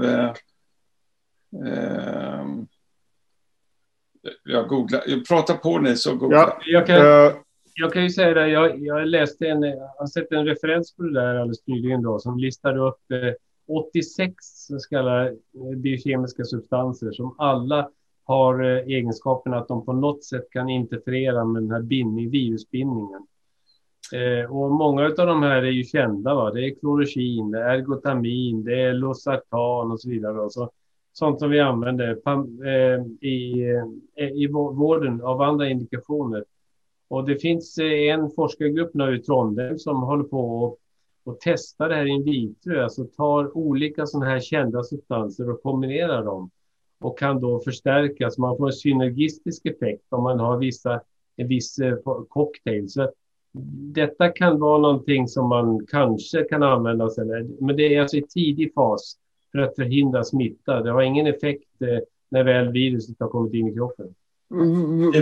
jag 4.43 4.67
googlar. 4.67 5.26
Prata 5.28 5.53
på 5.53 5.80
ni 5.80 5.95
så 5.95 6.15
googlar 6.15 6.39
ja, 6.39 6.57
jag. 6.65 6.88
Kan 6.88 7.41
jag 7.74 7.93
kan 7.93 8.03
ju 8.03 8.09
säga 8.09 8.34
det, 8.34 8.47
jag, 8.47 8.80
jag 8.86 9.07
läste 9.07 9.47
en, 9.47 9.61
jag 9.61 9.91
har 9.97 10.07
sett 10.07 10.32
en 10.32 10.45
referens 10.45 10.95
på 10.95 11.03
det 11.03 11.13
där 11.13 11.36
alldeles 11.36 11.67
nyligen 11.67 12.01
då, 12.01 12.19
som 12.19 12.39
listade 12.39 12.80
upp 12.80 13.11
eh, 13.11 13.34
86 13.67 14.36
så 14.45 14.80
kallade 14.89 15.28
eh, 15.30 15.78
biokemiska 15.78 16.43
substanser 16.43 17.11
som 17.11 17.36
alla 17.38 17.89
har 18.24 18.63
eh, 18.63 18.78
egenskapen 18.78 19.53
att 19.53 19.67
de 19.67 19.86
på 19.86 19.93
något 19.93 20.24
sätt 20.24 20.49
kan 20.51 20.69
interferera 20.69 21.45
med 21.45 21.61
den 21.61 21.72
här 21.72 21.82
bindning, 21.82 22.30
virusbindningen. 22.30 23.28
Eh, 24.14 24.55
och 24.55 24.72
många 24.72 25.05
av 25.05 25.28
de 25.28 25.43
här 25.43 25.62
är 25.62 25.72
ju 25.72 25.84
kända. 25.84 26.36
Va? 26.36 26.51
Det 26.51 26.66
är 26.66 26.80
klorokin, 26.80 27.51
det 27.51 27.59
är 27.59 27.78
ergotamin, 27.78 28.64
det 28.64 28.82
är 28.82 28.93
losartan 28.93 29.91
och 29.91 30.01
så 30.01 30.09
vidare. 30.09 30.34
Då. 30.34 30.49
så, 30.49 30.72
sånt 31.14 31.39
som 31.39 31.49
vi 31.49 31.59
använder 31.59 32.09
eh, 32.66 33.28
i, 33.30 33.64
eh, 34.16 34.28
i 34.28 34.47
vården 34.47 35.22
av 35.22 35.41
andra 35.41 35.70
indikationer. 35.70 36.45
Och 37.07 37.26
det 37.26 37.36
finns 37.36 37.78
eh, 37.78 38.14
en 38.14 38.30
forskargrupp 38.30 38.93
nu 38.93 39.16
i 39.16 39.20
Trondheim 39.20 39.80
som 39.80 40.03
håller 40.03 40.24
på 40.24 40.64
och, 40.64 40.78
och 41.24 41.38
testar 41.41 41.89
det 41.89 41.95
här 41.95 42.05
in 42.05 42.24
vitro, 42.24 42.84
alltså 42.84 43.05
tar 43.05 43.57
olika 43.57 44.05
sådana 44.05 44.32
här 44.32 44.39
kända 44.39 44.84
substanser 44.84 45.49
och 45.49 45.64
kombinerar 45.64 46.24
dem 46.24 46.49
och 46.99 47.20
kan 47.20 47.41
då 47.41 47.59
förstärkas. 47.59 48.38
Man 48.38 48.57
får 48.57 48.68
en 48.68 48.74
synergistisk 48.74 49.66
effekt 49.66 50.05
om 50.09 50.24
man 50.24 50.39
har 50.39 50.57
vissa, 50.57 51.01
en 51.36 51.47
viss 51.47 51.80
eh, 51.80 51.97
cocktail. 52.30 52.89
Så 52.89 53.12
detta 53.93 54.29
kan 54.29 54.59
vara 54.59 54.77
någonting 54.77 55.27
som 55.27 55.49
man 55.49 55.85
kanske 55.87 56.43
kan 56.43 56.63
använda 56.63 57.09
sig 57.09 57.25
men 57.59 57.75
det 57.75 57.95
är 57.95 58.01
alltså 58.01 58.17
i 58.17 58.21
tidig 58.21 58.73
fas 58.73 59.17
för 59.51 59.59
att 59.59 59.75
förhindra 59.75 60.23
smitta. 60.23 60.81
Det 60.81 60.91
har 60.91 61.01
ingen 61.01 61.27
effekt 61.27 61.81
eh, 61.81 61.99
när 62.29 62.43
väl 62.43 62.71
viruset 62.71 63.15
har 63.19 63.27
kommit 63.27 63.53
in 63.53 63.67
i 63.67 63.73
kroppen. 63.73 64.07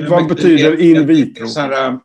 Vad 0.09 0.27
betyder 0.27 0.82
in 0.82 1.07
vitro? 1.07 1.47
Sådana 1.47 2.01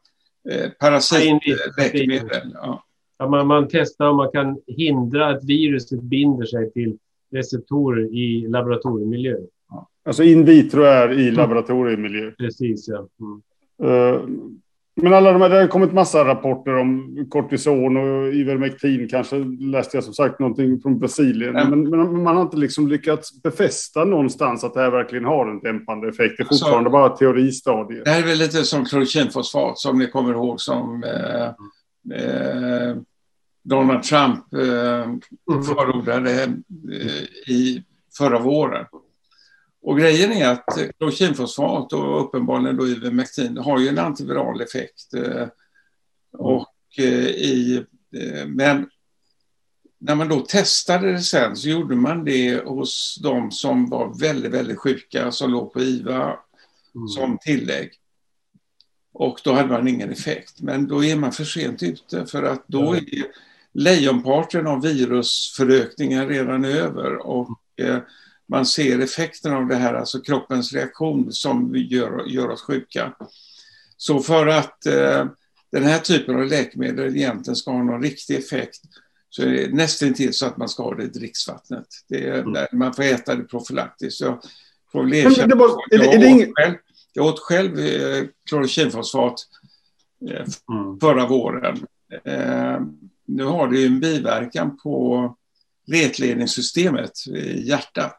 eh, 0.50 0.70
parasitläkemedel. 0.80 2.52
Ja. 2.54 2.84
Ja, 3.18 3.28
man, 3.28 3.46
man 3.46 3.68
testar 3.70 4.08
om 4.08 4.16
man 4.16 4.30
kan 4.30 4.60
hindra 4.66 5.26
att 5.26 5.44
viruset 5.44 6.02
binder 6.02 6.46
sig 6.46 6.72
till 6.72 6.98
receptorer 7.32 8.14
i 8.14 8.48
laboratoriemiljö. 8.48 9.36
Alltså 10.04 10.22
in 10.22 10.44
vitro 10.44 10.82
är 10.82 11.12
i 11.12 11.30
laboratoriemiljö? 11.30 12.30
Precis, 12.30 12.88
ja. 12.88 13.08
Mm. 13.20 13.42
Uh, 13.92 14.20
men 15.02 15.14
alla 15.14 15.32
de 15.32 15.42
här, 15.42 15.48
det 15.48 15.60
har 15.60 15.66
kommit 15.66 15.92
massa 15.92 16.24
rapporter 16.24 16.76
om 16.76 17.16
kortison 17.30 17.96
och 17.96 18.34
Ivermectin. 18.34 19.08
Kanske 19.08 19.36
läste 19.60 19.96
jag 19.96 20.04
som 20.04 20.14
sagt 20.14 20.40
någonting 20.40 20.80
från 20.80 20.98
Brasilien. 20.98 21.56
Mm. 21.56 21.70
Men, 21.70 21.90
men, 21.90 22.22
man 22.22 22.36
har 22.36 22.42
inte 22.42 22.56
liksom 22.56 22.88
lyckats 22.88 23.42
befästa 23.42 24.04
någonstans 24.04 24.64
att 24.64 24.74
det 24.74 24.80
här 24.80 24.90
verkligen 24.90 25.24
har 25.24 25.46
en 25.46 25.60
dämpande 25.60 26.08
effekt. 26.08 26.34
Det 26.36 26.42
är 26.42 26.44
alltså, 26.44 26.64
fortfarande 26.64 26.90
bara 26.90 27.08
teoristadiet. 27.08 28.04
Det 28.04 28.10
här 28.10 28.22
är 28.22 28.26
väl 28.26 28.38
lite 28.38 28.64
som 28.64 28.84
klorokinfosfat 28.84 29.78
som 29.78 29.98
ni 29.98 30.06
kommer 30.06 30.32
ihåg 30.32 30.60
som 30.60 31.04
eh, 31.04 31.46
eh, 32.18 32.96
Donald 33.64 34.02
Trump 34.02 34.54
eh, 34.54 35.02
mm. 35.02 35.62
förordade 35.64 36.42
eh, 36.42 37.52
i 37.54 37.84
förra 38.18 38.38
våren. 38.38 38.86
Och 39.84 39.98
grejen 39.98 40.32
är 40.32 40.48
att 40.48 40.64
klorokinfosfat 40.98 41.92
och 41.92 42.24
uppenbarligen 42.24 42.76
då 42.76 42.86
Ivermectin 42.86 43.56
har 43.56 43.80
ju 43.80 43.88
en 43.88 43.98
antiviral 43.98 44.60
effekt. 44.60 45.14
Eh, 45.14 45.48
och 46.38 46.74
eh, 46.98 47.26
i, 47.26 47.84
eh, 48.16 48.46
men 48.46 48.90
när 49.98 50.14
man 50.14 50.28
då 50.28 50.40
testade 50.40 51.12
det 51.12 51.20
sen 51.20 51.56
så 51.56 51.68
gjorde 51.68 51.96
man 51.96 52.24
det 52.24 52.64
hos 52.64 53.18
de 53.22 53.50
som 53.50 53.90
var 53.90 54.20
väldigt, 54.20 54.52
väldigt 54.52 54.78
sjuka, 54.78 55.32
som 55.32 55.50
låg 55.50 55.72
på 55.72 55.80
IVA 55.80 56.24
mm. 56.94 57.08
som 57.08 57.38
tillägg. 57.38 57.90
Och 59.12 59.40
då 59.44 59.52
hade 59.52 59.68
man 59.68 59.88
ingen 59.88 60.10
effekt. 60.10 60.60
Men 60.60 60.88
då 60.88 61.04
är 61.04 61.16
man 61.16 61.32
för 61.32 61.44
sent 61.44 61.82
ute 61.82 62.26
för 62.26 62.42
att 62.42 62.64
då 62.66 62.94
är 62.94 63.04
lejonparten 63.72 64.66
av 64.66 64.82
virusförökningen 64.82 66.28
redan 66.28 66.64
över 66.64 67.26
och 67.26 67.60
eh, 67.76 67.98
man 68.48 68.66
ser 68.66 68.98
effekten 68.98 69.52
av 69.52 69.66
det 69.66 69.76
här, 69.76 69.94
alltså 69.94 70.20
kroppens 70.20 70.72
reaktion 70.72 71.32
som 71.32 71.76
gör, 71.76 72.24
gör 72.26 72.48
oss 72.48 72.62
sjuka. 72.62 73.12
Så 73.96 74.20
för 74.20 74.46
att 74.46 74.86
eh, 74.86 75.26
den 75.72 75.84
här 75.84 75.98
typen 75.98 76.36
av 76.36 76.46
läkemedel 76.46 77.16
egentligen 77.16 77.56
ska 77.56 77.70
ha 77.70 77.82
någon 77.82 78.02
riktig 78.02 78.36
effekt 78.36 78.80
så 79.30 79.42
är 79.42 79.46
det 79.46 79.74
nästan 79.74 80.14
till 80.14 80.34
så 80.34 80.46
att 80.46 80.56
man 80.56 80.68
ska 80.68 80.82
ha 80.82 80.94
det 80.94 81.04
i 81.04 81.06
dricksvattnet. 81.06 81.86
Det 82.08 82.28
är, 82.28 82.38
mm. 82.38 82.66
Man 82.72 82.94
får 82.94 83.02
äta 83.02 83.34
det 83.34 83.44
profylaktiskt. 83.44 84.20
Jag 84.20 84.42
får 84.92 85.04
väl 85.04 85.14
erkänna, 85.14 85.56
var, 85.56 85.68
är 85.90 85.98
det, 85.98 86.04
är 86.04 86.18
det 86.18 86.26
ingen... 86.26 86.52
själv, 86.54 86.74
jag 87.12 87.26
åt 87.26 87.40
själv 87.40 87.78
eh, 87.78 88.24
klorokinfosfat 88.48 89.34
eh, 90.30 90.36
mm. 90.36 91.00
förra 91.00 91.26
våren. 91.26 91.86
Eh, 92.24 92.80
nu 93.26 93.44
har 93.44 93.68
det 93.68 93.78
ju 93.78 93.86
en 93.86 94.00
biverkan 94.00 94.76
på 94.76 95.36
retledningssystemet 95.86 97.26
i 97.26 97.68
hjärtat. 97.68 98.16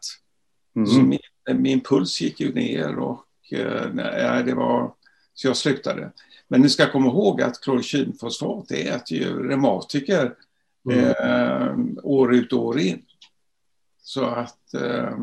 Mm. 0.76 0.86
Så 0.86 1.00
min, 1.00 1.18
min, 1.62 1.80
puls 1.80 2.20
gick 2.20 2.40
ju 2.40 2.54
ner 2.54 2.98
och 2.98 3.24
eh, 3.52 3.90
nej, 3.92 4.44
det 4.44 4.54
var, 4.54 4.94
så 5.34 5.46
jag 5.46 5.56
slutade. 5.56 6.12
Men 6.48 6.60
ni 6.60 6.68
ska 6.68 6.92
komma 6.92 7.06
ihåg 7.06 7.42
att 7.42 7.60
klorokinfosfat 7.60 8.68
det 8.68 8.88
äter 8.88 9.18
ju 9.18 9.48
reumatiker 9.48 10.34
mm. 10.90 11.04
eh, 11.04 11.76
år 12.02 12.34
ut 12.34 12.52
och 12.52 12.64
år 12.64 12.78
in. 12.78 13.02
Så 14.02 14.24
att 14.24 14.74
eh, 14.74 15.10
Eh, 15.10 15.16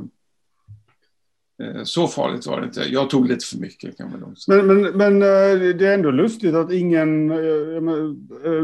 så 1.83 2.07
farligt 2.07 2.47
var 2.47 2.59
det 2.59 2.65
inte. 2.65 2.81
Jag 2.81 3.09
tog 3.09 3.27
lite 3.27 3.45
för 3.45 3.57
mycket 3.57 3.97
kan 3.97 4.11
man 4.11 4.35
säga. 4.35 4.63
Men, 4.63 4.81
men, 4.81 4.97
men 4.97 5.21
eh, 5.21 5.75
det 5.75 5.87
är 5.87 5.93
ändå 5.93 6.11
lustigt 6.11 6.55
att 6.55 6.71
ingen 6.71 7.31
eh, 7.31 7.81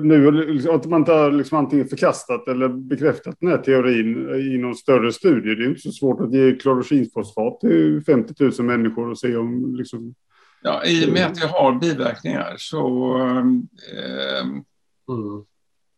nu, 0.02 0.62
att 0.70 0.86
man 0.86 1.02
inte 1.02 1.12
har 1.12 1.32
liksom 1.32 1.58
antingen 1.58 1.88
förkastat 1.88 2.48
eller 2.48 2.70
bekräftat 2.70 3.36
den 3.40 3.50
här 3.50 3.58
teorin 3.58 4.30
i 4.54 4.58
någon 4.58 4.76
större 4.76 5.14
studie. 5.14 5.56
Det 5.56 5.64
är 5.64 5.70
inte 5.70 5.82
så 5.82 5.92
svårt 5.92 6.22
att 6.22 6.34
ge 6.34 6.56
klorokinfosfat 6.56 7.60
till 7.60 8.04
50 8.06 8.34
000 8.44 8.54
människor 8.62 9.10
och 9.10 9.20
se 9.20 9.36
om 9.36 9.76
liksom... 9.76 10.16
Ja, 10.62 10.86
i 10.86 11.08
och 11.10 11.14
med 11.14 11.26
att 11.26 11.36
det 11.36 11.48
har 11.48 11.80
biverkningar 11.80 12.56
så 12.58 13.16
eh, 13.18 14.42
mm. 14.48 14.64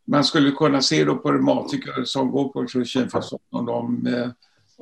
man 0.08 0.24
skulle 0.24 0.52
kunna 0.52 0.82
se 0.82 1.04
då 1.04 1.16
på 1.16 1.32
reumatiker 1.32 2.04
som 2.04 2.32
går 2.32 2.50
på 2.50 2.66
klorokinfosfat 2.66 3.42
om 3.50 3.66
de 3.66 4.08
eh, 4.08 4.30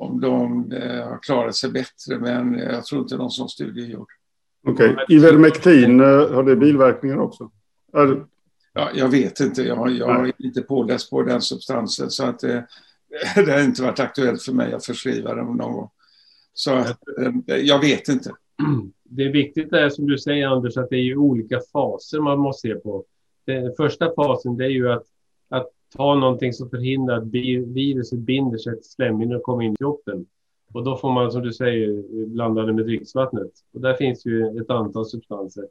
om 0.00 0.20
de 0.20 0.72
eh, 0.72 1.08
har 1.08 1.18
klarat 1.22 1.56
sig 1.56 1.70
bättre, 1.70 2.18
men 2.18 2.58
jag 2.58 2.84
tror 2.84 3.02
inte 3.02 3.16
någon 3.16 3.30
sån 3.30 3.48
studie 3.48 3.84
är 3.84 3.86
gjord. 3.86 4.08
Okej, 4.66 4.92
okay. 4.92 5.16
Ivermectin, 5.16 6.00
eh, 6.00 6.06
har 6.06 6.42
det 6.42 6.56
biverkningar 6.56 7.18
också? 7.18 7.50
Är... 7.92 8.24
Ja, 8.72 8.90
jag 8.94 9.08
vet 9.08 9.40
inte, 9.40 9.62
jag, 9.62 9.90
jag 9.90 10.28
är 10.28 10.32
inte 10.38 10.62
påläst 10.62 11.10
på 11.10 11.22
den 11.22 11.40
substansen 11.40 12.10
så 12.10 12.24
att 12.24 12.38
det, 12.38 12.66
det 13.34 13.52
har 13.52 13.60
inte 13.60 13.82
varit 13.82 14.00
aktuellt 14.00 14.42
för 14.42 14.52
mig 14.52 14.72
att 14.72 14.86
förskriva 14.86 15.34
den 15.34 15.46
någon 15.46 15.72
gång. 15.72 15.90
Så 16.52 16.78
eh, 16.78 17.56
jag 17.56 17.80
vet 17.80 18.08
inte. 18.08 18.30
Det 19.12 19.24
är 19.24 19.32
viktigt 19.32 19.70
det 19.70 19.90
som 19.90 20.06
du 20.06 20.18
säger 20.18 20.46
Anders, 20.46 20.76
att 20.76 20.90
det 20.90 20.96
är 20.96 21.02
ju 21.02 21.16
olika 21.16 21.60
faser 21.72 22.20
man 22.20 22.38
måste 22.38 22.68
se 22.68 22.74
på. 22.74 23.04
Den 23.46 23.74
första 23.76 24.14
fasen 24.14 24.56
det 24.56 24.64
är 24.64 24.68
ju 24.68 24.92
att 24.92 25.06
ta 25.96 26.14
någonting 26.14 26.52
som 26.52 26.70
förhindrar 26.70 27.16
att 27.16 27.26
viruset 27.66 28.18
binder 28.18 28.58
sig 28.58 28.74
till 28.76 28.90
slemhinnor 28.90 29.36
och 29.36 29.42
kommer 29.42 29.64
in 29.64 29.72
i 29.72 29.76
kroppen. 29.76 30.26
Och 30.72 30.84
då 30.84 30.96
får 30.96 31.12
man, 31.12 31.32
som 31.32 31.42
du 31.42 31.52
säger, 31.52 32.02
blanda 32.26 32.62
det 32.62 32.72
med 32.72 32.84
dricksvattnet. 32.84 33.50
Och 33.74 33.80
där 33.80 33.94
finns 33.94 34.26
ju 34.26 34.60
ett 34.60 34.70
antal 34.70 35.06
substanser. 35.06 35.64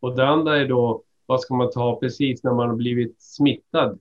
Och 0.00 0.16
det 0.16 0.26
andra 0.26 0.56
är 0.56 0.68
då, 0.68 1.02
vad 1.26 1.40
ska 1.40 1.54
man 1.54 1.70
ta 1.70 1.98
precis 2.00 2.44
när 2.44 2.54
man 2.54 2.68
har 2.68 2.76
blivit 2.76 3.22
smittad? 3.22 3.98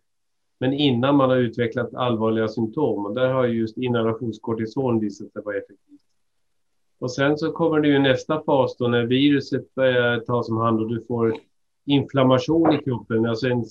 Men 0.59 0.73
innan 0.73 1.15
man 1.15 1.29
har 1.29 1.37
utvecklat 1.37 1.93
allvarliga 1.93 2.47
symptom. 2.47 3.05
Och 3.05 3.13
där 3.13 3.33
har 3.33 3.45
just 3.45 3.77
inhalationskortison 3.77 4.99
visat 4.99 5.31
sig 5.31 5.41
vara 5.45 5.57
effektivt. 5.57 6.01
Och 6.99 7.11
sen 7.11 7.37
så 7.37 7.51
kommer 7.51 7.79
det 7.79 7.87
ju 7.87 7.99
nästa 7.99 8.43
fas 8.43 8.77
då 8.77 8.87
när 8.87 9.03
viruset 9.03 9.75
börjar 9.75 10.19
tas 10.19 10.49
om 10.49 10.57
hand 10.57 10.81
och 10.81 10.89
du 10.89 11.01
får 11.01 11.33
inflammation 11.85 12.73
i 12.73 12.77
kroppen, 12.77 13.25
alltså 13.25 13.47
en, 13.47 13.63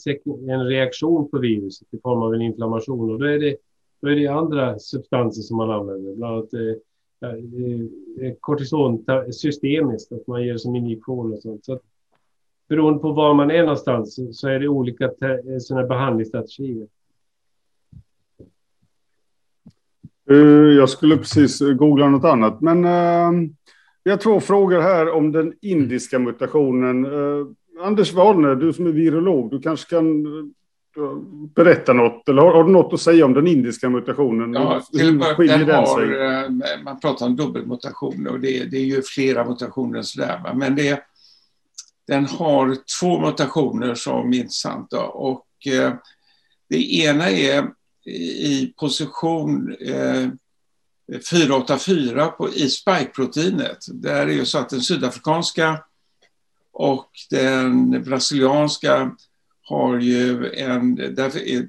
en 0.51 0.67
reaktion 0.67 1.31
på 1.31 1.39
viruset 1.39 1.89
i 1.91 1.99
form 1.99 2.23
av 2.23 2.35
en 2.35 2.43
inflammation. 2.43 3.11
Och 3.11 3.19
då 3.19 3.25
är 3.25 3.39
det, 3.39 3.57
då 4.01 4.09
är 4.09 4.17
det 4.17 4.27
andra 4.27 4.79
substanser 4.79 5.43
som 5.43 5.57
man 5.57 5.71
använder, 5.71 6.15
bland 6.15 6.35
annat 6.35 6.55
eh, 6.55 6.61
eh, 7.31 8.29
eh 8.29 8.35
kortison 8.41 9.05
systemiskt, 9.33 10.13
att 10.13 10.27
man 10.27 10.45
ger 10.45 10.57
som 10.57 10.77
injektion 10.77 11.33
och 11.33 11.43
sånt. 11.43 11.65
Så 11.65 11.73
att, 11.73 11.83
beroende 12.69 12.99
på 12.99 13.13
var 13.13 13.35
man 13.35 13.51
är 13.51 13.63
någonstans 13.63 14.21
så 14.33 14.49
är 14.49 14.61
det 14.61 14.69
olika 14.69 15.05
eh, 15.05 15.59
sådana 15.61 15.87
behandlingsstrategier. 15.87 16.87
Jag 20.77 20.89
skulle 20.89 21.17
precis 21.17 21.61
googla 21.61 22.09
något 22.09 22.25
annat, 22.25 22.61
men 22.61 22.83
vi 24.05 24.11
har 24.11 24.19
två 24.19 24.41
frågor 24.41 24.81
här 24.81 25.13
om 25.13 25.33
den 25.33 25.55
indiska 25.61 26.19
mutationen. 26.19 27.07
Anders 27.83 28.13
Wahlner, 28.13 28.55
du 28.55 28.73
som 28.73 28.87
är 28.87 28.93
virolog, 28.93 29.51
du 29.51 29.61
kanske 29.61 29.91
kan 29.91 30.27
eh, 30.27 31.17
berätta 31.55 31.93
något, 31.93 32.29
eller 32.29 32.43
har, 32.43 32.55
har, 32.55 32.65
du 32.65 32.73
något 32.73 32.93
att 32.93 33.01
säga 33.01 33.25
om 33.25 33.35
den 33.35 33.47
indiska 33.47 33.91
mutationen? 33.91 34.53
Ja, 34.53 34.83
till 34.93 35.01
Hur 35.01 35.49
den 35.49 35.71
har, 35.71 36.03
eh, 36.03 36.83
Man 36.85 37.01
pratar 37.01 37.27
om 37.27 37.37
dubbelmutationer 37.37 38.31
och 38.31 38.41
det, 38.41 38.65
det 38.65 38.77
är 38.77 38.85
ju 38.85 39.03
flera 39.03 39.49
mutationer 39.49 40.03
sådär, 40.03 40.53
men 40.55 40.77
det, 40.77 41.03
den 42.07 42.27
har 42.27 42.77
två 43.01 43.21
mutationer 43.21 43.95
som 43.95 44.33
är 44.33 44.37
intressanta 44.37 45.07
och 45.07 45.47
eh, 45.67 45.93
det 46.69 46.95
ena 46.95 47.31
är 47.31 47.71
i 48.07 48.75
position 48.77 49.77
484 51.31 52.29
på, 52.29 52.49
i 52.49 52.69
spike-proteinet. 52.69 53.79
Där 53.93 54.27
är 54.27 54.33
ju 54.33 54.45
så 54.45 54.59
att 54.59 54.69
den 54.69 54.81
sydafrikanska 54.81 55.79
och 56.83 57.11
den 57.31 58.03
brasilianska 58.03 59.17
har 59.63 60.01
ju 60.01 60.53
en... 60.55 60.95
Därför 60.95 61.49
är, 61.49 61.69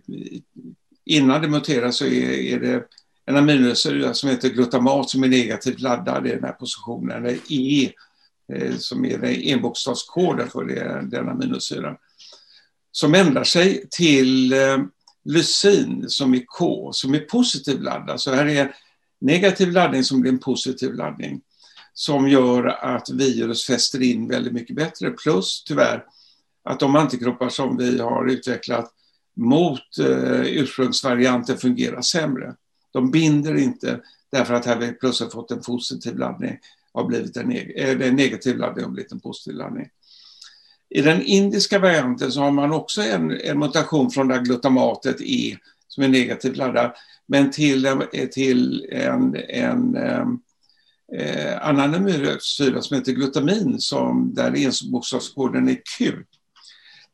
innan 1.05 1.41
det 1.41 1.47
muterar 1.47 1.91
så 1.91 2.05
är, 2.05 2.30
är 2.30 2.59
det 2.59 2.84
en 3.26 3.36
aminosyra 3.36 4.14
som 4.14 4.30
heter 4.30 4.49
glutamat 4.49 5.09
som 5.09 5.24
är 5.24 5.28
negativt 5.28 5.80
laddad 5.80 6.28
i 6.28 6.30
den 6.30 6.43
här 6.43 6.51
positionen, 6.51 7.18
eller 7.18 7.38
E, 7.49 7.91
eh, 8.53 8.76
som 8.78 9.05
är 9.05 9.51
enbokstavskoden 9.53 10.49
för 10.49 10.64
det, 10.66 11.07
den 11.18 11.30
aminosyran, 11.30 11.95
som 12.91 13.14
ändrar 13.14 13.43
sig 13.43 13.88
till 13.89 14.53
eh, 14.53 14.78
lysin 15.26 16.05
som 16.07 16.34
är 16.34 16.43
K, 16.45 16.89
som 16.93 17.14
är 17.14 17.20
positiv 17.20 17.82
laddad. 17.82 18.22
Så 18.22 18.34
här 18.34 18.45
är 18.45 18.76
negativ 19.22 19.72
laddning 19.72 20.03
som 20.03 20.22
blir 20.22 20.32
en 20.32 20.39
positiv 20.39 20.93
laddning 20.93 21.41
som 21.94 22.30
gör 22.30 22.66
att 22.68 23.10
virus 23.10 23.66
fäster 23.66 24.02
in 24.02 24.28
väldigt 24.28 24.54
mycket 24.54 24.76
bättre. 24.76 25.12
Plus 25.12 25.64
tyvärr 25.64 26.04
att 26.64 26.80
de 26.80 26.96
antikroppar 26.96 27.50
som 27.50 27.78
vi 27.78 28.00
har 28.00 28.28
utvecklat 28.28 28.94
mot 29.36 29.98
eh, 30.00 30.41
ursprungsvarianten 30.41 31.58
fungerar 31.58 32.02
sämre. 32.02 32.56
De 32.91 33.12
binder 33.12 33.56
inte 33.56 34.00
därför 34.32 34.54
att 34.54 34.66
här 34.66 34.80
vi 34.80 34.91
plötsligt 34.91 35.32
fått 35.32 35.52
en 35.52 35.62
positiv 35.62 36.18
laddning 36.18 36.60
har 36.94 37.04
blivit 37.04 37.38
en, 37.38 37.48
neg 37.48 37.74
äh, 37.78 38.08
en 38.08 38.16
negativ 38.16 38.58
laddning 38.58 38.86
har 38.86 38.91
blivit 38.91 39.12
en 39.12 39.20
positiv 39.20 39.54
laddning. 39.54 39.89
I 40.89 41.02
den 41.02 41.22
indiska 41.22 41.80
varianten 41.80 42.32
så 42.32 42.39
har 42.39 42.52
man 42.52 42.74
också 42.74 43.02
en, 43.02 43.32
en 43.32 43.60
mutation 43.60 44.12
från 44.12 44.28
det 44.28 44.39
glutamatet 44.39 45.22
E 45.22 45.58
som 45.88 46.04
är 46.04 46.08
negativt 46.08 46.58
laddad, 46.58 46.91
men 47.28 47.52
till, 47.52 47.88
till 48.32 48.88
en, 48.91 49.36
en, 49.36 49.96
en 49.96 50.39
eh, 51.18 51.68
annan 51.68 51.95
aminosyra 51.95 52.82
som 52.82 52.97
heter 52.97 53.11
glutamin, 53.11 53.80
som, 53.80 54.34
där 54.34 54.84
enbokstavskoden 54.86 55.70
är 55.70 55.82
Q. 55.97 56.14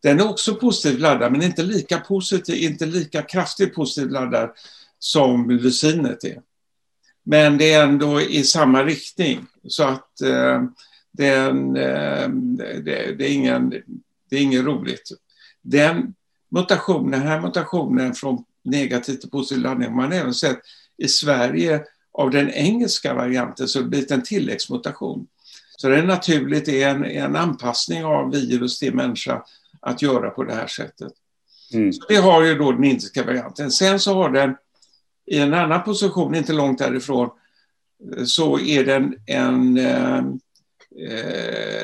Den 0.03 0.19
är 0.19 0.29
också 0.29 0.55
positivt 0.55 0.99
laddad, 0.99 1.31
men 1.31 1.43
inte 1.43 1.63
lika, 1.63 1.99
positiv, 1.99 2.63
inte 2.63 2.85
lika 2.85 3.21
kraftigt 3.21 3.75
positivt 3.75 4.11
laddad 4.11 4.49
som 4.99 5.49
lysinet 5.49 6.23
är. 6.23 6.41
Men 7.23 7.57
det 7.57 7.73
är 7.73 7.83
ändå 7.83 8.21
i 8.21 8.43
samma 8.43 8.83
riktning. 8.83 9.45
Så 9.67 9.83
att 9.83 10.21
eh, 10.21 10.63
den, 11.11 11.75
eh, 11.75 12.29
det, 12.83 13.15
det, 13.17 13.29
är 13.29 13.33
ingen, 13.33 13.69
det 14.29 14.35
är 14.35 14.41
inget 14.41 14.65
roligt. 14.65 15.11
Den 15.61 16.13
mutationen, 16.51 17.11
den 17.11 17.27
här 17.27 17.41
mutationen 17.41 18.13
från 18.13 18.43
negativ 18.63 19.15
till 19.15 19.29
positiv 19.29 19.63
laddning 19.63 19.89
har 19.89 19.95
man 19.95 20.11
även 20.11 20.33
sett 20.33 20.59
i 20.97 21.07
Sverige 21.07 21.83
av 22.13 22.31
den 22.31 22.49
engelska 22.49 23.13
varianten 23.13 23.67
så 23.67 23.79
det 23.79 23.85
blivit 23.85 24.11
en 24.11 24.23
tilläggsmutation. 24.23 25.27
Så 25.77 25.89
det 25.89 25.97
är 25.97 26.03
naturligt, 26.03 26.65
det 26.65 26.83
är 26.83 26.89
en, 26.89 27.05
en 27.05 27.35
anpassning 27.35 28.05
av 28.05 28.31
virus 28.31 28.79
till 28.79 28.95
människa 28.95 29.43
att 29.79 30.01
göra 30.01 30.29
på 30.29 30.43
det 30.43 30.53
här 30.53 30.67
sättet. 30.67 31.11
Mm. 31.73 31.93
Så 31.93 32.05
det 32.09 32.15
har 32.15 32.43
ju 32.43 32.55
då 32.55 32.71
den 32.71 32.83
indiska 32.83 33.23
varianten. 33.23 33.71
Sen 33.71 33.99
så 33.99 34.13
har 34.13 34.29
den 34.29 34.55
i 35.25 35.39
en 35.39 35.53
annan 35.53 35.83
position, 35.83 36.35
inte 36.35 36.53
långt 36.53 36.79
därifrån, 36.79 37.29
så 38.25 38.59
är 38.59 38.85
den 38.85 39.15
en, 39.25 39.77
eh, 39.77 40.23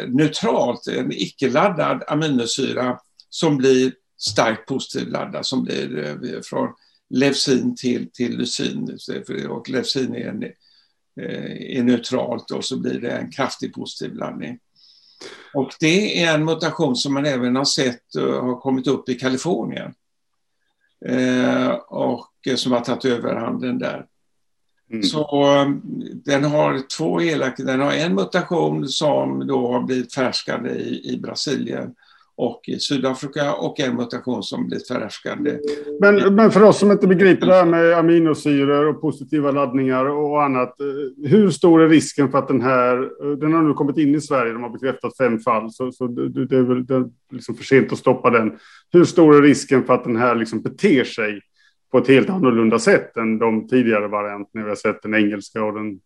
neutralt, 0.07 0.87
en 0.87 1.11
icke-laddad 1.11 2.03
aminosyra 2.07 2.99
som 3.29 3.57
blir 3.57 3.93
starkt 4.17 4.67
positivt 4.67 5.09
laddad, 5.09 5.45
som 5.45 5.63
blir 5.63 6.05
eh, 6.05 6.41
från 6.41 6.73
leucin 7.09 7.75
till, 7.75 8.11
till 8.11 8.37
lysin. 8.37 8.97
Och 9.49 9.69
leucin 9.69 10.15
är, 10.15 10.27
en, 10.27 10.43
eh, 11.21 11.77
är 11.77 11.83
neutralt 11.83 12.51
och 12.51 12.65
så 12.65 12.79
blir 12.79 12.99
det 12.99 13.11
en 13.11 13.31
kraftig 13.31 13.73
positiv 13.73 14.15
laddning. 14.15 14.59
Och 15.53 15.71
det 15.79 16.23
är 16.23 16.35
en 16.35 16.45
mutation 16.45 16.95
som 16.95 17.13
man 17.13 17.25
även 17.25 17.55
har 17.55 17.65
sett 17.65 18.15
uh, 18.17 18.41
har 18.41 18.59
kommit 18.59 18.87
upp 18.87 19.09
i 19.09 19.15
Kalifornien. 19.15 19.93
Eh, 21.05 21.69
och 21.87 22.31
som 22.55 22.71
har 22.71 22.79
tagit 22.79 23.05
överhanden 23.05 23.79
där. 23.79 24.05
Mm. 24.91 25.03
Så 25.03 25.27
den 26.13 26.43
har 26.43 26.87
två 26.97 27.21
elaka, 27.21 27.63
den 27.63 27.79
har 27.79 27.91
en 27.91 28.15
mutation 28.15 28.87
som 28.87 29.47
då 29.47 29.71
har 29.71 29.81
blivit 29.81 30.13
färskande 30.13 30.69
i, 30.69 31.13
i 31.13 31.17
Brasilien 31.17 31.95
och 32.37 32.61
i 32.67 32.79
Sydafrika 32.79 33.53
och 33.53 33.79
en 33.79 33.95
mutation 33.95 34.43
som 34.43 34.67
blivit 34.67 34.87
förhärskande. 34.87 35.59
Men, 36.01 36.35
men 36.35 36.51
för 36.51 36.63
oss 36.63 36.79
som 36.79 36.91
inte 36.91 37.07
begriper 37.07 37.47
det 37.47 37.53
här 37.53 37.65
med 37.65 37.93
aminosyror 37.93 38.87
och 38.87 39.01
positiva 39.01 39.51
laddningar 39.51 40.05
och 40.05 40.43
annat. 40.43 40.79
Eh, 40.79 41.29
hur 41.29 41.49
stor 41.49 41.81
är 41.81 41.89
risken 41.89 42.31
för 42.31 42.37
att 42.37 42.47
den 42.47 42.61
här, 42.61 42.97
eh, 43.03 43.37
den 43.37 43.53
har 43.53 43.61
nu 43.61 43.73
kommit 43.73 43.97
in 43.97 44.15
i 44.15 44.21
Sverige, 44.21 44.53
de 44.53 44.63
har 44.63 44.69
bekräftat 44.69 45.17
fem 45.17 45.39
fall, 45.39 45.71
så, 45.71 45.91
så 45.91 46.07
det, 46.07 46.45
det 46.45 46.57
är 46.57 46.61
väl 46.61 46.85
det 46.85 46.95
är 46.95 47.05
liksom 47.31 47.55
för 47.55 47.63
sent 47.63 47.91
att 47.91 47.99
stoppa 47.99 48.29
den. 48.29 48.57
Hur 48.91 49.05
stor 49.05 49.35
är 49.35 49.41
risken 49.41 49.83
för 49.83 49.93
att 49.93 50.03
den 50.03 50.15
här 50.15 50.35
liksom 50.35 50.61
beter 50.61 51.03
sig 51.03 51.41
på 51.91 51.97
ett 51.97 52.07
helt 52.07 52.29
annorlunda 52.29 52.79
sätt 52.79 53.17
än 53.17 53.39
de 53.39 53.67
tidigare 53.67 54.07
varianterna 54.07 54.63
vi 54.63 54.69
har 54.69 54.75
sett, 54.75 55.01
den 55.01 55.15
engelska 55.15 55.63
och 55.63 55.73
den 55.73 55.99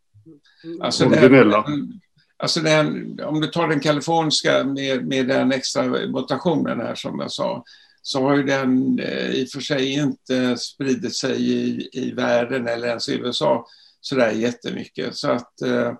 alltså 0.82 1.06
originella? 1.06 1.66
Den, 1.68 2.00
alltså 2.40 2.60
den, 2.60 3.20
om 3.24 3.42
du 3.42 3.48
tar 3.48 3.68
den 3.68 3.80
kaliforniska 3.80 4.64
med, 4.64 5.08
med 5.08 5.28
den 5.28 5.52
extra 5.52 5.84
mutationen 5.84 6.80
här 6.80 6.96
som 6.96 7.20
jag 7.20 7.32
sa, 7.32 7.64
så 8.02 8.22
har 8.22 8.38
ju 8.38 8.44
den 8.44 9.00
eh, 9.00 9.30
i 9.30 9.46
och 9.46 9.50
för 9.50 9.60
sig 9.60 9.94
inte 9.94 10.58
spridit 10.58 11.16
sig 11.16 11.52
i, 11.52 11.90
i 11.92 12.12
världen 12.12 12.68
eller 12.68 12.88
ens 12.88 13.10
i 13.10 13.16
USA 13.16 13.68
sådär 14.02 14.32
jättemycket. 14.32 15.16
Så 15.16 15.32
att 15.32 15.62
eh, 15.62 15.94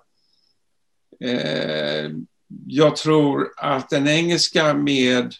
eh 1.30 2.10
jag 2.66 2.96
tror 2.96 3.52
att 3.56 3.90
den 3.90 4.08
engelska 4.08 4.74
med 4.74 5.34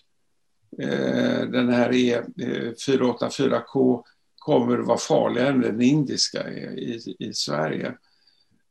eh, 0.83 1.41
den 1.41 1.69
här 1.69 1.89
eh, 1.89 2.23
E484K 2.73 4.03
kommer 4.39 4.79
att 4.79 4.87
vara 4.87 4.99
farligare 4.99 5.49
än 5.49 5.61
den 5.61 5.81
indiska 5.81 6.51
i, 6.51 7.17
i 7.19 7.35
Sverige. 7.35 7.95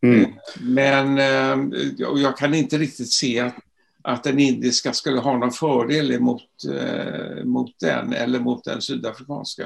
Mm. 0.02 0.22
Eh, 0.22 0.28
men 0.62 1.18
eh, 1.18 1.74
jag 1.98 2.38
kan 2.38 2.54
inte 2.54 2.78
riktigt 2.78 3.12
se 3.12 3.40
att, 3.40 3.56
att 4.02 4.24
den 4.24 4.40
indiska 4.40 4.94
skulle 4.94 5.20
ha 5.20 5.38
någon 5.38 5.52
fördel 5.52 6.20
mot, 6.20 6.44
eh, 6.74 7.46
mot 7.46 7.80
den 7.80 8.14
eller 8.14 8.40
mot 8.40 8.64
den 8.64 8.82
sydafrikanska. 8.82 9.66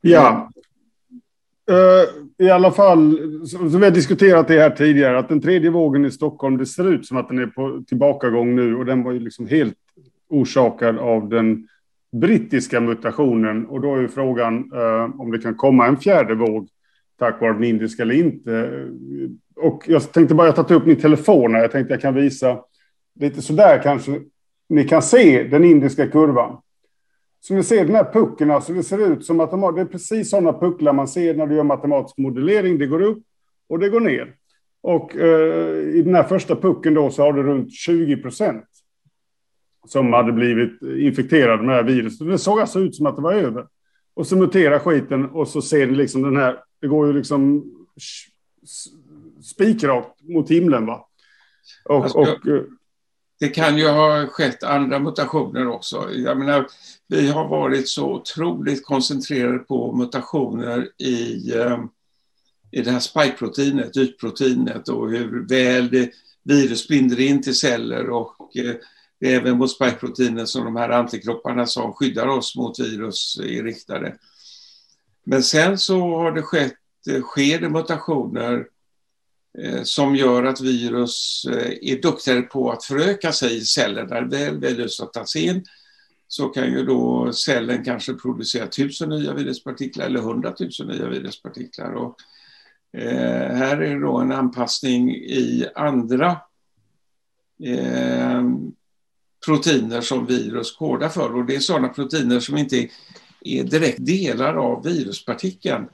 Ja. 0.00 0.50
I 2.38 2.50
alla 2.50 2.72
fall, 2.72 3.18
som 3.46 3.78
vi 3.80 3.84
har 3.84 3.90
diskuterat 3.90 4.48
det 4.48 4.60
här 4.60 4.70
tidigare, 4.70 5.18
att 5.18 5.28
den 5.28 5.40
tredje 5.40 5.70
vågen 5.70 6.04
i 6.04 6.10
Stockholm, 6.10 6.56
det 6.56 6.66
ser 6.66 6.92
ut 6.92 7.06
som 7.06 7.16
att 7.16 7.28
den 7.28 7.38
är 7.38 7.46
på 7.46 7.84
tillbakagång 7.86 8.56
nu 8.56 8.76
och 8.76 8.84
den 8.84 9.02
var 9.02 9.12
ju 9.12 9.20
liksom 9.20 9.46
helt 9.46 9.76
orsakad 10.28 10.98
av 10.98 11.28
den 11.28 11.68
brittiska 12.12 12.80
mutationen. 12.80 13.66
Och 13.66 13.80
då 13.80 13.94
är 13.94 14.08
frågan 14.08 14.72
eh, 14.74 15.20
om 15.20 15.30
det 15.30 15.38
kan 15.38 15.54
komma 15.54 15.86
en 15.86 15.96
fjärde 15.96 16.34
våg 16.34 16.68
tack 17.20 17.40
vare 17.40 17.52
den 17.52 17.64
indiska 17.64 18.02
eller 18.02 18.14
inte. 18.14 18.84
Och 19.56 19.84
jag 19.86 20.12
tänkte 20.12 20.34
bara, 20.34 20.46
jag 20.46 20.52
har 20.52 20.62
tagit 20.62 20.82
upp 20.82 20.86
min 20.86 21.00
telefon 21.00 21.54
här. 21.54 21.62
Jag 21.62 21.72
tänkte 21.72 21.94
jag 21.94 22.00
kan 22.00 22.14
visa 22.14 22.60
lite 23.20 23.42
sådär 23.42 23.80
kanske. 23.82 24.20
Ni 24.68 24.88
kan 24.88 25.02
se 25.02 25.42
den 25.42 25.64
indiska 25.64 26.06
kurvan. 26.06 26.56
Som 27.40 27.56
ni 27.56 27.62
ser 27.62 27.84
den 27.84 27.94
här 27.94 28.12
pucken, 28.12 28.50
alltså 28.50 28.72
det 28.72 28.82
ser 28.82 29.12
ut 29.12 29.24
som 29.24 29.40
att 29.40 29.50
de 29.50 29.62
har, 29.62 29.72
det 29.72 29.80
är 29.80 29.84
precis 29.84 30.30
sådana 30.30 30.52
pucklar 30.52 30.92
man 30.92 31.08
ser 31.08 31.34
när 31.34 31.46
du 31.46 31.54
gör 31.54 31.62
matematisk 31.62 32.18
modellering. 32.18 32.78
Det 32.78 32.86
går 32.86 33.02
upp 33.02 33.22
och 33.68 33.78
det 33.78 33.88
går 33.88 34.00
ner. 34.00 34.34
Och 34.82 35.16
eh, 35.16 35.78
i 35.78 36.02
den 36.02 36.14
här 36.14 36.22
första 36.24 36.56
pucken 36.56 36.94
då 36.94 37.10
så 37.10 37.22
har 37.22 37.32
du 37.32 37.42
runt 37.42 37.72
20 37.72 38.16
procent 38.16 38.64
som 39.86 40.12
hade 40.12 40.32
blivit 40.32 40.82
infekterade 40.82 41.62
med 41.62 41.68
det 41.68 41.74
här 41.74 41.82
viruset. 41.82 42.28
Det 42.28 42.38
såg 42.38 42.60
alltså 42.60 42.80
ut 42.80 42.94
som 42.94 43.06
att 43.06 43.16
det 43.16 43.22
var 43.22 43.32
över. 43.32 43.66
Och 44.14 44.26
så 44.26 44.36
muterar 44.36 44.78
skiten 44.78 45.26
och 45.26 45.48
så 45.48 45.62
ser 45.62 45.86
ni 45.86 45.94
liksom 45.94 46.22
den 46.22 46.36
här, 46.36 46.56
det 46.80 46.86
går 46.86 47.06
ju 47.06 47.12
liksom 47.12 47.64
spikrakt 49.42 50.22
mot 50.22 50.50
himlen 50.50 50.86
va. 50.86 51.08
Och, 51.84 52.02
alltså, 52.02 52.18
och, 52.18 52.28
eh, 52.28 52.62
det 53.40 53.48
kan 53.48 53.78
ju 53.78 53.88
ha 53.88 54.26
skett 54.26 54.62
andra 54.62 54.98
mutationer 54.98 55.66
också. 55.68 56.10
Jag 56.12 56.38
menar, 56.38 56.66
vi 57.08 57.28
har 57.28 57.48
varit 57.48 57.88
så 57.88 58.12
otroligt 58.12 58.84
koncentrerade 58.84 59.58
på 59.58 59.92
mutationer 59.92 60.88
i, 60.98 61.52
eh, 61.54 61.84
i 62.70 62.82
det 62.82 62.90
här 62.90 63.00
spike-proteinet, 63.00 63.96
ytproteinet 63.96 64.88
och 64.88 65.10
hur 65.10 65.48
väl 65.48 65.90
det, 65.90 66.10
virus 66.42 66.88
binder 66.88 67.20
in 67.20 67.42
till 67.42 67.56
celler 67.56 68.10
och 68.10 68.56
eh, 68.56 68.74
det 69.20 69.32
är 69.32 69.40
även 69.40 69.58
mot 69.58 69.70
spikeproteiner 69.70 70.44
som 70.44 70.64
de 70.64 70.76
här 70.76 70.88
antikropparna 70.88 71.66
som 71.66 71.92
skyddar 71.92 72.26
oss 72.26 72.56
mot 72.56 72.80
virus 72.80 73.38
är 73.42 73.62
riktade. 73.62 74.16
Men 75.24 75.42
sen 75.42 75.78
så 75.78 76.00
har 76.00 76.32
det 76.32 76.42
skett, 76.42 76.74
eh, 77.10 77.22
sker 77.22 77.60
det 77.60 77.68
mutationer 77.68 78.66
eh, 79.58 79.82
som 79.82 80.16
gör 80.16 80.44
att 80.44 80.60
virus 80.60 81.46
eh, 81.50 81.92
är 81.92 82.02
duktigare 82.02 82.42
på 82.42 82.70
att 82.70 82.84
föröka 82.84 83.32
sig 83.32 83.56
i 83.56 83.60
celler. 83.60 84.04
Där 84.04 84.22
väl 84.22 84.60
virus 84.60 85.00
har 85.00 85.06
tagits 85.06 85.36
in 85.36 85.64
så 86.28 86.48
kan 86.48 86.72
ju 86.72 86.84
då 86.84 87.32
cellen 87.32 87.84
kanske 87.84 88.14
producera 88.14 88.66
tusen 88.66 89.08
nya 89.08 89.34
viruspartiklar 89.34 90.06
eller 90.06 90.20
hundratusen 90.20 90.86
nya 90.86 91.08
viruspartiklar. 91.08 91.92
Och, 91.92 92.16
eh, 93.00 93.56
här 93.56 93.76
är 93.76 93.94
det 93.94 94.00
då 94.00 94.18
en 94.18 94.32
anpassning 94.32 95.10
i 95.14 95.66
andra 95.74 96.40
eh, 97.64 98.42
proteiner 99.46 100.00
som 100.00 100.26
virus 100.26 100.76
kodar 100.76 101.08
för 101.08 101.34
och 101.34 101.44
det 101.44 101.56
är 101.56 101.60
sådana 101.60 101.88
proteiner 101.88 102.40
som 102.40 102.56
inte 102.56 102.78
är 102.78 102.90
är 103.40 103.64
direkt 103.64 104.06
delar 104.06 104.54
av 104.54 104.84
viruspartikeln. 104.84 105.86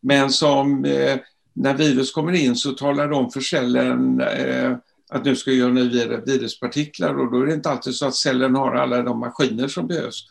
Men 0.00 0.30
som 0.30 0.84
eh, 0.84 1.18
när 1.52 1.74
virus 1.74 2.12
kommer 2.12 2.32
in 2.32 2.56
så 2.56 2.72
talar 2.72 3.08
de 3.08 3.30
för 3.30 3.40
cellen 3.40 4.20
eh, 4.20 4.76
att 5.08 5.24
nu 5.24 5.36
ska 5.36 5.50
jag 5.50 5.58
göra 5.58 5.72
nya 5.72 6.20
viruspartiklar 6.20 7.18
och 7.18 7.32
då 7.32 7.40
är 7.40 7.46
det 7.46 7.54
inte 7.54 7.70
alltid 7.70 7.94
så 7.94 8.06
att 8.06 8.14
cellen 8.14 8.54
har 8.54 8.74
alla 8.74 9.02
de 9.02 9.20
maskiner 9.20 9.68
som 9.68 9.86
behövs. 9.86 10.26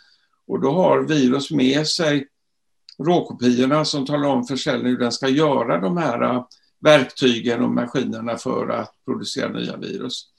Och 0.47 0.61
då 0.61 0.71
har 0.71 1.03
virus 1.07 1.51
med 1.51 1.87
sig 1.87 2.27
råkopiorna 2.99 3.85
som 3.85 4.05
talar 4.05 4.29
om 4.29 4.43
för 4.43 4.55
cellen 4.55 4.85
hur 4.85 4.97
den 4.97 5.11
ska 5.11 5.29
göra 5.29 5.79
de 5.79 5.97
här 5.97 6.21
eh, 6.21 6.45
verktygen 6.79 7.63
och 7.63 7.71
maskinerna 7.71 8.37
för 8.37 8.69
att 8.69 8.93
producera 9.05 9.49
nya 9.49 9.77
virus. 9.77 10.29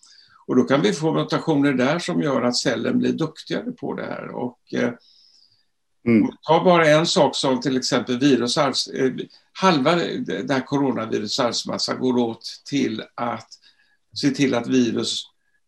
Och 0.46 0.56
då 0.56 0.64
kan 0.64 0.82
vi 0.82 0.92
få 0.92 1.12
mutationer 1.12 1.72
där 1.72 1.98
som 1.98 2.22
gör 2.22 2.42
att 2.42 2.56
cellen 2.56 2.98
blir 2.98 3.12
duktigare 3.12 3.72
på 3.72 3.94
det 3.94 4.04
här. 4.04 4.28
Och, 4.28 4.58
eh, 4.72 4.90
mm. 6.06 6.30
Ta 6.42 6.64
bara 6.64 6.86
en 6.86 7.06
sak 7.06 7.36
som 7.36 7.60
till 7.60 7.76
exempel 7.76 8.18
virusarvs... 8.18 8.86
Eh, 8.86 9.12
halva 9.52 9.94
det 9.94 10.50
här 10.50 10.66
coronavirus 10.66 11.40
arvsmassa 11.40 11.94
går 11.94 12.18
åt 12.18 12.62
till 12.64 13.02
att 13.14 13.48
se 14.14 14.30
till 14.30 14.54
att 14.54 14.66
virus 14.66 15.22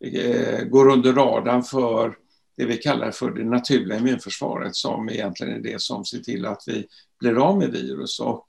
eh, 0.05 0.65
går 0.65 0.89
under 0.89 1.13
radarn 1.13 1.63
för 1.63 2.17
det 2.57 2.65
vi 2.65 2.77
kallar 2.77 3.11
för 3.11 3.31
det 3.31 3.45
naturliga 3.45 3.99
immunförsvaret 3.99 4.77
som 4.77 5.09
egentligen 5.09 5.53
är 5.55 5.61
det 5.61 5.83
som 5.83 6.05
ser 6.05 6.19
till 6.19 6.47
att 6.47 6.63
vi 6.67 6.87
blir 7.21 7.49
av 7.49 7.59
med 7.59 7.71
virus. 7.71 8.21
Och 8.21 8.47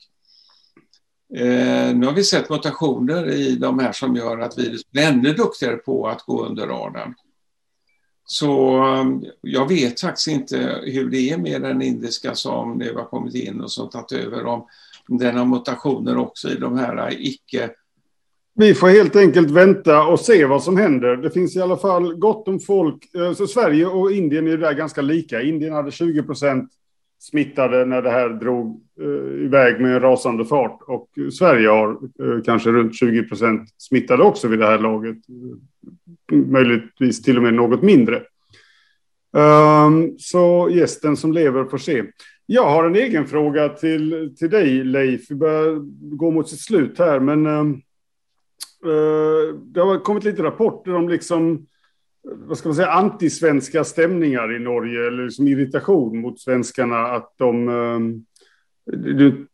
Eh, 1.35 1.95
nu 1.95 2.05
har 2.05 2.13
vi 2.13 2.23
sett 2.23 2.49
mutationer 2.49 3.29
i 3.29 3.55
de 3.55 3.79
här 3.79 3.91
som 3.91 4.15
gör 4.15 4.39
att 4.39 4.57
virus 4.57 4.91
blir 4.91 5.03
ännu 5.03 5.33
duktigare 5.33 5.77
på 5.77 6.07
att 6.07 6.21
gå 6.21 6.45
under 6.45 6.67
radarn. 6.67 7.15
Så 8.29 8.83
um, 8.85 9.25
jag 9.41 9.69
vet 9.69 10.01
faktiskt 10.01 10.27
inte 10.27 10.81
hur 10.83 11.09
det 11.09 11.29
är 11.29 11.37
med 11.37 11.61
den 11.61 11.81
indiska 11.81 12.35
som 12.35 12.77
nu 12.77 12.93
har 12.93 13.05
kommit 13.05 13.35
in 13.35 13.61
och 13.61 13.71
som 13.71 13.89
tagit 13.89 14.11
över 14.11 14.45
om 14.45 14.65
den 15.07 15.37
har 15.37 15.45
mutationer 15.45 16.17
också 16.17 16.49
i 16.49 16.55
de 16.55 16.77
här 16.77 17.15
icke 17.19 17.69
vi 18.59 18.73
får 18.73 18.87
helt 18.87 19.15
enkelt 19.15 19.51
vänta 19.51 20.03
och 20.03 20.19
se 20.19 20.45
vad 20.45 20.63
som 20.63 20.77
händer. 20.77 21.17
Det 21.17 21.31
finns 21.31 21.55
i 21.55 21.61
alla 21.61 21.77
fall 21.77 22.13
gott 22.15 22.47
om 22.47 22.59
folk. 22.59 23.15
Eh, 23.15 23.33
så 23.33 23.47
Sverige 23.47 23.85
och 23.85 24.11
Indien 24.11 24.47
är 24.47 24.57
där 24.57 24.73
ganska 24.73 25.01
lika. 25.01 25.41
Indien 25.41 25.73
hade 25.73 25.91
20 25.91 26.23
procent 26.23 26.71
smittade 27.29 27.85
när 27.85 28.01
det 28.01 28.09
här 28.09 28.29
drog 28.29 28.81
eh, 29.01 29.45
iväg 29.45 29.81
med 29.81 29.95
en 29.95 29.99
rasande 29.99 30.45
fart. 30.45 30.79
Och 30.87 31.09
Sverige 31.33 31.69
har 31.69 31.89
eh, 31.89 32.41
kanske 32.45 32.69
runt 32.69 32.95
20 32.95 33.23
procent 33.23 33.69
smittade 33.77 34.23
också 34.23 34.47
vid 34.47 34.59
det 34.59 34.65
här 34.65 34.79
laget. 34.79 35.17
Möjligtvis 36.31 37.21
till 37.21 37.37
och 37.37 37.43
med 37.43 37.53
något 37.53 37.81
mindre. 37.81 38.21
Um, 39.31 40.15
så 40.19 40.69
gästen 40.71 41.17
som 41.17 41.33
lever 41.33 41.65
får 41.65 41.77
se. 41.77 42.03
Jag 42.45 42.69
har 42.69 42.83
en 42.83 42.95
egen 42.95 43.27
fråga 43.27 43.69
till, 43.69 44.35
till 44.39 44.49
dig, 44.49 44.83
Leif. 44.83 45.31
Vi 45.31 45.35
börjar 45.35 45.75
gå 46.17 46.31
mot 46.31 46.49
sitt 46.49 46.61
slut 46.61 46.99
här, 46.99 47.19
men 47.19 47.45
um, 47.45 47.81
uh, 48.85 49.55
det 49.55 49.79
har 49.79 49.99
kommit 49.99 50.23
lite 50.23 50.43
rapporter 50.43 50.95
om 50.95 51.09
liksom, 51.09 51.67
vad 52.35 52.57
ska 52.57 52.69
man 52.69 52.75
säga, 52.75 52.91
antisvenska 52.91 53.83
stämningar 53.83 54.55
i 54.55 54.59
Norge, 54.59 55.07
eller 55.07 55.23
liksom 55.23 55.47
irritation 55.47 56.21
mot 56.21 56.39
svenskarna 56.39 56.97
att 56.97 57.33
de 57.37 57.69
ehm, 57.69 58.23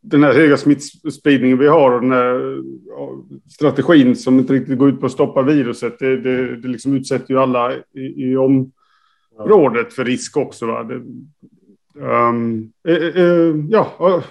den 0.02 0.24
här 0.24 0.34
höga 0.34 0.58
smittspridningen 0.58 1.58
vi 1.58 1.68
har 1.68 1.92
och 1.92 2.02
den 2.02 2.12
här 2.12 2.58
strategin 3.50 4.16
som 4.16 4.40
inte 4.40 4.54
riktigt 4.54 4.80
går 4.80 4.90
ut 4.90 5.00
på 5.00 5.06
att 5.06 5.12
stoppa 5.12 5.42
viruset, 5.42 6.00
det, 6.00 6.18
det, 6.18 6.56
det 6.56 6.68
liksom 6.68 6.94
utsätter 6.94 7.34
ju 7.34 7.40
alla 7.40 7.74
i, 7.76 8.32
i 8.32 8.38
området 8.38 9.94
för 9.94 10.06
risk 10.06 10.38
också. 10.38 10.66
Va? 10.66 10.84
Det, 10.84 10.96
um, 12.00 12.72
eh, 12.88 12.96
eh, 12.96 13.22
eh 13.22 13.56
ja, 13.70 14.24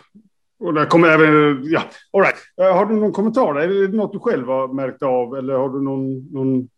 och 0.63 0.75
där 0.75 0.87
kommer 0.87 1.09
även... 1.09 1.65
Ja, 1.65 1.83
all 2.13 2.21
right. 2.21 2.37
Eh, 2.61 2.77
har 2.77 2.87
du 2.87 2.95
någon 2.95 3.13
kommentar? 3.13 3.55
Är 3.55 3.69
det 3.69 3.97
något 3.97 4.13
du 4.13 4.19
själv 4.19 4.47
har 4.47 4.69
märkt 4.69 5.03
av 5.03 5.37
eller 5.37 5.55
har 5.55 5.69
du 5.69 5.81
någon... 5.83 6.33
någon... 6.33 6.69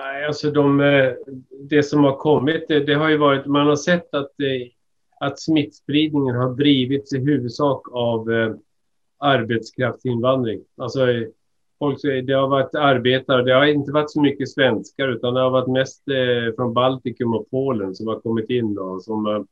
Nej, 0.00 0.26
alltså 0.26 0.50
de, 0.50 0.80
eh, 0.80 1.12
det 1.60 1.82
som 1.82 2.04
har 2.04 2.16
kommit, 2.16 2.68
det, 2.68 2.80
det 2.80 2.94
har 2.94 3.08
ju 3.08 3.16
varit... 3.16 3.46
Man 3.46 3.66
har 3.66 3.76
sett 3.76 4.14
att, 4.14 4.40
eh, 4.40 4.68
att 5.20 5.40
smittspridningen 5.40 6.36
har 6.36 6.54
drivits 6.54 7.12
i 7.12 7.18
huvudsak 7.18 7.88
av 7.92 8.32
eh, 8.32 8.54
arbetskraftsinvandring. 9.18 10.60
Alltså, 10.76 11.06
folk, 11.78 11.98
det 12.02 12.32
har 12.32 12.48
varit 12.48 12.74
arbetare, 12.74 13.42
det 13.42 13.54
har 13.54 13.66
inte 13.66 13.92
varit 13.92 14.10
så 14.10 14.20
mycket 14.20 14.50
svenskar 14.50 15.08
utan 15.08 15.34
det 15.34 15.40
har 15.40 15.50
varit 15.50 15.68
mest 15.68 16.02
från 16.56 16.74
Baltikum 16.74 17.34
och 17.34 17.50
Polen 17.50 17.94
som 17.94 18.06
har 18.06 18.20
kommit 18.20 18.50
in 18.50 18.74
då, 18.74 19.00
som 19.00 19.46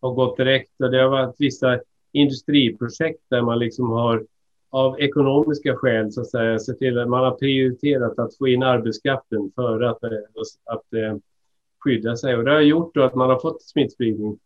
har 0.00 0.14
gått 0.14 0.36
direkt. 0.36 0.80
Och 0.80 0.90
det 0.90 1.02
har 1.02 1.08
varit 1.08 1.34
vissa 1.38 1.80
industriprojekt 2.12 3.22
där 3.30 3.42
man 3.42 3.58
liksom 3.58 3.90
har 3.90 4.26
av 4.70 5.00
ekonomiska 5.00 5.76
skäl 5.76 6.12
så 6.12 6.20
att 6.20 6.30
säga 6.30 6.58
se 6.58 6.72
till 6.72 6.98
att 6.98 7.08
man 7.08 7.24
har 7.24 7.30
prioriterat 7.30 8.18
att 8.18 8.36
få 8.36 8.48
in 8.48 8.62
arbetskraften 8.62 9.50
före 9.54 9.90
att, 9.90 10.04
eh, 10.04 10.10
att, 10.64 10.94
eh, 10.94 11.16
skydda 11.84 12.16
sig. 12.16 12.36
Och 12.36 12.44
det 12.44 12.50
har 12.50 12.60
gjort 12.60 12.94
då 12.94 13.02
att 13.02 13.14
man 13.14 13.30
har 13.30 13.38
fått 13.38 13.62
smittspridning. 13.62 14.38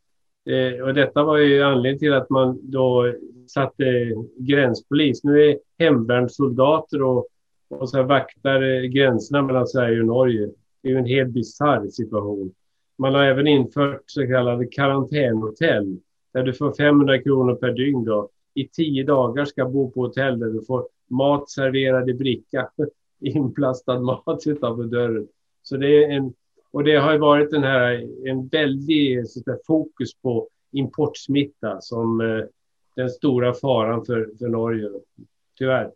Eh, 0.47 0.83
och 0.83 0.95
detta 0.95 1.25
var 1.25 1.39
ju 1.39 1.63
anledningen 1.63 1.99
till 1.99 2.13
att 2.13 2.31
man 2.31 2.61
då 2.63 3.13
satte 3.47 3.85
gränspolis. 4.37 5.25
Nu 5.25 5.51
är 5.51 5.59
hemvärnssoldater 5.79 7.03
och, 7.03 7.27
och 7.69 7.89
så 7.91 8.03
vaktar 8.03 8.63
eh, 8.63 8.83
gränserna 8.83 9.43
mellan 9.43 9.67
Sverige 9.67 10.01
och 10.01 10.07
Norge. 10.07 10.51
Det 10.83 10.89
är 10.89 10.93
ju 10.93 10.99
en 10.99 11.07
helt 11.07 11.31
bisarr 11.31 11.89
situation. 11.89 12.53
Man 12.99 13.15
har 13.15 13.25
även 13.25 13.47
infört 13.47 14.03
så 14.07 14.27
kallade 14.27 14.67
karantänhotell 14.67 15.99
där 16.33 16.43
du 16.43 16.53
får 16.53 16.73
500 16.73 17.23
kronor 17.23 17.55
per 17.55 17.73
dygn 17.73 18.05
då. 18.05 18.31
I 18.55 18.69
tio 18.69 19.05
dagar 19.05 19.45
ska 19.45 19.65
bo 19.65 19.91
på 19.91 20.01
hotell 20.01 20.39
där 20.39 20.47
du 20.47 20.65
får 20.65 20.87
mat 21.11 21.51
serverad 21.51 22.11
i 22.11 22.15
bricka. 22.15 22.69
Inplastad 23.21 24.01
mat 24.01 24.47
utanför 24.47 24.85
dörren. 24.85 25.29
Så 25.63 25.77
det 25.77 26.05
är 26.05 26.11
en, 26.11 26.33
och 26.71 26.85
det 26.85 26.97
har 26.97 27.19
varit 27.19 27.51
den 27.51 27.63
här, 27.63 28.09
en 28.29 28.49
väldig 28.49 29.25
där, 29.45 29.59
fokus 29.67 30.15
på 30.23 30.49
importsmitta 30.73 31.81
som 31.81 32.21
eh, 32.21 32.45
den 32.97 33.11
stora 33.11 33.55
faran 33.55 34.05
för, 34.05 34.31
för 34.39 34.49
Norge. 34.49 34.91
Tyvärr. 35.59 35.91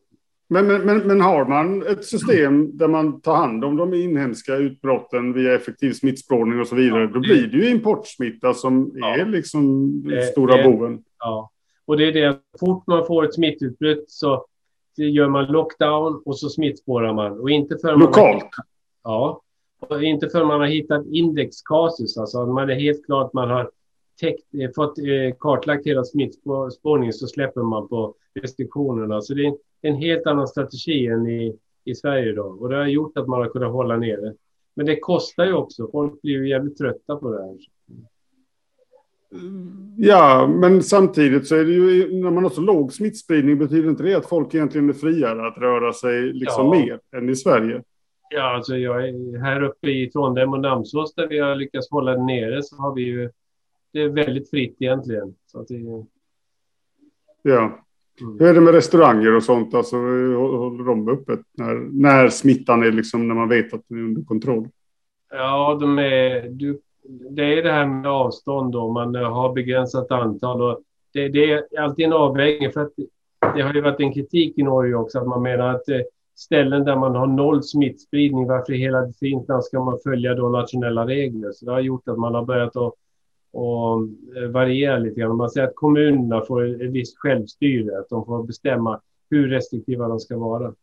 Men, 0.50 0.66
men, 0.66 0.98
men, 0.98 1.20
har 1.20 1.44
man 1.44 1.86
ett 1.86 2.04
system 2.04 2.76
där 2.76 2.88
man 2.88 3.20
tar 3.20 3.36
hand 3.36 3.64
om 3.64 3.76
de 3.76 3.94
inhemska 3.94 4.56
utbrotten 4.56 5.32
via 5.32 5.54
effektiv 5.54 5.92
smittspårning 5.92 6.60
och 6.60 6.66
så 6.66 6.74
vidare, 6.76 7.00
ja, 7.00 7.10
då 7.14 7.20
blir 7.20 7.46
det 7.46 7.56
ju 7.56 7.70
importsmitta 7.70 8.54
som 8.54 8.92
ja, 8.94 9.16
är 9.16 9.26
liksom 9.26 9.92
den 10.02 10.22
stora 10.22 10.56
det, 10.56 10.64
boven. 10.64 11.04
Ja, 11.18 11.50
och 11.88 11.96
det 11.96 12.04
är 12.04 12.12
det. 12.12 12.38
Fort 12.60 12.86
man 12.86 13.06
får 13.06 13.24
ett 13.24 13.34
smittutbrott 13.34 14.04
så 14.10 14.46
gör 14.96 15.28
man 15.28 15.46
lockdown 15.46 16.22
och 16.24 16.38
så 16.38 16.48
smittspårar 16.48 17.14
man. 17.14 17.40
Och 17.40 17.50
inte 17.50 17.78
för 17.78 17.96
Lokalt? 17.96 18.42
Man, 18.42 18.66
ja, 19.04 19.42
och 19.80 20.02
inte 20.02 20.28
för 20.28 20.44
man 20.44 20.60
har 20.60 20.66
hittat 20.66 21.06
indexkasus, 21.06 22.18
alltså 22.18 22.46
man 22.46 22.70
är 22.70 22.74
helt 22.74 23.06
klart 23.06 23.32
man 23.32 23.50
har 23.50 23.70
täckt, 24.20 24.54
eh, 24.54 24.70
fått 24.74 24.98
eh, 24.98 25.36
kartlagt 25.38 25.86
hela 25.86 26.04
smittspårningen 26.04 27.12
så 27.12 27.26
släpper 27.26 27.62
man 27.62 27.88
på 27.88 28.14
restriktionerna. 28.34 29.20
Så 29.20 29.34
det 29.34 29.46
är 29.46 29.54
en 29.82 29.96
helt 29.96 30.26
annan 30.26 30.48
strategi 30.48 31.06
än 31.06 31.26
i, 31.28 31.56
i 31.84 31.94
Sverige 31.94 32.32
idag. 32.32 32.62
Och 32.62 32.68
det 32.68 32.76
har 32.76 32.86
gjort 32.86 33.16
att 33.16 33.28
man 33.28 33.40
har 33.40 33.48
kunnat 33.48 33.72
hålla 33.72 33.96
nere. 33.96 34.34
Men 34.74 34.86
det 34.86 35.00
kostar 35.00 35.44
ju 35.44 35.52
också. 35.52 35.88
Folk 35.92 36.22
blir 36.22 36.32
ju 36.32 36.48
jävligt 36.48 36.78
trötta 36.78 37.16
på 37.16 37.32
det 37.32 37.42
här. 37.42 37.56
Ja, 39.96 40.46
men 40.46 40.82
samtidigt 40.82 41.46
så 41.46 41.56
är 41.56 41.64
det 41.64 41.72
ju 41.72 42.20
när 42.22 42.30
man 42.30 42.42
har 42.42 42.50
så 42.50 42.60
låg 42.60 42.92
smittspridning 42.92 43.58
betyder 43.58 43.88
inte 43.88 44.02
det 44.02 44.14
att 44.14 44.28
folk 44.28 44.54
egentligen 44.54 44.88
är 44.88 44.92
friare 44.92 45.48
att 45.48 45.58
röra 45.58 45.92
sig 45.92 46.32
liksom 46.32 46.66
ja. 46.66 46.70
mer 46.70 47.00
än 47.16 47.28
i 47.28 47.36
Sverige? 47.36 47.82
Ja, 48.30 48.54
alltså 48.54 48.76
jag 48.76 49.08
är 49.08 49.38
här 49.38 49.62
uppe 49.62 49.90
i 49.90 50.10
Trondheim 50.10 50.52
och 50.52 50.60
Namsås 50.60 51.14
där 51.14 51.26
vi 51.26 51.38
har 51.38 51.56
lyckats 51.56 51.90
hålla 51.90 52.12
det 52.12 52.24
nere 52.24 52.62
så 52.62 52.76
har 52.76 52.94
vi 52.94 53.02
ju 53.02 53.30
det 53.92 54.00
är 54.00 54.08
väldigt 54.08 54.50
fritt 54.50 54.76
egentligen. 54.78 55.34
Så 55.46 55.60
att 55.60 55.68
det... 55.68 55.74
Ja. 57.42 57.84
Mm. 58.20 58.38
Hur 58.38 58.48
är 58.48 58.54
det 58.54 58.60
med 58.60 58.74
restauranger 58.74 59.34
och 59.34 59.42
sånt? 59.42 59.74
Alltså, 59.74 59.96
håller 59.96 60.84
de 60.84 61.08
öppet 61.08 61.40
när, 61.52 61.74
när 61.74 62.28
smittan 62.28 62.82
är 62.82 62.92
liksom, 62.92 63.28
när 63.28 63.34
man 63.34 63.48
vet 63.48 63.74
att 63.74 63.82
den 63.88 63.98
är 63.98 64.02
under 64.02 64.22
kontroll? 64.22 64.68
Ja, 65.30 65.78
de 65.80 65.98
är, 65.98 66.48
du, 66.48 66.80
det 67.08 67.58
är 67.58 67.62
det 67.62 67.72
här 67.72 67.86
med 67.86 68.10
avstånd 68.10 68.72
då. 68.72 68.92
Man 68.92 69.14
eh, 69.14 69.32
har 69.32 69.52
begränsat 69.52 70.10
antal 70.10 70.62
och 70.62 70.80
det, 71.12 71.28
det 71.28 71.52
är 71.52 71.80
alltid 71.80 72.04
en 72.06 72.12
avvägning 72.12 72.72
för 72.72 72.80
att 72.80 72.92
det 73.54 73.62
har 73.62 73.74
ju 73.74 73.80
varit 73.80 74.00
en 74.00 74.12
kritik 74.12 74.58
i 74.58 74.62
Norge 74.62 74.94
också 74.94 75.18
att 75.18 75.26
man 75.26 75.42
menar 75.42 75.74
att 75.74 75.88
eh, 75.88 76.00
ställen 76.36 76.84
där 76.84 76.96
man 76.96 77.14
har 77.14 77.26
noll 77.26 77.62
smittspridning, 77.62 78.46
varför 78.46 78.72
i 78.72 78.78
hela 78.78 79.12
tiden 79.12 79.62
ska 79.62 79.84
man 79.84 79.98
följa 80.04 80.34
då 80.34 80.48
nationella 80.48 81.06
regler? 81.06 81.52
Så 81.52 81.64
det 81.64 81.72
har 81.72 81.80
gjort 81.80 82.08
att 82.08 82.18
man 82.18 82.34
har 82.34 82.44
börjat 82.44 82.76
att 82.76 82.94
och 83.50 84.08
eh, 84.36 84.48
variera 84.50 84.98
lite 84.98 85.20
grann. 85.20 85.36
Man 85.36 85.50
säger 85.50 85.68
att 85.68 85.74
kommunerna 85.74 86.40
får 86.40 86.82
ett 86.82 86.90
visst 86.90 87.18
självstyre, 87.18 87.98
att 87.98 88.08
de 88.08 88.24
får 88.24 88.42
bestämma 88.42 89.00
hur 89.30 89.48
restriktiva 89.48 90.08
de 90.08 90.20
ska 90.20 90.38
vara. 90.38 90.74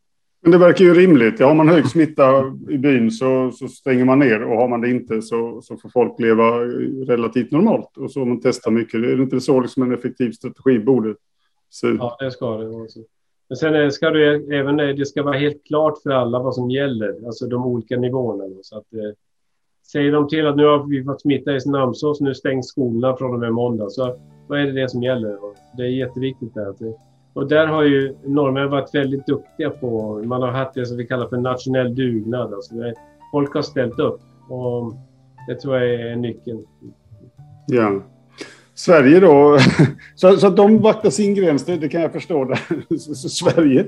Men 0.42 0.52
det 0.52 0.58
verkar 0.58 0.86
ju 0.86 0.94
rimligt. 0.94 1.40
Ja, 1.40 1.48
har 1.48 1.56
man 1.56 1.70
hög 1.70 1.88
smitta 1.88 2.54
i 2.70 2.78
byn 2.78 3.12
så, 3.12 3.52
så 3.52 3.68
stänger 3.68 4.06
man 4.06 4.20
ner 4.20 4.44
och 4.44 4.58
har 4.58 4.68
man 4.68 4.82
det 4.82 4.90
inte 4.90 5.22
så, 5.22 5.62
så 5.62 5.78
får 5.78 5.90
folk 5.90 6.20
leva 6.20 6.60
relativt 7.08 7.52
normalt. 7.52 7.98
Och 7.98 8.12
så 8.12 8.22
om 8.22 8.30
man 8.30 8.42
testar 8.42 8.72
mycket. 8.72 8.96
Är 8.96 9.16
det 9.16 9.24
inte 9.24 9.42
så 9.42 9.60
liksom 9.60 9.84
en 9.84 9.94
effektiv 9.94 10.32
strategi 10.32 10.80
borde 10.80 11.16
se 11.70 11.88
ut? 11.88 11.98
Ja, 12.00 12.18
det 12.20 12.32
ska 12.32 12.58
det. 12.58 12.70
Också. 12.70 13.00
Men 13.50 13.56
sen 13.56 13.76
eh, 13.76 13.90
ska 13.90 14.10
det 14.10 14.56
även 14.56 14.80
eh, 14.80 14.96
det 14.96 15.06
ska 15.06 15.24
vara 15.24 15.38
helt 15.38 15.66
klart 15.66 16.02
för 16.04 16.10
alla 16.10 16.40
vad 16.40 16.56
som 16.56 16.72
gäller, 16.72 17.26
alltså 17.26 17.48
de 17.48 17.66
olika 17.66 17.98
nivåerna. 17.98 18.44
Så 18.62 18.78
att, 18.78 18.94
eh, 18.94 19.16
säger 19.92 20.12
de 20.12 20.28
till 20.28 20.48
att 20.48 20.56
nu 20.56 20.66
har 20.66 20.88
vi 20.90 21.04
fått 21.04 21.22
smitta 21.22 21.52
i 21.52 21.60
Namsås, 21.66 22.22
nu 22.22 22.36
stängs 22.36 22.68
skolorna 22.68 23.18
från 23.18 23.34
och 23.34 23.40
med 23.40 23.54
måndag. 23.54 23.90
Så 23.90 24.20
vad 24.48 24.60
är 24.60 24.66
det, 24.66 24.82
det 24.82 24.90
som 24.90 25.04
gäller? 25.04 25.44
Och 25.44 25.56
det 25.78 25.84
är 25.84 25.88
jätteviktigt. 25.88 26.54
Där. 26.54 26.76
Och 27.36 27.48
där 27.48 27.68
har 27.68 27.84
ju 27.84 28.16
norrmän 28.24 28.70
varit 28.70 28.96
väldigt 28.96 29.26
duktiga 29.26 29.70
på, 29.70 30.22
man 30.24 30.42
har 30.42 30.52
haft 30.52 30.74
det 30.74 30.86
som 30.86 30.98
vi 30.98 31.08
kallar 31.08 31.28
för 31.28 31.38
nationell 31.38 31.96
dugnad. 31.96 32.54
Alltså 32.54 32.76
det, 32.76 32.94
folk 33.32 33.54
har 33.54 33.62
ställt 33.62 34.00
upp 34.00 34.22
och 34.50 34.94
det 35.48 35.56
tror 35.56 35.78
jag 35.78 35.94
är 35.94 36.16
nyckeln. 36.16 36.66
Ja. 37.68 38.02
Sverige 38.76 39.20
då, 39.20 39.58
så, 40.16 40.38
så 40.38 40.48
att 40.48 40.58
de 40.58 40.82
vaktar 40.82 41.10
sin 41.10 41.36
gräns, 41.36 41.66
det, 41.66 41.78
det 41.78 41.90
kan 41.90 42.02
jag 42.02 42.12
förstå. 42.12 42.56
Så, 43.00 43.16
så 43.16 43.30
Sverige 43.30 43.86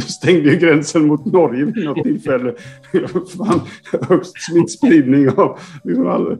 stängde 0.00 0.50
ju 0.50 0.58
gränsen 0.58 1.06
mot 1.06 1.26
Norge 1.26 1.64
vid 1.64 1.84
något 1.84 2.04
tillfälle. 2.04 2.54
Fan, 3.36 3.60
högst 4.08 4.42
smittspridning 4.42 5.28
av... 5.28 5.58
Liksom 5.84 6.06
all, 6.06 6.38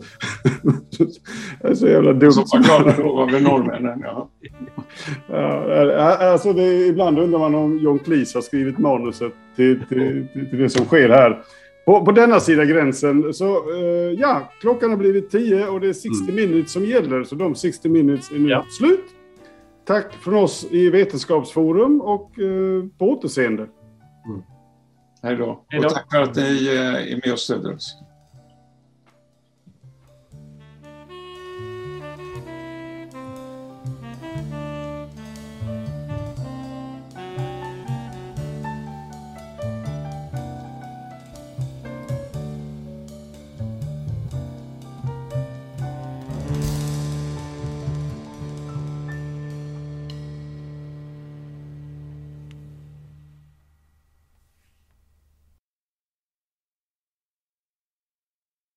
det 1.60 1.68
är 1.68 1.74
så 1.74 1.88
jävla 1.88 2.12
dumt. 2.12 2.32
Så 2.32 2.42
var 2.42 3.40
norrmännen, 3.40 4.00
ja. 4.04 4.30
ja. 5.28 6.16
Alltså 6.16 6.52
det, 6.52 6.86
ibland 6.86 7.18
undrar 7.18 7.38
man 7.38 7.54
om 7.54 7.78
John 7.78 7.98
Cleese 7.98 8.34
har 8.34 8.42
skrivit 8.42 8.78
manuset 8.78 9.32
till, 9.56 9.80
till, 9.88 10.26
till, 10.32 10.50
till 10.50 10.58
det 10.58 10.68
som 10.68 10.84
sker 10.84 11.08
här. 11.08 11.42
På, 11.88 12.04
på 12.04 12.12
denna 12.12 12.40
sida 12.40 12.64
gränsen. 12.64 13.34
Så 13.34 13.70
uh, 13.70 14.12
ja, 14.12 14.52
klockan 14.60 14.90
har 14.90 14.96
blivit 14.96 15.30
10 15.30 15.68
och 15.68 15.80
det 15.80 15.88
är 15.88 15.92
60 15.92 16.08
mm. 16.22 16.34
minutes 16.34 16.72
som 16.72 16.84
gäller. 16.84 17.24
Så 17.24 17.34
de 17.34 17.54
60 17.54 17.88
minutes 17.88 18.30
är 18.30 18.38
nu 18.38 18.48
ja. 18.48 18.64
slut. 18.78 19.04
Tack 19.86 20.14
från 20.14 20.34
oss 20.34 20.66
i 20.70 20.90
Vetenskapsforum 20.90 22.00
och 22.00 22.38
uh, 22.38 22.84
på 22.98 23.10
återseende. 23.10 23.62
Mm. 23.62 24.42
Hej 25.22 25.36
då. 25.36 25.64
Och 25.84 25.88
tack 25.88 26.06
för 26.12 26.22
att 26.22 26.36
ni 26.36 26.42
uh, 26.42 27.12
är 27.12 27.20
med 27.24 27.32
och 27.32 27.38
stöder 27.38 27.74
oss. 27.74 27.96